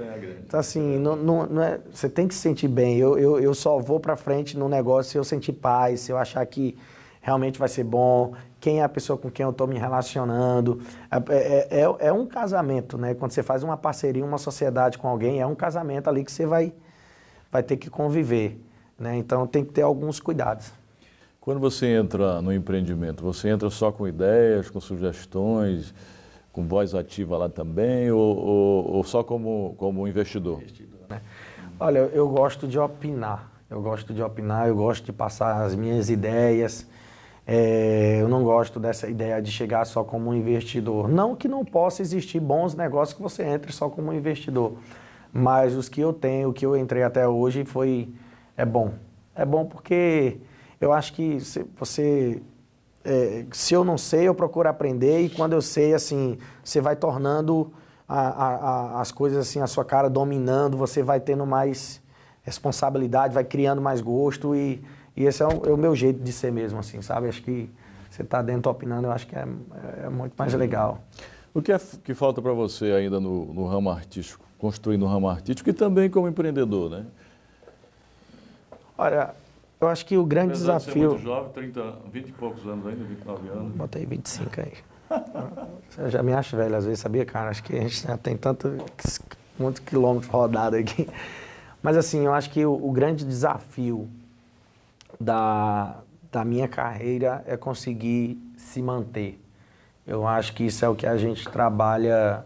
Então 0.47 0.61
assim, 0.61 0.97
não, 0.97 1.17
não, 1.17 1.45
não 1.45 1.61
é, 1.61 1.81
você 1.93 2.09
tem 2.09 2.29
que 2.29 2.35
se 2.35 2.41
sentir 2.41 2.69
bem. 2.69 2.97
Eu, 2.99 3.19
eu, 3.19 3.41
eu 3.41 3.53
só 3.53 3.77
vou 3.81 3.99
para 3.99 4.15
frente 4.15 4.57
no 4.57 4.69
negócio 4.69 5.11
se 5.11 5.19
eu 5.19 5.25
sentir 5.25 5.55
paz, 5.55 6.03
se 6.03 6.13
eu 6.13 6.19
achar 6.19 6.47
que 6.47 6.79
realmente 7.21 7.59
vai 7.59 7.69
ser 7.69 7.83
bom, 7.83 8.33
quem 8.61 8.79
é 8.79 8.85
a 8.85 8.89
pessoa 8.89 9.19
com 9.19 9.29
quem 9.29 9.43
eu 9.43 9.51
estou 9.51 9.67
me 9.67 9.77
relacionando. 9.77 10.81
É, 11.11 11.35
é, 11.35 11.81
é, 11.81 11.97
é, 12.07 12.13
um 12.13 12.27
casamento, 12.27 12.97
né? 12.97 13.15
Quando 13.15 13.33
você 13.33 13.43
faz 13.43 13.65
uma 13.65 13.77
parceria, 13.77 14.25
uma 14.25 14.39
sociedade 14.39 14.97
com 14.97 15.09
alguém, 15.09 15.41
é 15.41 15.47
um 15.49 15.57
casamento 15.57 16.09
ali 16.09 16.25
que 16.25 16.31
você 16.31 16.47
vai, 16.47 16.73
vai 17.51 17.65
ter 17.65 17.77
que 17.77 17.91
conviver. 17.91 18.65
Né? 18.97 19.17
Então 19.17 19.49
tem 19.49 19.65
que 19.65 19.73
ter 19.73 19.83
alguns 19.83 20.21
cuidados. 20.21 20.71
Quando 21.47 21.61
você 21.61 21.87
entra 21.87 22.43
no 22.43 22.53
empreendimento, 22.53 23.23
você 23.23 23.49
entra 23.49 23.71
só 23.71 23.93
com 23.93 24.09
ideias, 24.09 24.69
com 24.69 24.81
sugestões, 24.81 25.95
com 26.51 26.67
voz 26.67 26.93
ativa 26.93 27.39
lá 27.39 27.49
também, 27.49 28.11
ou, 28.11 28.37
ou, 28.37 28.95
ou 28.97 29.05
só 29.05 29.23
como, 29.23 29.73
como 29.79 30.09
investidor? 30.09 30.61
né? 31.09 31.23
Olha, 31.79 32.01
eu 32.13 32.29
gosto 32.29 32.67
de 32.67 32.77
opinar. 32.81 33.49
Eu 33.71 33.81
gosto 33.81 34.13
de 34.13 34.21
opinar, 34.21 34.67
eu 34.67 34.75
gosto 34.75 35.05
de 35.05 35.13
passar 35.13 35.65
as 35.65 35.77
minhas 35.77 36.11
ideias. 36.11 36.85
É, 37.47 38.19
eu 38.21 38.29
não 38.29 38.43
gosto 38.43 38.81
dessa 38.81 39.09
ideia 39.09 39.41
de 39.41 39.53
chegar 39.53 39.85
só 39.85 40.03
como 40.03 40.35
investidor. 40.35 41.09
Não 41.09 41.37
que 41.37 41.47
não 41.47 41.65
possa 41.65 42.03
existir 42.03 42.41
bons 42.41 42.75
negócios 42.75 43.17
que 43.17 43.23
você 43.23 43.45
entre 43.45 43.71
só 43.71 43.89
como 43.89 44.13
investidor, 44.13 44.73
mas 45.33 45.77
os 45.77 45.89
que 45.89 46.01
eu 46.01 46.13
tenho, 46.13 46.49
o 46.49 46.53
que 46.53 46.67
eu 46.67 46.77
entrei 46.77 47.05
até 47.05 47.29
hoje 47.29 47.65
foi 47.65 48.09
é 48.57 48.65
bom. 48.65 48.95
É 49.33 49.45
bom 49.45 49.65
porque 49.65 50.41
eu 50.81 50.93
acho 50.93 51.13
que 51.13 51.39
você 51.77 52.43
é, 53.07 53.47
se 53.53 53.73
eu 53.73 53.85
não 53.85 53.97
sei, 53.97 54.27
eu 54.27 54.35
procuro 54.35 54.69
aprender 54.69 55.21
e 55.21 55.31
quando 55.31 55.53
eu 55.53 55.63
sei, 55.63 55.95
assim, 55.95 56.39
você 56.63 56.81
vai 56.81 56.97
tornando 56.97 57.73
a, 58.09 58.21
a, 58.21 58.55
a, 58.55 59.01
as 59.01 59.13
coisas 59.13 59.39
assim, 59.39 59.61
a 59.61 59.67
sua 59.69 59.85
cara 59.85 60.11
dominando, 60.11 60.77
você 60.77 61.05
vai 61.05 61.21
tendo 61.21 61.47
mais 61.47 62.03
responsabilidade, 62.43 63.33
vai 63.33 63.45
criando 63.45 63.81
mais 63.81 64.01
gosto 64.01 64.57
e, 64.57 64.83
e 65.17 65.25
esse 65.25 65.41
é 65.41 65.47
o, 65.47 65.67
é 65.67 65.73
o 65.73 65.77
meu 65.77 65.95
jeito 65.95 66.21
de 66.21 66.33
ser 66.33 66.51
mesmo, 66.51 66.81
assim, 66.81 67.01
sabe? 67.01 67.29
Acho 67.29 67.43
que 67.43 67.71
você 68.11 68.23
está 68.23 68.43
dentro 68.43 68.71
opinando, 68.73 69.07
eu 69.07 69.13
acho 69.13 69.27
que 69.27 69.37
é, 69.37 69.47
é 70.05 70.09
muito 70.09 70.35
mais 70.37 70.53
legal. 70.55 71.01
O 71.55 71.63
que, 71.63 71.71
é, 71.71 71.79
que 72.03 72.13
falta 72.13 72.43
para 72.43 72.53
você 72.53 72.87
ainda 72.87 73.21
no, 73.21 73.53
no 73.55 73.67
ramo 73.67 73.89
artístico, 73.89 74.45
construir 74.59 74.97
no 74.97 75.07
ramo 75.07 75.29
artístico 75.29 75.71
e 75.71 75.73
também 75.73 76.11
como 76.11 76.27
empreendedor, 76.27 76.91
né? 76.91 77.07
Olha, 78.99 79.35
eu 79.81 79.89
acho 79.89 80.07
que 80.07 80.17
o 80.17 80.25
grande 80.25 80.53
Apesar 80.53 80.79
desafio. 80.79 80.95
De 80.95 81.01
ser 81.01 81.09
muito 81.09 81.23
jovem, 81.23 81.53
30, 81.53 81.99
20 82.11 82.29
e 82.29 82.33
poucos 82.33 82.67
anos 82.67 82.87
ainda, 82.87 83.05
29 83.05 83.49
anos. 83.49 83.73
Botei 83.75 84.07
25 84.07 84.61
aí. 84.61 84.73
Eu 85.99 86.11
já 86.11 86.23
me 86.23 86.33
acho 86.33 86.57
velho 86.57 86.75
às 86.75 86.85
vezes, 86.85 87.01
sabia, 87.01 87.25
cara? 87.25 87.51
Acho 87.51 87.63
que 87.63 87.77
a 87.77 87.81
gente 87.81 88.07
já 88.07 88.17
tem 88.17 88.37
tanto, 88.37 88.77
muito 89.59 89.83
quilômetro 89.83 90.31
rodado 90.31 90.77
aqui. 90.77 91.09
Mas 91.83 91.97
assim, 91.97 92.25
eu 92.25 92.33
acho 92.33 92.51
que 92.51 92.65
o, 92.65 92.73
o 92.73 92.91
grande 92.91 93.25
desafio 93.25 94.09
da, 95.21 95.99
da 96.33 96.45
minha 96.45 96.67
carreira 96.67 97.45
é 97.47 97.57
conseguir 97.57 98.41
se 98.57 98.81
manter. 98.83 99.41
Eu 100.07 100.27
acho 100.27 100.55
que 100.55 100.65
isso 100.65 100.85
é 100.85 100.89
o 100.89 100.95
que 100.95 101.07
a 101.07 101.17
gente 101.17 101.49
trabalha 101.49 102.45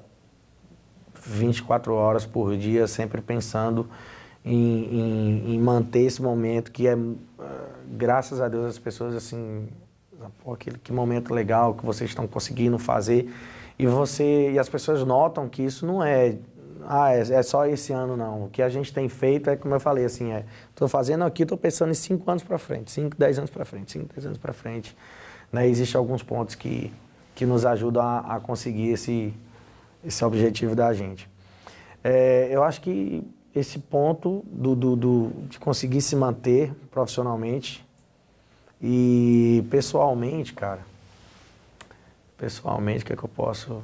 24 1.15 1.95
horas 1.95 2.27
por 2.27 2.57
dia, 2.57 2.87
sempre 2.87 3.21
pensando 3.21 3.89
em, 4.51 4.85
em, 4.85 5.55
em 5.55 5.59
manter 5.59 6.01
esse 6.01 6.21
momento 6.21 6.73
que 6.73 6.89
é, 6.89 6.97
graças 7.93 8.41
a 8.41 8.49
Deus, 8.49 8.67
as 8.67 8.79
pessoas 8.79 9.15
assim, 9.15 9.69
pô, 10.43 10.53
aquele 10.53 10.79
que 10.79 10.93
momento 10.93 11.33
legal 11.33 11.75
que 11.75 11.87
vocês 11.87 12.11
estão 12.11 12.27
conseguindo 12.27 12.79
fazer 12.79 13.33
e 13.79 13.87
você 13.87 14.51
e 14.53 14.59
as 14.59 14.69
pessoas 14.69 15.05
notam 15.05 15.49
que 15.49 15.63
isso 15.63 15.87
não 15.87 16.03
é 16.03 16.37
ah, 16.83 17.15
é, 17.15 17.21
é, 17.21 17.43
só 17.43 17.67
esse 17.67 17.93
ano 17.93 18.17
não. 18.17 18.47
O 18.47 18.49
que 18.49 18.63
a 18.63 18.69
gente 18.69 18.93
tem 18.93 19.09
feito 19.09 19.51
é, 19.51 19.55
como 19.57 19.75
eu 19.75 19.81
falei, 19.81 20.05
assim, 20.05 20.33
é, 20.33 20.45
estou 20.71 20.89
fazendo 20.89 21.25
aqui, 21.25 21.43
estou 21.43 21.59
pensando 21.59 21.91
em 21.91 21.95
5 21.95 22.29
anos 22.29 22.43
para 22.43 22.59
frente, 22.59 22.91
5, 22.91 23.17
10 23.17 23.39
anos 23.39 23.51
para 23.51 23.65
frente, 23.65 23.93
5, 23.93 24.15
10 24.15 24.27
anos 24.27 24.39
para 24.39 24.53
frente. 24.53 24.97
Né? 25.53 25.69
Existem 25.69 25.99
alguns 25.99 26.23
pontos 26.23 26.55
que, 26.55 26.93
que 27.35 27.45
nos 27.45 27.65
ajudam 27.67 28.03
a, 28.03 28.37
a 28.37 28.41
conseguir 28.41 28.91
esse, 28.91 29.33
esse 30.03 30.25
objetivo 30.25 30.75
da 30.75 30.93
gente. 30.93 31.29
É, 32.03 32.49
eu 32.51 32.65
acho 32.65 32.81
que 32.81 33.23
esse 33.55 33.79
ponto 33.79 34.45
do, 34.47 34.75
do, 34.75 34.97
do, 34.97 35.33
de 35.49 35.59
conseguir 35.59 36.01
se 36.01 36.15
manter 36.15 36.73
profissionalmente 36.91 37.85
e 38.81 39.65
pessoalmente, 39.71 40.55
cara, 40.55 40.81
pessoalmente, 42.39 43.03
o 43.03 43.07
que 43.07 43.13
é 43.13 43.17
que 43.17 43.25
eu 43.25 43.29
posso... 43.29 43.83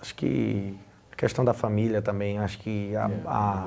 Acho 0.00 0.14
que 0.14 0.76
a 1.10 1.16
questão 1.16 1.44
da 1.44 1.54
família 1.54 2.02
também, 2.02 2.38
acho 2.38 2.58
que 2.58 2.94
a, 2.94 3.08
é, 3.08 3.20
a, 3.24 3.66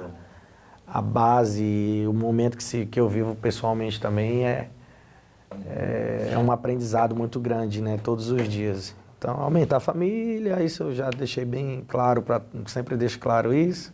a, 0.86 1.02
base, 1.02 2.06
o 2.08 2.14
momento 2.14 2.56
que, 2.56 2.64
se, 2.64 2.86
que 2.86 3.00
eu 3.00 3.10
vivo 3.10 3.36
pessoalmente 3.36 4.00
também 4.00 4.46
é, 4.46 4.70
é, 5.66 6.30
é 6.34 6.38
um 6.38 6.52
aprendizado 6.52 7.16
muito 7.16 7.40
grande, 7.40 7.82
né? 7.82 8.00
Todos 8.02 8.30
os 8.30 8.48
dias. 8.48 8.96
Então, 9.18 9.42
aumentar 9.42 9.78
a 9.78 9.80
família, 9.82 10.62
isso 10.64 10.84
eu 10.84 10.94
já 10.94 11.10
deixei 11.10 11.44
bem 11.44 11.84
claro, 11.88 12.22
pra, 12.22 12.42
sempre 12.68 12.96
deixo 12.96 13.20
claro 13.20 13.54
isso. 13.54 13.92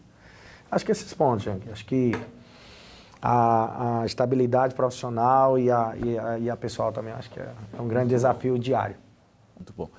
Acho 0.71 0.85
que 0.85 0.91
esses 0.91 1.13
pontos, 1.13 1.43
gente. 1.43 1.69
Acho 1.69 1.85
que 1.85 2.11
a, 3.21 4.01
a 4.01 4.05
estabilidade 4.05 4.75
profissional 4.75 5.57
e 5.57 5.71
a, 5.71 5.93
e 5.95 6.19
a, 6.19 6.39
e, 6.39 6.49
a, 6.49 6.55
pessoal 6.55 6.91
também, 6.91 7.13
acho 7.13 7.29
que 7.29 7.39
é, 7.39 7.49
é 7.77 7.81
um 7.81 7.87
grande 7.87 8.09
desafio 8.09 8.59
diário. 8.59 8.95
Muito 9.55 9.73
bom. 9.75 9.89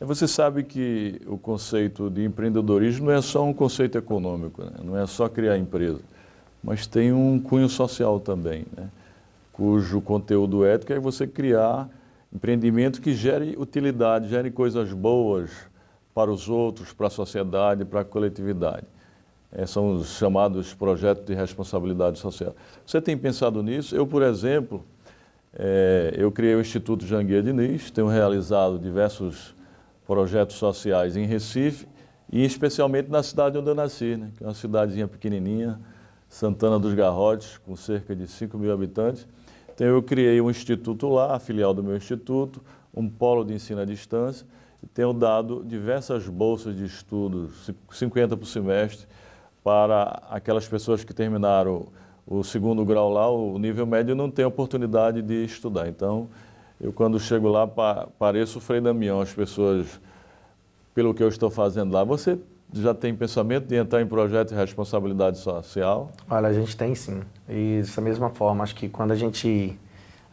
Você 0.00 0.26
sabe 0.26 0.62
que 0.62 1.20
o 1.26 1.36
conceito 1.36 2.08
de 2.08 2.24
empreendedorismo 2.24 3.06
não 3.06 3.12
é 3.12 3.20
só 3.20 3.44
um 3.44 3.52
conceito 3.52 3.98
econômico, 3.98 4.64
né? 4.64 4.72
não 4.82 4.96
é 4.96 5.06
só 5.06 5.28
criar 5.28 5.58
empresa, 5.58 6.00
mas 6.62 6.86
tem 6.86 7.12
um 7.12 7.38
cunho 7.38 7.68
social 7.68 8.18
também, 8.18 8.64
né? 8.74 8.88
cujo 9.52 10.00
conteúdo 10.00 10.64
ético 10.64 10.92
é 10.92 10.98
você 10.98 11.26
criar 11.26 11.86
empreendimento 12.32 13.00
que 13.00 13.12
gere 13.12 13.56
utilidade, 13.58 14.28
gere 14.28 14.50
coisas 14.50 14.92
boas 14.92 15.50
para 16.14 16.30
os 16.30 16.48
outros, 16.48 16.92
para 16.92 17.08
a 17.08 17.10
sociedade, 17.10 17.84
para 17.84 18.00
a 18.00 18.04
coletividade. 18.04 18.86
É, 19.52 19.66
são 19.66 19.94
os 19.94 20.16
chamados 20.16 20.72
projetos 20.74 21.24
de 21.24 21.34
responsabilidade 21.34 22.18
social. 22.18 22.54
Você 22.86 23.00
tem 23.00 23.16
pensado 23.16 23.62
nisso? 23.62 23.96
Eu, 23.96 24.06
por 24.06 24.22
exemplo, 24.22 24.84
é, 25.52 26.14
eu 26.16 26.30
criei 26.30 26.54
o 26.54 26.60
Instituto 26.60 27.04
Janguia 27.04 27.42
Diniz, 27.42 27.90
tenho 27.90 28.06
realizado 28.06 28.78
diversos 28.78 29.54
projetos 30.06 30.56
sociais 30.56 31.16
em 31.16 31.26
Recife 31.26 31.86
e 32.32 32.44
especialmente 32.44 33.10
na 33.10 33.22
cidade 33.22 33.58
onde 33.58 33.68
eu 33.68 33.74
nasci, 33.74 34.16
né, 34.16 34.30
que 34.36 34.44
é 34.44 34.46
uma 34.46 34.54
cidadezinha 34.54 35.08
pequenininha, 35.08 35.80
Santana 36.28 36.78
dos 36.78 36.94
Garrotes, 36.94 37.58
com 37.58 37.74
cerca 37.74 38.14
de 38.14 38.28
5 38.28 38.56
mil 38.56 38.72
habitantes. 38.72 39.26
Então 39.74 39.84
eu 39.84 40.00
criei 40.00 40.40
um 40.40 40.48
instituto 40.48 41.08
lá, 41.08 41.34
a 41.34 41.40
filial 41.40 41.74
do 41.74 41.82
meu 41.82 41.96
instituto, 41.96 42.62
um 42.94 43.08
polo 43.08 43.44
de 43.44 43.52
ensino 43.54 43.80
à 43.80 43.84
distância, 43.84 44.46
e 44.80 44.86
tenho 44.86 45.12
dado 45.12 45.64
diversas 45.66 46.28
bolsas 46.28 46.76
de 46.76 46.84
estudos, 46.84 47.70
50 47.90 48.36
por 48.36 48.46
semestre, 48.46 49.06
para 49.62 50.22
aquelas 50.30 50.66
pessoas 50.66 51.04
que 51.04 51.12
terminaram 51.12 51.86
o 52.26 52.44
segundo 52.44 52.84
grau 52.84 53.12
lá, 53.12 53.28
o 53.28 53.58
nível 53.58 53.86
médio 53.86 54.14
não 54.14 54.30
tem 54.30 54.44
oportunidade 54.44 55.20
de 55.20 55.44
estudar. 55.44 55.88
Então, 55.88 56.28
eu 56.80 56.92
quando 56.92 57.18
chego 57.18 57.48
lá 57.48 57.66
pareço 58.18 58.58
o 58.58 58.60
Frei 58.60 58.80
Damião, 58.80 59.20
as 59.20 59.32
pessoas, 59.32 60.00
pelo 60.94 61.12
que 61.12 61.22
eu 61.22 61.28
estou 61.28 61.50
fazendo 61.50 61.92
lá. 61.92 62.04
Você 62.04 62.38
já 62.72 62.94
tem 62.94 63.14
pensamento 63.14 63.66
de 63.66 63.74
entrar 63.74 64.00
em 64.00 64.06
projeto 64.06 64.50
de 64.50 64.54
responsabilidade 64.54 65.38
social? 65.38 66.10
Olha, 66.28 66.48
a 66.48 66.52
gente 66.52 66.76
tem 66.76 66.94
sim. 66.94 67.20
E 67.48 67.80
dessa 67.80 68.00
mesma 68.00 68.30
forma, 68.30 68.62
acho 68.62 68.74
que 68.76 68.88
quando 68.88 69.10
a 69.10 69.16
gente, 69.16 69.78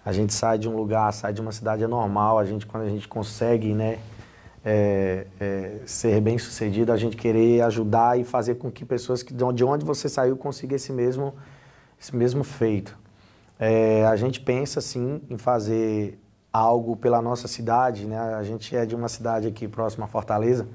a 0.06 0.12
gente 0.14 0.34
sai 0.34 0.58
de 0.58 0.70
um 0.70 0.76
lugar, 0.76 1.12
sai 1.14 1.34
de 1.34 1.42
uma 1.42 1.52
cidade 1.52 1.84
é 1.84 1.88
normal, 1.88 2.38
a 2.38 2.46
gente, 2.46 2.66
quando 2.66 2.84
a 2.84 2.90
gente 2.90 3.08
consegue, 3.08 3.74
né, 3.74 3.98
é, 4.70 5.26
é, 5.40 5.80
ser 5.86 6.20
bem 6.20 6.38
sucedido, 6.38 6.92
a 6.92 6.98
gente 6.98 7.16
querer 7.16 7.62
ajudar 7.62 8.20
e 8.20 8.26
fazer 8.26 8.56
com 8.56 8.70
que 8.70 8.84
pessoas 8.84 9.24
que 9.24 9.34
de 9.34 9.64
onde 9.64 9.86
você 9.86 10.10
saiu 10.10 10.36
consigam 10.36 10.76
esse 10.76 10.92
mesmo, 10.92 11.34
esse 11.98 12.14
mesmo 12.14 12.44
feito. 12.44 12.98
É, 13.58 14.06
a 14.06 14.18
gente 14.18 14.42
pensa 14.42 14.82
sim 14.82 15.22
em 15.30 15.38
fazer 15.38 16.20
algo 16.52 16.98
pela 16.98 17.22
nossa 17.22 17.48
cidade, 17.48 18.06
né? 18.06 18.20
A 18.20 18.44
gente 18.44 18.76
é 18.76 18.86
de 18.86 18.94
uma 18.94 19.08
cidade 19.08 19.48
aqui 19.48 19.70
próxima 19.70 20.04
a 20.04 20.08
Fortaleza. 20.10 20.68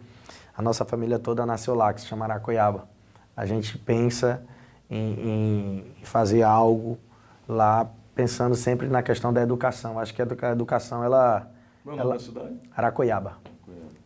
A 0.56 0.62
nossa 0.62 0.86
família 0.86 1.18
toda 1.18 1.44
nasceu 1.44 1.74
lá, 1.74 1.92
que 1.92 2.00
se 2.00 2.06
chama 2.06 2.24
Aracoiaba. 2.24 2.88
A 3.36 3.44
gente 3.44 3.76
pensa 3.76 4.42
em, 4.88 5.84
em 6.00 6.04
fazer 6.04 6.42
algo 6.42 6.98
lá, 7.46 7.90
pensando 8.14 8.54
sempre 8.54 8.88
na 8.88 9.02
questão 9.02 9.34
da 9.34 9.42
educação. 9.42 9.98
Acho 9.98 10.14
que 10.14 10.22
a 10.22 10.50
educação 10.50 11.04
ela, 11.04 11.46
Qual 11.84 11.94
é 11.94 11.98
nome 11.98 12.12
da 12.14 12.18
cidade? 12.18 12.58
Aracoiaba. 12.74 13.51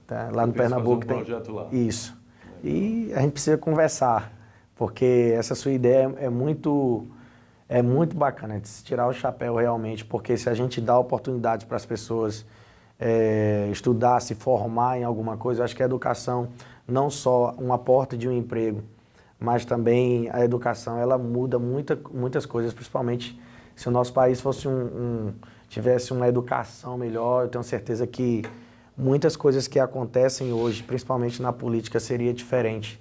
Tá? 0.06 0.30
Lá 0.32 0.46
no 0.46 0.52
Pernambuco 0.52 1.04
um 1.04 1.22
tem. 1.24 1.52
Lá. 1.52 1.68
Isso. 1.72 2.16
E 2.62 3.12
a 3.14 3.20
gente 3.20 3.32
precisa 3.32 3.58
conversar, 3.58 4.32
porque 4.76 5.34
essa 5.36 5.54
sua 5.54 5.72
ideia 5.72 6.14
é 6.18 6.28
muito 6.28 7.06
é 7.68 7.82
muito 7.82 8.16
bacana 8.16 8.60
de 8.60 8.68
se 8.68 8.84
tirar 8.84 9.08
o 9.08 9.12
chapéu 9.12 9.56
realmente, 9.56 10.04
porque 10.04 10.36
se 10.36 10.48
a 10.48 10.54
gente 10.54 10.80
dá 10.80 10.96
oportunidade 10.96 11.66
para 11.66 11.76
as 11.76 11.84
pessoas 11.84 12.46
é, 12.98 13.68
estudar, 13.72 14.20
se 14.20 14.36
formar 14.36 14.98
em 14.98 15.04
alguma 15.04 15.36
coisa, 15.36 15.60
eu 15.60 15.64
acho 15.64 15.74
que 15.74 15.82
a 15.82 15.86
educação 15.86 16.48
não 16.86 17.10
só 17.10 17.54
uma 17.58 17.76
porta 17.76 18.16
de 18.16 18.28
um 18.28 18.32
emprego, 18.32 18.82
mas 19.38 19.64
também 19.64 20.30
a 20.30 20.44
educação 20.44 20.98
ela 20.98 21.18
muda 21.18 21.58
muita, 21.58 21.98
muitas 22.12 22.46
coisas, 22.46 22.72
principalmente 22.72 23.38
se 23.74 23.88
o 23.88 23.90
nosso 23.90 24.12
país 24.12 24.40
fosse 24.40 24.68
um, 24.68 24.72
um 24.72 25.34
tivesse 25.68 26.12
uma 26.12 26.28
educação 26.28 26.96
melhor, 26.96 27.44
eu 27.44 27.48
tenho 27.48 27.64
certeza 27.64 28.06
que 28.06 28.42
muitas 28.96 29.36
coisas 29.36 29.68
que 29.68 29.78
acontecem 29.78 30.52
hoje, 30.52 30.82
principalmente 30.82 31.42
na 31.42 31.52
política, 31.52 32.00
seria 32.00 32.32
diferente. 32.32 33.00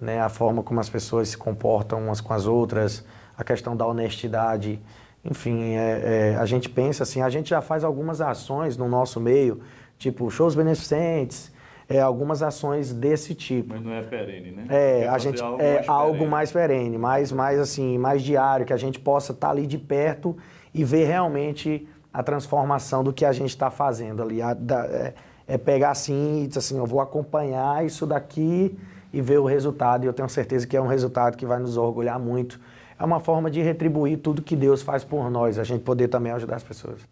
Né? 0.00 0.20
A 0.20 0.28
forma 0.28 0.62
como 0.62 0.78
as 0.80 0.88
pessoas 0.88 1.30
se 1.30 1.36
comportam 1.36 2.04
umas 2.04 2.20
com 2.20 2.32
as 2.32 2.46
outras, 2.46 3.04
a 3.36 3.42
questão 3.42 3.76
da 3.76 3.86
honestidade. 3.86 4.80
Enfim, 5.24 5.74
é, 5.74 6.32
é, 6.34 6.36
a 6.36 6.46
gente 6.46 6.68
pensa 6.68 7.02
assim, 7.02 7.22
a 7.22 7.28
gente 7.28 7.50
já 7.50 7.60
faz 7.60 7.84
algumas 7.84 8.20
ações 8.20 8.76
no 8.76 8.88
nosso 8.88 9.20
meio, 9.20 9.60
tipo 9.98 10.30
shows 10.30 10.54
beneficentes, 10.54 11.52
é, 11.88 12.00
algumas 12.00 12.42
ações 12.42 12.92
desse 12.92 13.34
tipo. 13.34 13.74
Mas 13.74 13.82
não 13.82 13.92
é 13.92 14.02
perene, 14.02 14.50
né? 14.50 14.66
É, 14.68 15.08
a 15.08 15.18
gente 15.18 15.40
algo 15.40 15.60
é 15.60 15.74
mais 15.74 15.88
algo 15.88 16.12
perene. 16.12 16.30
mais 16.30 16.52
perene, 16.52 16.98
mais, 16.98 17.32
mais 17.32 17.60
assim, 17.60 17.98
mais 17.98 18.22
diário, 18.22 18.66
que 18.66 18.72
a 18.72 18.76
gente 18.76 18.98
possa 18.98 19.32
estar 19.32 19.48
tá 19.48 19.52
ali 19.52 19.66
de 19.66 19.78
perto 19.78 20.36
e 20.74 20.84
ver 20.84 21.04
realmente 21.04 21.86
a 22.12 22.22
transformação 22.22 23.04
do 23.04 23.12
que 23.12 23.24
a 23.24 23.32
gente 23.32 23.50
está 23.50 23.70
fazendo 23.70 24.22
ali. 24.22 24.42
A, 24.42 24.54
da, 24.54 24.84
é, 24.86 25.14
é, 25.52 25.58
pegar 25.58 25.90
assim 25.90 26.44
e 26.44 26.46
dizer 26.46 26.60
assim, 26.60 26.78
eu 26.78 26.86
vou 26.86 26.98
acompanhar 26.98 27.84
isso 27.84 28.06
daqui 28.06 28.74
e 29.12 29.20
ver 29.20 29.38
o 29.38 29.44
resultado. 29.44 30.04
E 30.04 30.06
eu 30.06 30.12
tenho 30.12 30.28
certeza 30.28 30.66
que 30.66 30.74
é 30.74 30.80
um 30.80 30.86
resultado 30.86 31.36
que 31.36 31.44
vai 31.44 31.58
nos 31.58 31.76
orgulhar 31.76 32.18
muito. 32.18 32.58
É 32.98 33.04
uma 33.04 33.20
forma 33.20 33.50
de 33.50 33.60
retribuir 33.60 34.18
tudo 34.18 34.40
que 34.40 34.56
Deus 34.56 34.80
faz 34.80 35.04
por 35.04 35.30
nós, 35.30 35.58
a 35.58 35.64
gente 35.64 35.82
poder 35.82 36.08
também 36.08 36.32
ajudar 36.32 36.56
as 36.56 36.62
pessoas. 36.62 37.02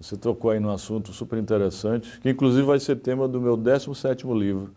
Você 0.00 0.16
tocou 0.16 0.50
aí 0.50 0.58
num 0.58 0.70
assunto 0.70 1.12
super 1.12 1.38
interessante, 1.38 2.20
que 2.20 2.30
inclusive 2.30 2.62
vai 2.62 2.80
ser 2.80 2.96
tema 2.96 3.28
do 3.28 3.38
meu 3.38 3.56
17º 3.56 4.38
livro, 4.38 4.70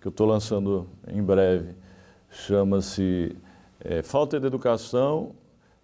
que 0.00 0.08
eu 0.08 0.10
estou 0.10 0.26
lançando 0.26 0.86
em 1.06 1.22
breve. 1.22 1.74
Chama-se 2.30 3.36
é, 3.78 4.02
Falta 4.02 4.40
de 4.40 4.46
Educação 4.46 5.32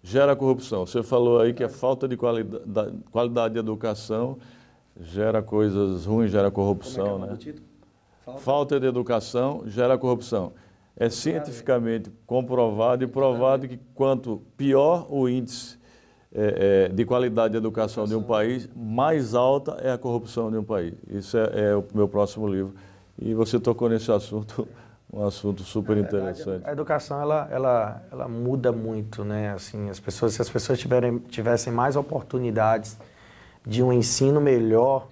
gera 0.01 0.35
corrupção. 0.35 0.87
Você 0.87 1.03
falou 1.03 1.39
aí 1.39 1.53
que 1.53 1.63
a 1.63 1.69
falta 1.69 2.07
de 2.07 2.17
qualidade 2.17 3.53
de 3.53 3.59
educação 3.59 4.39
gera 4.99 5.41
coisas 5.41 6.05
ruins, 6.05 6.31
gera 6.31 6.51
corrupção, 6.51 7.23
é 7.23 7.27
é 7.27 7.31
né? 7.31 7.37
Falta... 8.25 8.41
falta 8.41 8.79
de 8.79 8.87
educação 8.87 9.63
gera 9.65 9.97
corrupção. 9.97 10.53
É 10.95 11.09
cientificamente 11.09 12.11
comprovado 12.27 13.03
e 13.03 13.07
provado 13.07 13.67
que 13.67 13.79
quanto 13.95 14.41
pior 14.57 15.07
o 15.09 15.27
índice 15.27 15.79
é, 16.33 16.87
é, 16.89 16.93
de 16.93 17.05
qualidade 17.05 17.53
de 17.53 17.57
educação 17.57 18.05
de 18.05 18.15
um 18.15 18.23
país, 18.23 18.69
mais 18.75 19.33
alta 19.33 19.77
é 19.81 19.91
a 19.91 19.97
corrupção 19.97 20.51
de 20.51 20.57
um 20.57 20.63
país. 20.63 20.93
Isso 21.09 21.37
é, 21.37 21.71
é 21.71 21.75
o 21.75 21.83
meu 21.93 22.07
próximo 22.07 22.47
livro. 22.47 22.73
E 23.19 23.33
você 23.33 23.59
tocou 23.59 23.89
nesse 23.89 24.11
assunto 24.11 24.67
um 25.13 25.25
assunto 25.25 25.63
super 25.63 25.97
interessante. 25.97 26.65
A 26.65 26.71
educação 26.71 27.21
ela, 27.21 27.47
ela, 27.51 28.01
ela 28.11 28.27
muda 28.29 28.71
muito, 28.71 29.25
né? 29.25 29.51
Assim, 29.51 29.89
as 29.89 29.99
pessoas, 29.99 30.33
se 30.33 30.41
as 30.41 30.49
pessoas 30.49 30.79
tiverem, 30.79 31.17
tivessem 31.19 31.73
mais 31.73 31.97
oportunidades 31.97 32.97
de 33.65 33.83
um 33.83 33.91
ensino 33.91 34.41
melhor, 34.41 35.07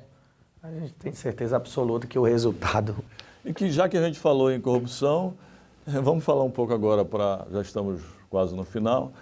a 0.62 0.70
gente 0.72 0.94
tem 0.94 1.14
certeza 1.14 1.56
absoluta 1.56 2.08
que 2.08 2.18
o 2.18 2.24
resultado. 2.24 2.96
E 3.46 3.54
que 3.54 3.72
já 3.72 3.88
que 3.88 3.98
a 3.98 4.04
gente 4.04 4.20
falou 4.20 4.52
em 4.52 4.60
corrupção, 4.60 5.34
vamos 5.88 6.26
falar 6.26 6.44
um 6.44 6.52
pouco 6.52 6.74
agora 6.74 7.06
para 7.06 7.48
já 7.50 7.62
estamos 7.62 8.02
quase 8.30 8.54
no 8.54 8.66
final. 8.66 9.14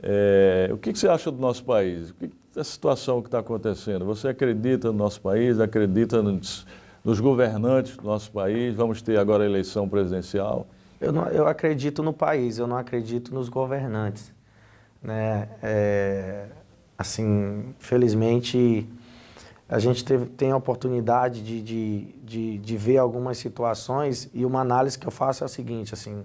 É, 0.00 0.70
o 0.72 0.78
que, 0.78 0.92
que, 0.92 0.98
você 0.98 1.08
acha 1.08 1.28
do 1.28 1.38
nosso 1.38 1.64
país? 1.64 2.10
O 2.10 2.14
que, 2.14 2.30
a 2.56 2.62
situação 2.62 3.20
que 3.20 3.26
está 3.26 3.40
acontecendo? 3.40 4.04
Você 4.04 4.28
acredita 4.28 4.92
no 4.92 4.96
nosso 4.96 5.20
país? 5.20 5.58
Acredita 5.58 6.22
nos 6.22 6.64
nos 7.04 7.20
governantes 7.20 7.96
do 7.96 8.04
nosso 8.04 8.32
país. 8.32 8.74
Vamos 8.74 9.02
ter 9.02 9.18
agora 9.18 9.44
a 9.44 9.46
eleição 9.46 9.88
presidencial. 9.88 10.66
Eu, 11.00 11.12
não, 11.12 11.26
eu 11.26 11.46
acredito 11.46 12.02
no 12.02 12.12
país, 12.12 12.58
eu 12.58 12.66
não 12.66 12.78
acredito 12.78 13.34
nos 13.34 13.48
governantes. 13.48 14.32
Né? 15.02 15.48
É, 15.62 16.46
assim, 16.96 17.74
felizmente, 17.78 18.88
a 19.68 19.78
gente 19.78 20.04
teve, 20.04 20.26
tem 20.26 20.52
a 20.52 20.56
oportunidade 20.56 21.42
de, 21.42 21.62
de, 21.62 22.14
de, 22.22 22.58
de, 22.58 22.76
ver 22.76 22.98
algumas 22.98 23.38
situações 23.38 24.30
e 24.32 24.44
uma 24.44 24.60
análise 24.60 24.98
que 24.98 25.06
eu 25.06 25.10
faço 25.10 25.44
é 25.44 25.46
a 25.46 25.48
seguinte, 25.48 25.94
assim, 25.94 26.24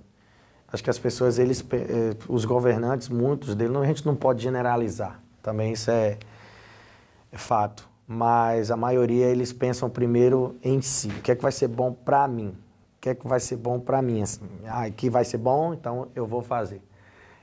acho 0.72 0.84
que 0.84 0.90
as 0.90 1.00
pessoas, 1.00 1.40
eles, 1.40 1.66
é, 1.72 2.16
os 2.28 2.46
governantes, 2.46 3.10
muitos 3.10 3.56
deles, 3.56 3.76
a 3.76 3.86
gente 3.86 4.06
não 4.06 4.16
pode 4.16 4.42
generalizar, 4.42 5.20
também 5.42 5.74
isso 5.74 5.90
é, 5.90 6.18
é 7.32 7.38
fato 7.38 7.90
mas 8.12 8.72
a 8.72 8.76
maioria 8.76 9.28
eles 9.28 9.54
pensam 9.54 9.88
primeiro 9.88 10.56
em 10.64 10.82
si. 10.82 11.10
O 11.10 11.22
que 11.22 11.32
é 11.32 11.36
que 11.36 11.44
vai 11.44 11.52
ser 11.52 11.68
bom 11.68 11.94
para 11.94 12.28
mim? 12.28 12.48
O 12.48 13.02
que 13.02 13.10
é 13.10 13.14
que 13.14 13.28
vai 13.28 13.40
ser 13.40 13.58
bom 13.58 13.80
para 13.80 14.02
mim? 14.02 14.24
Assim, 14.24 14.42
ah, 14.66 14.86
aqui 14.86 15.12
vai 15.12 15.24
ser 15.24 15.38
bom, 15.38 15.76
então 15.76 16.08
eu 16.16 16.26
vou 16.26 16.42
fazer. 16.42 16.82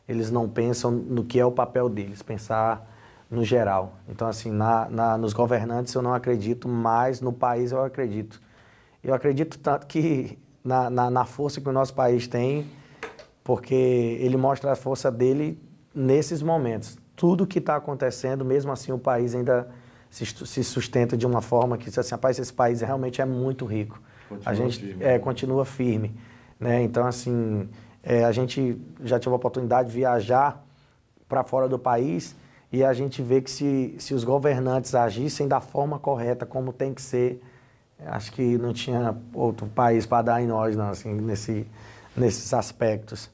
Eles 0.09 0.29
não 0.29 0.49
pensam 0.49 0.91
no 0.91 1.23
que 1.23 1.39
é 1.39 1.47
o 1.47 1.53
papel 1.53 1.89
deles, 1.89 2.21
pensar 2.21 2.85
no 3.31 3.45
geral. 3.45 3.97
Então, 4.09 4.29
assim, 4.29 4.51
na, 4.51 4.89
na, 4.89 5.19
nos 5.19 5.33
governantes 5.33 5.93
eu 5.95 6.03
não 6.03 6.15
acredito, 6.15 6.69
mas 6.69 7.21
no 7.21 7.33
país 7.33 7.73
eu 7.73 7.83
acredito. 7.83 8.41
Eu 9.03 9.15
acredito 9.15 9.59
tanto 9.59 9.87
que 9.87 10.39
na, 10.65 10.91
na, 10.91 11.11
na 11.11 11.25
força 11.25 11.61
que 11.61 11.69
o 11.69 11.73
nosso 11.73 11.95
país 11.95 12.27
tem, 12.27 12.67
porque 13.43 13.75
ele 13.75 14.37
mostra 14.37 14.73
a 14.73 14.77
força 14.77 15.11
dele 15.11 15.61
nesses 15.95 16.43
momentos. 16.43 16.99
Tudo 17.15 17.47
que 17.47 17.59
está 17.59 17.77
acontecendo, 17.77 18.45
mesmo 18.45 18.73
assim 18.73 18.93
o 18.93 18.99
país 18.99 19.35
ainda 19.35 19.69
se, 20.11 20.65
sustenta 20.65 21.17
de 21.17 21.27
uma 21.27 21.41
forma 21.41 21.77
que, 21.77 21.89
assim, 21.89 22.11
rapaz, 22.11 22.39
esse 22.39 22.53
país 22.53 22.81
realmente 22.81 23.21
é 23.21 23.25
muito 23.25 23.65
rico. 23.65 24.01
Continua 24.29 24.51
a 24.51 24.55
gente 24.55 24.79
firme. 24.79 25.05
É, 25.05 25.19
continua 25.19 25.65
firme. 25.65 26.15
Né? 26.59 26.83
Então, 26.83 27.07
assim, 27.07 27.69
é, 28.03 28.25
a 28.25 28.33
gente 28.33 28.81
já 29.05 29.19
teve 29.19 29.31
a 29.31 29.37
oportunidade 29.37 29.89
de 29.89 29.95
viajar 29.95 30.65
para 31.29 31.45
fora 31.45 31.69
do 31.69 31.79
país 31.79 32.35
e 32.73 32.85
a 32.85 32.93
gente 32.93 33.23
vê 33.23 33.41
que 33.41 33.51
se, 33.51 33.95
se 33.99 34.15
os 34.15 34.25
governantes 34.25 34.95
agissem 34.95 35.47
da 35.47 35.61
forma 35.61 35.99
correta, 35.99 36.45
como 36.45 36.73
tem 36.73 36.93
que 36.93 37.01
ser, 37.01 37.41
acho 38.07 38.33
que 38.33 38.59
não 38.59 38.73
tinha 38.73 39.17
outro 39.33 39.67
país 39.67 40.05
para 40.05 40.23
dar 40.23 40.43
em 40.43 40.47
nós, 40.47 40.77
não, 40.77 40.91
assim, 40.91 41.13
nesse, 41.15 41.67
nesses 42.17 42.53
aspectos. 42.53 43.31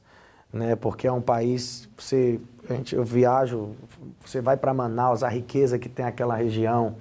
Né? 0.51 0.75
Porque 0.75 1.07
é 1.07 1.11
um 1.11 1.21
país, 1.21 1.89
você 1.97 2.39
gente, 2.69 2.95
eu 2.95 3.03
viajo, 3.03 3.71
você 4.25 4.39
vai 4.39 4.55
para 4.55 4.73
Manaus, 4.73 5.23
a 5.23 5.29
riqueza 5.29 5.77
que 5.77 5.89
tem 5.89 6.05
aquela 6.05 6.35
região, 6.35 6.95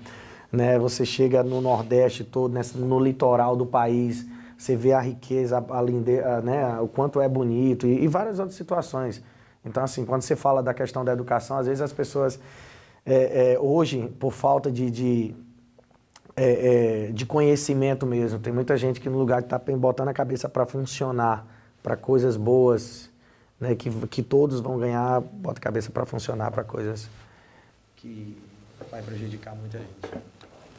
né? 0.50 0.78
Você 0.78 1.04
chega 1.04 1.42
no 1.42 1.60
Nordeste 1.60 2.24
todo, 2.24 2.52
nessa, 2.52 2.78
no 2.78 2.98
litoral 2.98 3.56
do 3.56 3.64
país, 3.64 4.26
você 4.56 4.76
vê 4.76 4.92
a 4.92 5.00
riqueza, 5.00 5.64
a 5.70 5.82
linde, 5.82 6.20
né? 6.42 6.80
O 6.80 6.88
quanto 6.88 7.20
é 7.20 7.28
bonito 7.28 7.86
e, 7.86 8.04
e, 8.04 8.08
várias 8.08 8.38
outras 8.38 8.56
situações. 8.56 9.22
Então, 9.64 9.82
assim, 9.82 10.04
quando 10.04 10.22
você 10.22 10.34
fala 10.34 10.62
da 10.62 10.74
questão 10.74 11.04
da 11.04 11.12
educação, 11.12 11.58
às 11.58 11.66
vezes 11.66 11.80
as 11.80 11.92
pessoas 11.92 12.38
é, 13.06 13.54
é, 13.54 13.58
hoje, 13.58 14.12
por 14.18 14.32
falta 14.32 14.70
de, 14.70 14.90
de, 14.90 15.34
é, 16.36 17.06
é 17.08 17.12
de 17.12 17.24
conhecimento 17.24 18.06
mesmo, 18.06 18.38
tem 18.38 18.52
muita 18.52 18.76
gente 18.76 19.00
que 19.00 19.08
no 19.08 19.18
lugar 19.18 19.40
de 19.40 19.46
estar 19.46 19.58
tá 19.58 19.76
botando 19.76 20.08
a 20.08 20.14
cabeça 20.14 20.48
para 20.48 20.66
funcionar, 20.66 21.46
para 21.82 21.96
coisas 21.96 22.36
boas, 22.36 23.10
né, 23.60 23.74
que, 23.74 23.90
que 24.08 24.22
todos 24.22 24.60
vão 24.60 24.78
ganhar, 24.78 25.20
bota 25.20 25.58
a 25.58 25.62
cabeça 25.62 25.90
para 25.90 26.04
funcionar 26.04 26.50
para 26.50 26.64
coisas 26.64 27.08
que 27.96 28.36
vai 28.90 29.00
prejudicar 29.00 29.54
muita 29.54 29.78
gente. 29.78 30.22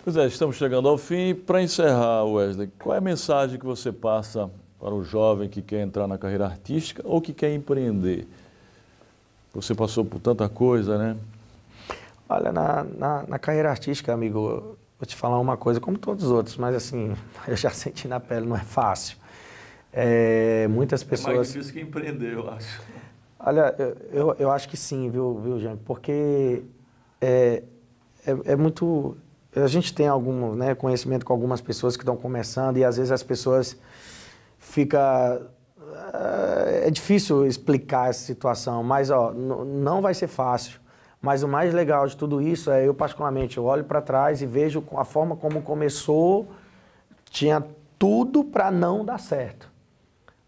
Pois 0.04 0.18
é, 0.18 0.28
estamos 0.28 0.58
chegando 0.58 0.90
ao 0.90 0.98
fim. 0.98 1.34
Para 1.34 1.62
encerrar, 1.62 2.26
Wesley, 2.26 2.70
qual 2.78 2.96
é 2.96 2.98
a 2.98 3.02
mensagem 3.02 3.58
que 3.58 3.66
você 3.66 3.90
passa 3.90 4.50
para 4.78 4.94
o 4.94 5.02
jovem 5.02 5.48
que 5.48 5.62
quer 5.62 5.82
entrar 5.82 6.06
na 6.08 6.18
carreira 6.18 6.46
artística 6.46 7.02
ou 7.06 7.22
que 7.22 7.34
quer 7.34 7.54
empreender? 7.54 8.28
Você 9.54 9.76
passou 9.76 10.04
por 10.04 10.20
tanta 10.20 10.50
coisa, 10.50 10.98
né? 10.98 11.16
Olha, 12.28 12.52
na, 12.52 12.84
na, 12.84 13.24
na 13.28 13.40
carreira 13.40 13.70
artística, 13.70 14.12
amigo, 14.12 14.76
vou 14.98 15.06
te 15.06 15.16
falar 15.16 15.40
uma 15.40 15.56
coisa, 15.56 15.80
como 15.80 15.98
todos 15.98 16.26
os 16.26 16.32
outros, 16.32 16.58
mas 16.58 16.76
assim, 16.76 17.16
eu 17.48 17.56
já 17.56 17.70
senti 17.70 18.08
na 18.08 18.20
pele, 18.20 18.48
não 18.48 18.56
é 18.56 18.64
fácil. 18.64 19.18
É, 19.92 20.68
muitas 20.70 21.04
pessoas. 21.04 21.34
É 21.34 21.36
mais 21.36 21.48
difícil 21.54 21.74
que 21.74 21.82
empreender, 21.82 22.34
eu 22.34 22.50
acho. 22.50 22.82
Olha, 23.40 23.76
eu, 24.12 24.36
eu 24.40 24.52
acho 24.52 24.68
que 24.68 24.76
sim, 24.76 25.10
viu, 25.10 25.38
viu 25.40 25.60
Jean? 25.60 25.78
Porque 25.78 26.64
é, 27.22 27.62
é, 28.26 28.38
é, 28.46 28.56
muito. 28.56 29.16
A 29.56 29.68
gente 29.68 29.94
tem 29.94 30.08
algum 30.08 30.56
né, 30.56 30.74
conhecimento 30.74 31.26
com 31.26 31.34
algumas 31.34 31.62
pessoas 31.62 31.96
que 31.96 32.02
estão 32.02 32.18
começando 32.18 32.78
e 32.78 32.84
às 32.84 32.98
vezes 32.98 33.12
as 33.12 33.22
pessoas 33.22 33.78
fica 34.58 35.42
é, 36.14 36.92
difícil 36.92 37.46
explicar 37.46 38.10
essa 38.10 38.26
situação, 38.26 38.84
mas 38.84 39.10
ó, 39.10 39.32
não 39.34 40.02
vai 40.02 40.14
ser 40.14 40.28
fácil. 40.28 40.80
Mas 41.22 41.42
o 41.42 41.48
mais 41.48 41.74
legal 41.74 42.06
de 42.06 42.18
tudo 42.18 42.42
isso 42.42 42.70
é 42.70 42.86
eu 42.86 42.94
particularmente 42.94 43.58
eu 43.58 43.64
olho 43.64 43.86
para 43.86 44.02
trás 44.02 44.42
e 44.42 44.46
vejo 44.46 44.84
a 44.98 45.06
forma 45.06 45.38
como 45.38 45.62
começou, 45.62 46.48
tinha 47.30 47.64
tudo 47.98 48.44
para 48.44 48.70
não 48.70 49.06
dar 49.06 49.18
certo. 49.18 49.72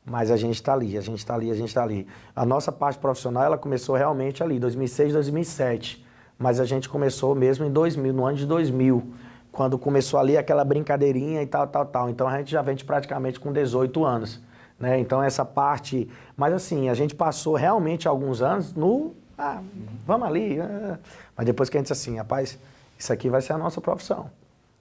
Mas 0.05 0.29
a 0.29 0.37
gente 0.37 0.55
está 0.55 0.73
ali, 0.73 0.97
a 0.97 1.01
gente 1.01 1.19
está 1.19 1.33
ali, 1.33 1.49
a 1.49 1.55
gente 1.55 1.69
está 1.69 1.81
ali. 1.81 2.05
A 2.35 2.45
nossa 2.45 2.71
parte 2.71 2.99
profissional, 2.99 3.43
ela 3.43 3.57
começou 3.57 3.95
realmente 3.95 4.43
ali, 4.43 4.59
2006, 4.59 5.13
2007. 5.13 6.05
Mas 6.37 6.59
a 6.59 6.65
gente 6.65 6.89
começou 6.89 7.33
mesmo 7.33 7.65
em 7.65 7.71
2000, 7.71 8.13
no 8.13 8.25
ano 8.25 8.37
de 8.37 8.45
2000, 8.45 9.13
quando 9.51 9.79
começou 9.79 10.19
ali 10.19 10.37
aquela 10.37 10.65
brincadeirinha 10.65 11.41
e 11.41 11.47
tal, 11.47 11.65
tal, 11.67 11.85
tal. 11.85 12.09
Então 12.09 12.27
a 12.27 12.37
gente 12.37 12.51
já 12.51 12.61
vem 12.61 12.75
praticamente 12.75 13.39
com 13.39 13.51
18 13.51 14.03
anos. 14.03 14.41
Né? 14.79 14.99
Então 14.99 15.21
essa 15.21 15.45
parte... 15.45 16.09
Mas 16.35 16.53
assim, 16.53 16.89
a 16.89 16.93
gente 16.93 17.15
passou 17.15 17.55
realmente 17.55 18.07
alguns 18.07 18.41
anos 18.41 18.73
no... 18.73 19.13
Ah, 19.37 19.61
vamos 20.05 20.27
ali. 20.27 20.59
Ah. 20.59 20.99
Mas 21.35 21.45
depois 21.45 21.69
que 21.69 21.77
a 21.77 21.79
gente 21.79 21.91
disse 21.91 22.09
assim, 22.09 22.17
rapaz, 22.17 22.57
isso 22.97 23.11
aqui 23.11 23.29
vai 23.29 23.41
ser 23.41 23.53
a 23.53 23.57
nossa 23.57 23.81
profissão. 23.81 24.29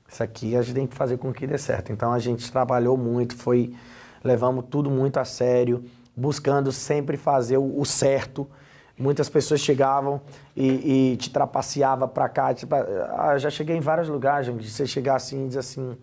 Isso 0.09 0.23
aqui 0.23 0.57
a 0.57 0.63
gente 0.63 0.75
tem 0.75 0.87
que 0.87 0.95
fazer 0.95 1.17
com 1.17 1.33
que 1.33 1.47
dê 1.47 1.59
certo. 1.59 1.93
Então 1.93 2.13
a 2.13 2.19
gente 2.19 2.51
trabalhou 2.51 2.97
muito, 2.97 3.37
foi 3.37 3.75
levamos 4.23 4.65
tudo 4.71 4.91
muito 4.91 5.19
a 5.19 5.25
sério, 5.25 5.85
buscando 6.17 6.73
sempre 6.73 7.17
fazer 7.17 7.59
o, 7.59 7.81
o 7.81 7.85
certo. 7.85 8.49
Muitas 8.97 9.29
pessoas 9.29 9.61
chegavam 9.61 10.21
e, 10.57 11.13
e 11.13 11.17
te 11.17 11.31
trapaceava 11.31 12.07
para 12.07 12.29
cá. 12.29 12.55
Tipo, 12.55 12.75
ah, 12.77 13.37
já 13.37 13.51
cheguei 13.51 13.77
em 13.77 13.81
vários 13.81 14.09
lugares, 14.09 14.47
de 14.47 14.71
você 14.71 14.87
chegar 14.87 15.17
assim 15.17 15.45
e 15.45 15.49
dizer 15.49 15.61
assim, 15.61 15.97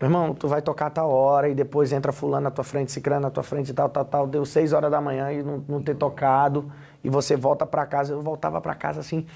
meu 0.00 0.06
irmão, 0.06 0.32
tu 0.34 0.46
vai 0.46 0.62
tocar 0.62 0.86
a 0.86 0.90
tal 0.90 1.10
hora 1.10 1.48
e 1.48 1.54
depois 1.54 1.92
entra 1.92 2.12
fulano 2.12 2.44
na 2.44 2.50
tua 2.50 2.62
frente, 2.64 2.92
ciclano 2.92 3.22
na 3.22 3.30
tua 3.30 3.42
frente 3.42 3.70
e 3.70 3.74
tal, 3.74 3.88
tal, 3.88 4.04
tal. 4.04 4.26
Deu 4.26 4.44
seis 4.44 4.72
horas 4.72 4.90
da 4.90 5.00
manhã 5.00 5.32
e 5.32 5.42
não, 5.42 5.64
não 5.68 5.82
ter 5.82 5.96
tocado 5.96 6.70
e 7.02 7.10
você 7.10 7.36
volta 7.36 7.66
para 7.66 7.84
casa. 7.84 8.12
Eu 8.12 8.22
voltava 8.22 8.60
para 8.60 8.74
casa 8.74 9.00
assim, 9.00 9.26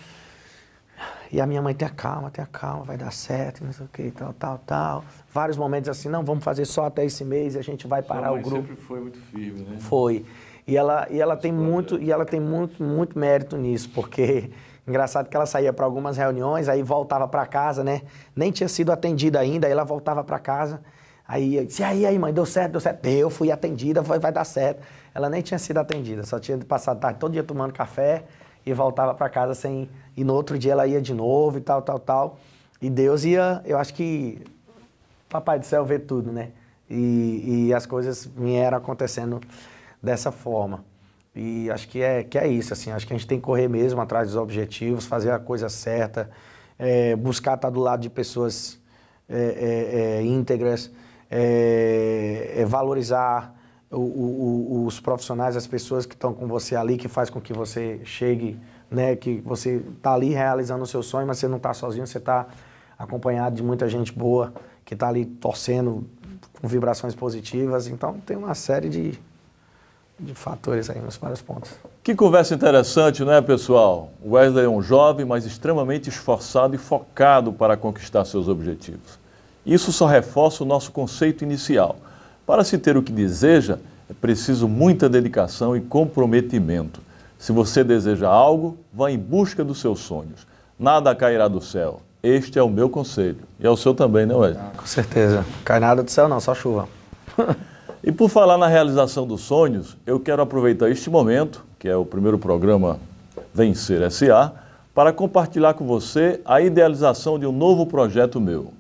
E 1.33 1.41
a 1.41 1.47
minha 1.47 1.63
mãe, 1.63 1.75
tenha 1.75 1.91
calma, 1.91 2.31
tenha 2.31 2.47
calma, 2.47 2.85
vai 2.85 2.97
dar 2.97 3.11
certo, 3.11 3.65
não 3.65 3.73
sei 3.73 3.87
o 3.87 3.89
que, 3.89 4.11
tal, 4.11 4.33
tal, 4.35 4.59
tal. 4.67 5.05
Vários 5.33 5.57
momentos 5.57 5.89
assim, 5.89 6.09
não, 6.09 6.23
vamos 6.23 6.45
fazer 6.45 6.65
só 6.67 6.87
até 6.87 7.05
esse 7.05 7.25
mês 7.25 7.55
e 7.55 7.59
a 7.59 7.63
gente 7.63 7.87
vai 7.87 8.03
parar 8.03 8.33
o 8.33 8.41
grupo. 8.41 8.69
sempre 8.69 8.77
foi 8.77 9.01
muito 9.01 9.19
firme, 9.19 9.63
né? 9.63 9.77
Foi. 9.81 10.27
E 10.67 10.77
ela, 10.77 11.09
e 11.11 11.21
ela 11.21 11.37
tem 11.37 11.51
muito, 11.51 12.01
e 12.01 12.13
ela 12.13 12.25
tem 12.25 12.39
muito, 12.39 12.83
muito 12.83 13.19
mérito 13.19 13.57
nisso, 13.57 13.91
porque 13.95 14.51
engraçado 14.87 15.29
que 15.29 15.37
ela 15.37 15.47
saía 15.47 15.73
para 15.73 15.85
algumas 15.85 16.17
reuniões, 16.17 16.69
aí 16.69 16.83
voltava 16.83 17.29
para 17.29 17.47
casa, 17.47 17.85
né? 17.85 18.03
Nem 18.35 18.51
tinha 18.51 18.69
sido 18.69 18.93
atendida 18.93 19.39
ainda, 19.39 19.67
aí 19.67 19.73
ela 19.73 19.85
voltava 19.85 20.23
para 20.25 20.39
casa. 20.39 20.81
Aí 21.27 21.57
eu 21.57 21.65
disse, 21.65 21.83
aí, 21.83 22.05
aí, 22.05 22.19
mãe, 22.19 22.33
deu 22.33 22.45
certo, 22.45 22.73
deu 22.73 22.81
certo. 22.81 23.01
Deu, 23.01 23.31
fui 23.31 23.51
atendida, 23.51 24.03
foi, 24.03 24.19
vai 24.19 24.33
dar 24.33 24.45
certo. 24.45 24.83
Ela 25.15 25.31
nem 25.31 25.41
tinha 25.41 25.59
sido 25.59 25.79
atendida, 25.79 26.25
só 26.25 26.39
tinha 26.39 26.59
passado 26.59 26.99
tarde 27.01 27.19
todo 27.19 27.33
dia 27.33 27.43
tomando 27.43 27.73
café 27.73 28.25
e 28.67 28.73
voltava 28.73 29.15
para 29.15 29.29
casa 29.29 29.55
sem. 29.55 29.89
E 30.17 30.25
no 30.25 30.35
outro 30.35 30.59
dia 30.59 30.73
ela 30.73 30.87
ia 30.87 31.01
de 31.01 31.15
novo 31.15 31.59
e 31.59 31.61
tal, 31.61 31.81
tal, 31.81 31.99
tal. 31.99 32.39
E 32.81 32.91
Deus 32.91 33.25
ia, 33.25 33.63
eu 33.65 33.79
acho 33.79 33.95
que 33.95 34.43
Papai 35.33 35.59
do 35.59 35.65
céu 35.65 35.83
vê 35.83 35.99
tudo, 35.99 36.31
né? 36.31 36.51
E, 36.91 37.69
e 37.69 37.75
as 37.75 37.87
coisas 37.87 38.27
vieram 38.27 38.77
acontecendo 38.77 39.41
dessa 40.03 40.31
forma. 40.31 40.85
E 41.35 41.71
acho 41.71 41.89
que 41.89 42.03
é, 42.03 42.23
que 42.23 42.37
é 42.37 42.47
isso, 42.47 42.73
assim, 42.73 42.91
acho 42.91 43.07
que 43.07 43.15
a 43.15 43.17
gente 43.17 43.27
tem 43.27 43.39
que 43.39 43.45
correr 43.45 43.67
mesmo 43.67 44.01
atrás 44.01 44.29
dos 44.29 44.37
objetivos, 44.37 45.07
fazer 45.07 45.31
a 45.31 45.39
coisa 45.39 45.69
certa, 45.69 46.31
é, 46.79 47.17
buscar 47.17 47.55
estar 47.55 47.71
do 47.71 47.81
lado 47.81 48.01
de 48.01 48.11
pessoas 48.11 48.79
é, 49.29 49.37
é, 49.37 50.19
é 50.19 50.23
íntegras, 50.23 50.91
é, 51.31 52.53
é 52.57 52.65
valorizar 52.67 53.55
o, 53.91 54.01
o, 54.01 54.85
os 54.87 55.01
profissionais, 55.01 55.57
as 55.57 55.67
pessoas 55.67 56.05
que 56.05 56.15
estão 56.15 56.35
com 56.35 56.47
você 56.47 56.77
ali, 56.77 56.97
que 56.97 57.09
faz 57.09 57.31
com 57.31 57.41
que 57.41 57.53
você 57.53 58.01
chegue, 58.05 58.59
né, 58.91 59.17
que 59.17 59.41
você 59.41 59.83
está 59.97 60.13
ali 60.13 60.35
realizando 60.35 60.83
o 60.83 60.87
seu 60.87 61.03
sonho, 61.03 61.27
mas 61.27 61.39
você 61.39 61.49
não 61.49 61.57
está 61.57 61.73
sozinho, 61.73 62.07
você 62.07 62.19
está 62.19 62.47
acompanhado 62.99 63.57
de 63.57 63.63
muita 63.63 63.89
gente 63.89 64.13
boa 64.13 64.53
que 64.85 64.95
está 64.95 65.09
ali 65.09 65.25
torcendo 65.25 66.07
com 66.61 66.69
vibrações 66.69 67.15
positivas. 67.15 67.87
Então 67.87 68.19
tem 68.21 68.37
uma 68.37 68.55
série 68.55 68.89
de, 68.89 69.19
de 70.23 70.35
fatores 70.35 70.89
aí 70.89 71.01
nos 71.01 71.17
vários 71.17 71.43
pontos. 71.43 71.73
Que 72.03 72.15
conversa 72.15 72.55
interessante, 72.55 73.25
não 73.25 73.33
é, 73.33 73.41
pessoal? 73.41 74.11
Wesley 74.25 74.65
é 74.65 74.69
um 74.69 74.81
jovem, 74.81 75.27
mas 75.27 75.45
extremamente 75.45 76.09
esforçado 76.09 76.75
e 76.75 76.79
focado 76.79 77.53
para 77.53 77.77
conquistar 77.77 78.25
seus 78.25 78.49
objetivos. 78.49 79.19
Isso 79.65 79.93
só 79.93 80.07
reforça 80.07 80.65
o 80.65 80.67
nosso 80.67 80.91
conceito 80.93 81.45
inicial. 81.45 81.97
Para 82.47 82.65
se 82.65 82.79
ter 82.79 82.97
o 82.97 83.03
que 83.03 83.13
deseja, 83.13 83.79
é 84.11 84.15
preciso 84.15 84.69
muita 84.69 85.09
dedicação 85.09 85.77
e 85.77 85.81
comprometimento. 85.81 87.01
Se 87.39 87.53
você 87.53 87.83
deseja 87.83 88.29
algo, 88.29 88.77
vá 88.93 89.11
em 89.11 89.19
busca 89.19 89.65
dos 89.65 89.81
seus 89.81 90.01
sonhos. 90.01 90.47
Nada 90.79 91.15
cairá 91.15 91.49
do 91.49 91.61
céu. 91.61 92.01
Este 92.23 92.59
é 92.59 92.63
o 92.63 92.69
meu 92.69 92.89
conselho. 92.89 93.41
E 93.59 93.67
é 93.67 93.71
o 93.71 93.77
seu 93.77 93.95
também, 93.95 94.27
né, 94.27 94.35
Wesley? 94.35 94.65
Ah, 94.65 94.77
com 94.77 94.87
certeza. 94.87 95.45
Cai 95.65 95.81
nada 95.81 96.03
do 96.03 96.11
céu, 96.11 96.29
não, 96.29 96.41
só 96.41 96.55
chuva. 96.55 96.89
e 98.05 98.11
por 98.11 98.29
falar 98.29 98.59
na 98.59 98.67
realização 98.67 99.25
dos 99.25 99.43
sonhos, 99.43 99.97
eu 100.05 100.19
quero 100.19 100.43
aproveitar 100.43 100.91
este 100.91 101.09
momento, 101.09 101.65
que 101.79 101.89
é 101.89 101.95
o 101.95 102.05
primeiro 102.05 102.37
programa 102.37 102.99
Vencer 103.55 104.11
SA, 104.11 104.53
para 104.93 105.13
compartilhar 105.13 105.75
com 105.75 105.87
você 105.87 106.41
a 106.45 106.61
idealização 106.61 107.39
de 107.39 107.47
um 107.47 107.53
novo 107.53 107.87
projeto 107.87 108.41
meu. 108.41 108.73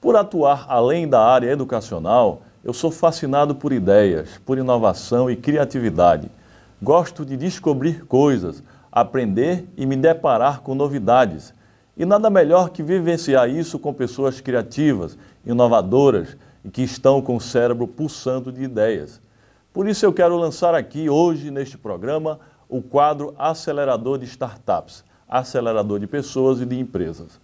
Por 0.00 0.16
atuar 0.16 0.64
além 0.68 1.06
da 1.06 1.20
área 1.20 1.50
educacional, 1.50 2.42
eu 2.64 2.72
sou 2.72 2.90
fascinado 2.90 3.54
por 3.54 3.74
ideias, 3.74 4.40
por 4.46 4.56
inovação 4.56 5.30
e 5.30 5.36
criatividade. 5.36 6.30
Gosto 6.80 7.26
de 7.26 7.36
descobrir 7.36 8.06
coisas, 8.06 8.62
aprender 8.90 9.68
e 9.76 9.84
me 9.84 9.96
deparar 9.96 10.62
com 10.62 10.74
novidades. 10.74 11.52
E 11.94 12.06
nada 12.06 12.30
melhor 12.30 12.70
que 12.70 12.82
vivenciar 12.82 13.50
isso 13.50 13.78
com 13.78 13.92
pessoas 13.92 14.40
criativas, 14.40 15.18
inovadoras 15.44 16.36
e 16.64 16.70
que 16.70 16.82
estão 16.82 17.20
com 17.20 17.36
o 17.36 17.40
cérebro 17.40 17.86
pulsando 17.86 18.52
de 18.52 18.62
ideias. 18.62 19.20
Por 19.72 19.88
isso 19.88 20.04
eu 20.04 20.12
quero 20.12 20.36
lançar 20.36 20.74
aqui 20.74 21.08
hoje 21.08 21.50
neste 21.50 21.78
programa 21.78 22.40
o 22.68 22.82
quadro 22.82 23.34
Acelerador 23.38 24.18
de 24.18 24.24
Startups, 24.26 25.04
acelerador 25.28 25.98
de 25.98 26.06
pessoas 26.06 26.60
e 26.60 26.66
de 26.66 26.78
empresas. 26.78 27.40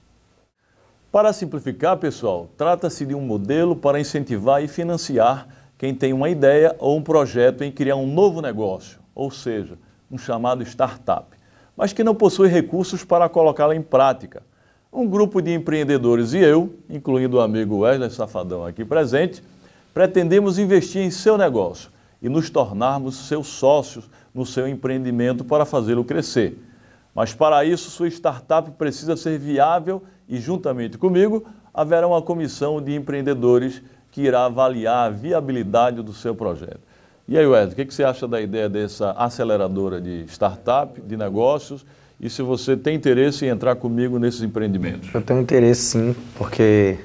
Para 1.10 1.32
simplificar, 1.32 1.96
pessoal, 1.96 2.48
trata-se 2.56 3.06
de 3.06 3.14
um 3.14 3.20
modelo 3.20 3.74
para 3.74 3.98
incentivar 3.98 4.62
e 4.62 4.68
financiar 4.68 5.48
quem 5.78 5.94
tem 5.94 6.12
uma 6.12 6.28
ideia 6.28 6.76
ou 6.78 6.96
um 6.96 7.02
projeto 7.02 7.62
em 7.62 7.72
criar 7.72 7.96
um 7.96 8.06
novo 8.06 8.42
negócio, 8.42 9.00
ou 9.14 9.30
seja, 9.30 9.78
um 10.10 10.18
chamado 10.18 10.62
startup 10.62 11.38
mas 11.78 11.92
que 11.92 12.02
não 12.02 12.12
possui 12.12 12.48
recursos 12.48 13.04
para 13.04 13.28
colocá-la 13.28 13.76
em 13.76 13.80
prática. 13.80 14.42
Um 14.90 15.06
grupo 15.06 15.42
de 15.42 15.52
empreendedores 15.52 16.32
e 16.32 16.38
eu, 16.38 16.74
incluindo 16.88 17.36
o 17.36 17.40
amigo 17.40 17.80
Wesley 17.80 18.10
Safadão 18.10 18.64
aqui 18.64 18.86
presente, 18.86 19.44
pretendemos 19.92 20.58
investir 20.58 21.02
em 21.02 21.10
seu 21.10 21.36
negócio 21.36 21.90
e 22.22 22.28
nos 22.28 22.48
tornarmos 22.48 23.14
seus 23.28 23.48
sócios 23.48 24.08
no 24.34 24.46
seu 24.46 24.66
empreendimento 24.66 25.44
para 25.44 25.66
fazê-lo 25.66 26.04
crescer. 26.04 26.58
Mas 27.14 27.34
para 27.34 27.66
isso, 27.66 27.90
sua 27.90 28.08
startup 28.08 28.70
precisa 28.72 29.14
ser 29.14 29.38
viável 29.38 30.02
e, 30.26 30.38
juntamente 30.38 30.96
comigo, 30.96 31.44
haverá 31.74 32.08
uma 32.08 32.22
comissão 32.22 32.80
de 32.80 32.94
empreendedores 32.94 33.82
que 34.10 34.22
irá 34.22 34.46
avaliar 34.46 35.08
a 35.08 35.10
viabilidade 35.10 36.00
do 36.00 36.14
seu 36.14 36.34
projeto. 36.34 36.80
E 37.28 37.36
aí, 37.36 37.46
Wesley, 37.46 37.72
o 37.74 37.76
que, 37.86 37.94
você 37.94 38.04
acha 38.04 38.26
da 38.26 38.40
ideia 38.40 38.70
dessa 38.70 39.10
aceleradora 39.10 40.00
de 40.00 40.24
startup, 40.28 40.98
de 40.98 41.14
negócios? 41.14 41.84
E 42.20 42.28
se 42.28 42.42
você 42.42 42.76
tem 42.76 42.96
interesse 42.96 43.46
em 43.46 43.48
entrar 43.48 43.76
comigo 43.76 44.18
nesses 44.18 44.42
empreendimentos? 44.42 45.08
Eu 45.14 45.22
tenho 45.22 45.40
interesse 45.40 45.82
sim, 45.82 46.16
porque 46.36 46.98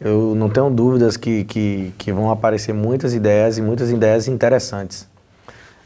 eu 0.00 0.32
não 0.36 0.48
tenho 0.48 0.70
dúvidas 0.70 1.16
que, 1.16 1.42
que, 1.42 1.92
que 1.98 2.12
vão 2.12 2.30
aparecer 2.30 2.72
muitas 2.72 3.14
ideias 3.14 3.58
e 3.58 3.62
muitas 3.62 3.90
ideias 3.90 4.28
interessantes. 4.28 5.08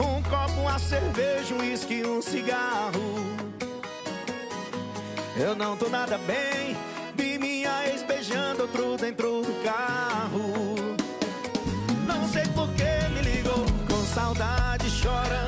um 0.00 0.22
copo, 0.22 0.60
uma 0.60 0.78
cerveja, 0.78 1.54
um 1.54 1.60
uísque, 1.60 2.04
um 2.04 2.20
cigarro. 2.20 3.00
Eu 5.38 5.54
não 5.54 5.76
tô 5.76 5.88
nada 5.88 6.18
bem, 6.18 6.76
Vi 7.16 7.38
minha 7.38 7.88
ex 7.88 8.02
beijando 8.02 8.62
outro 8.62 8.96
dentro 8.96 9.42
do 9.42 9.52
carro. 9.64 10.74
Não 12.06 12.28
sei 12.28 12.44
por 12.54 12.68
que 12.74 13.08
me 13.14 13.22
ligou 13.22 13.64
com 13.88 14.04
saudade 14.04 14.90
chorando. 14.90 15.45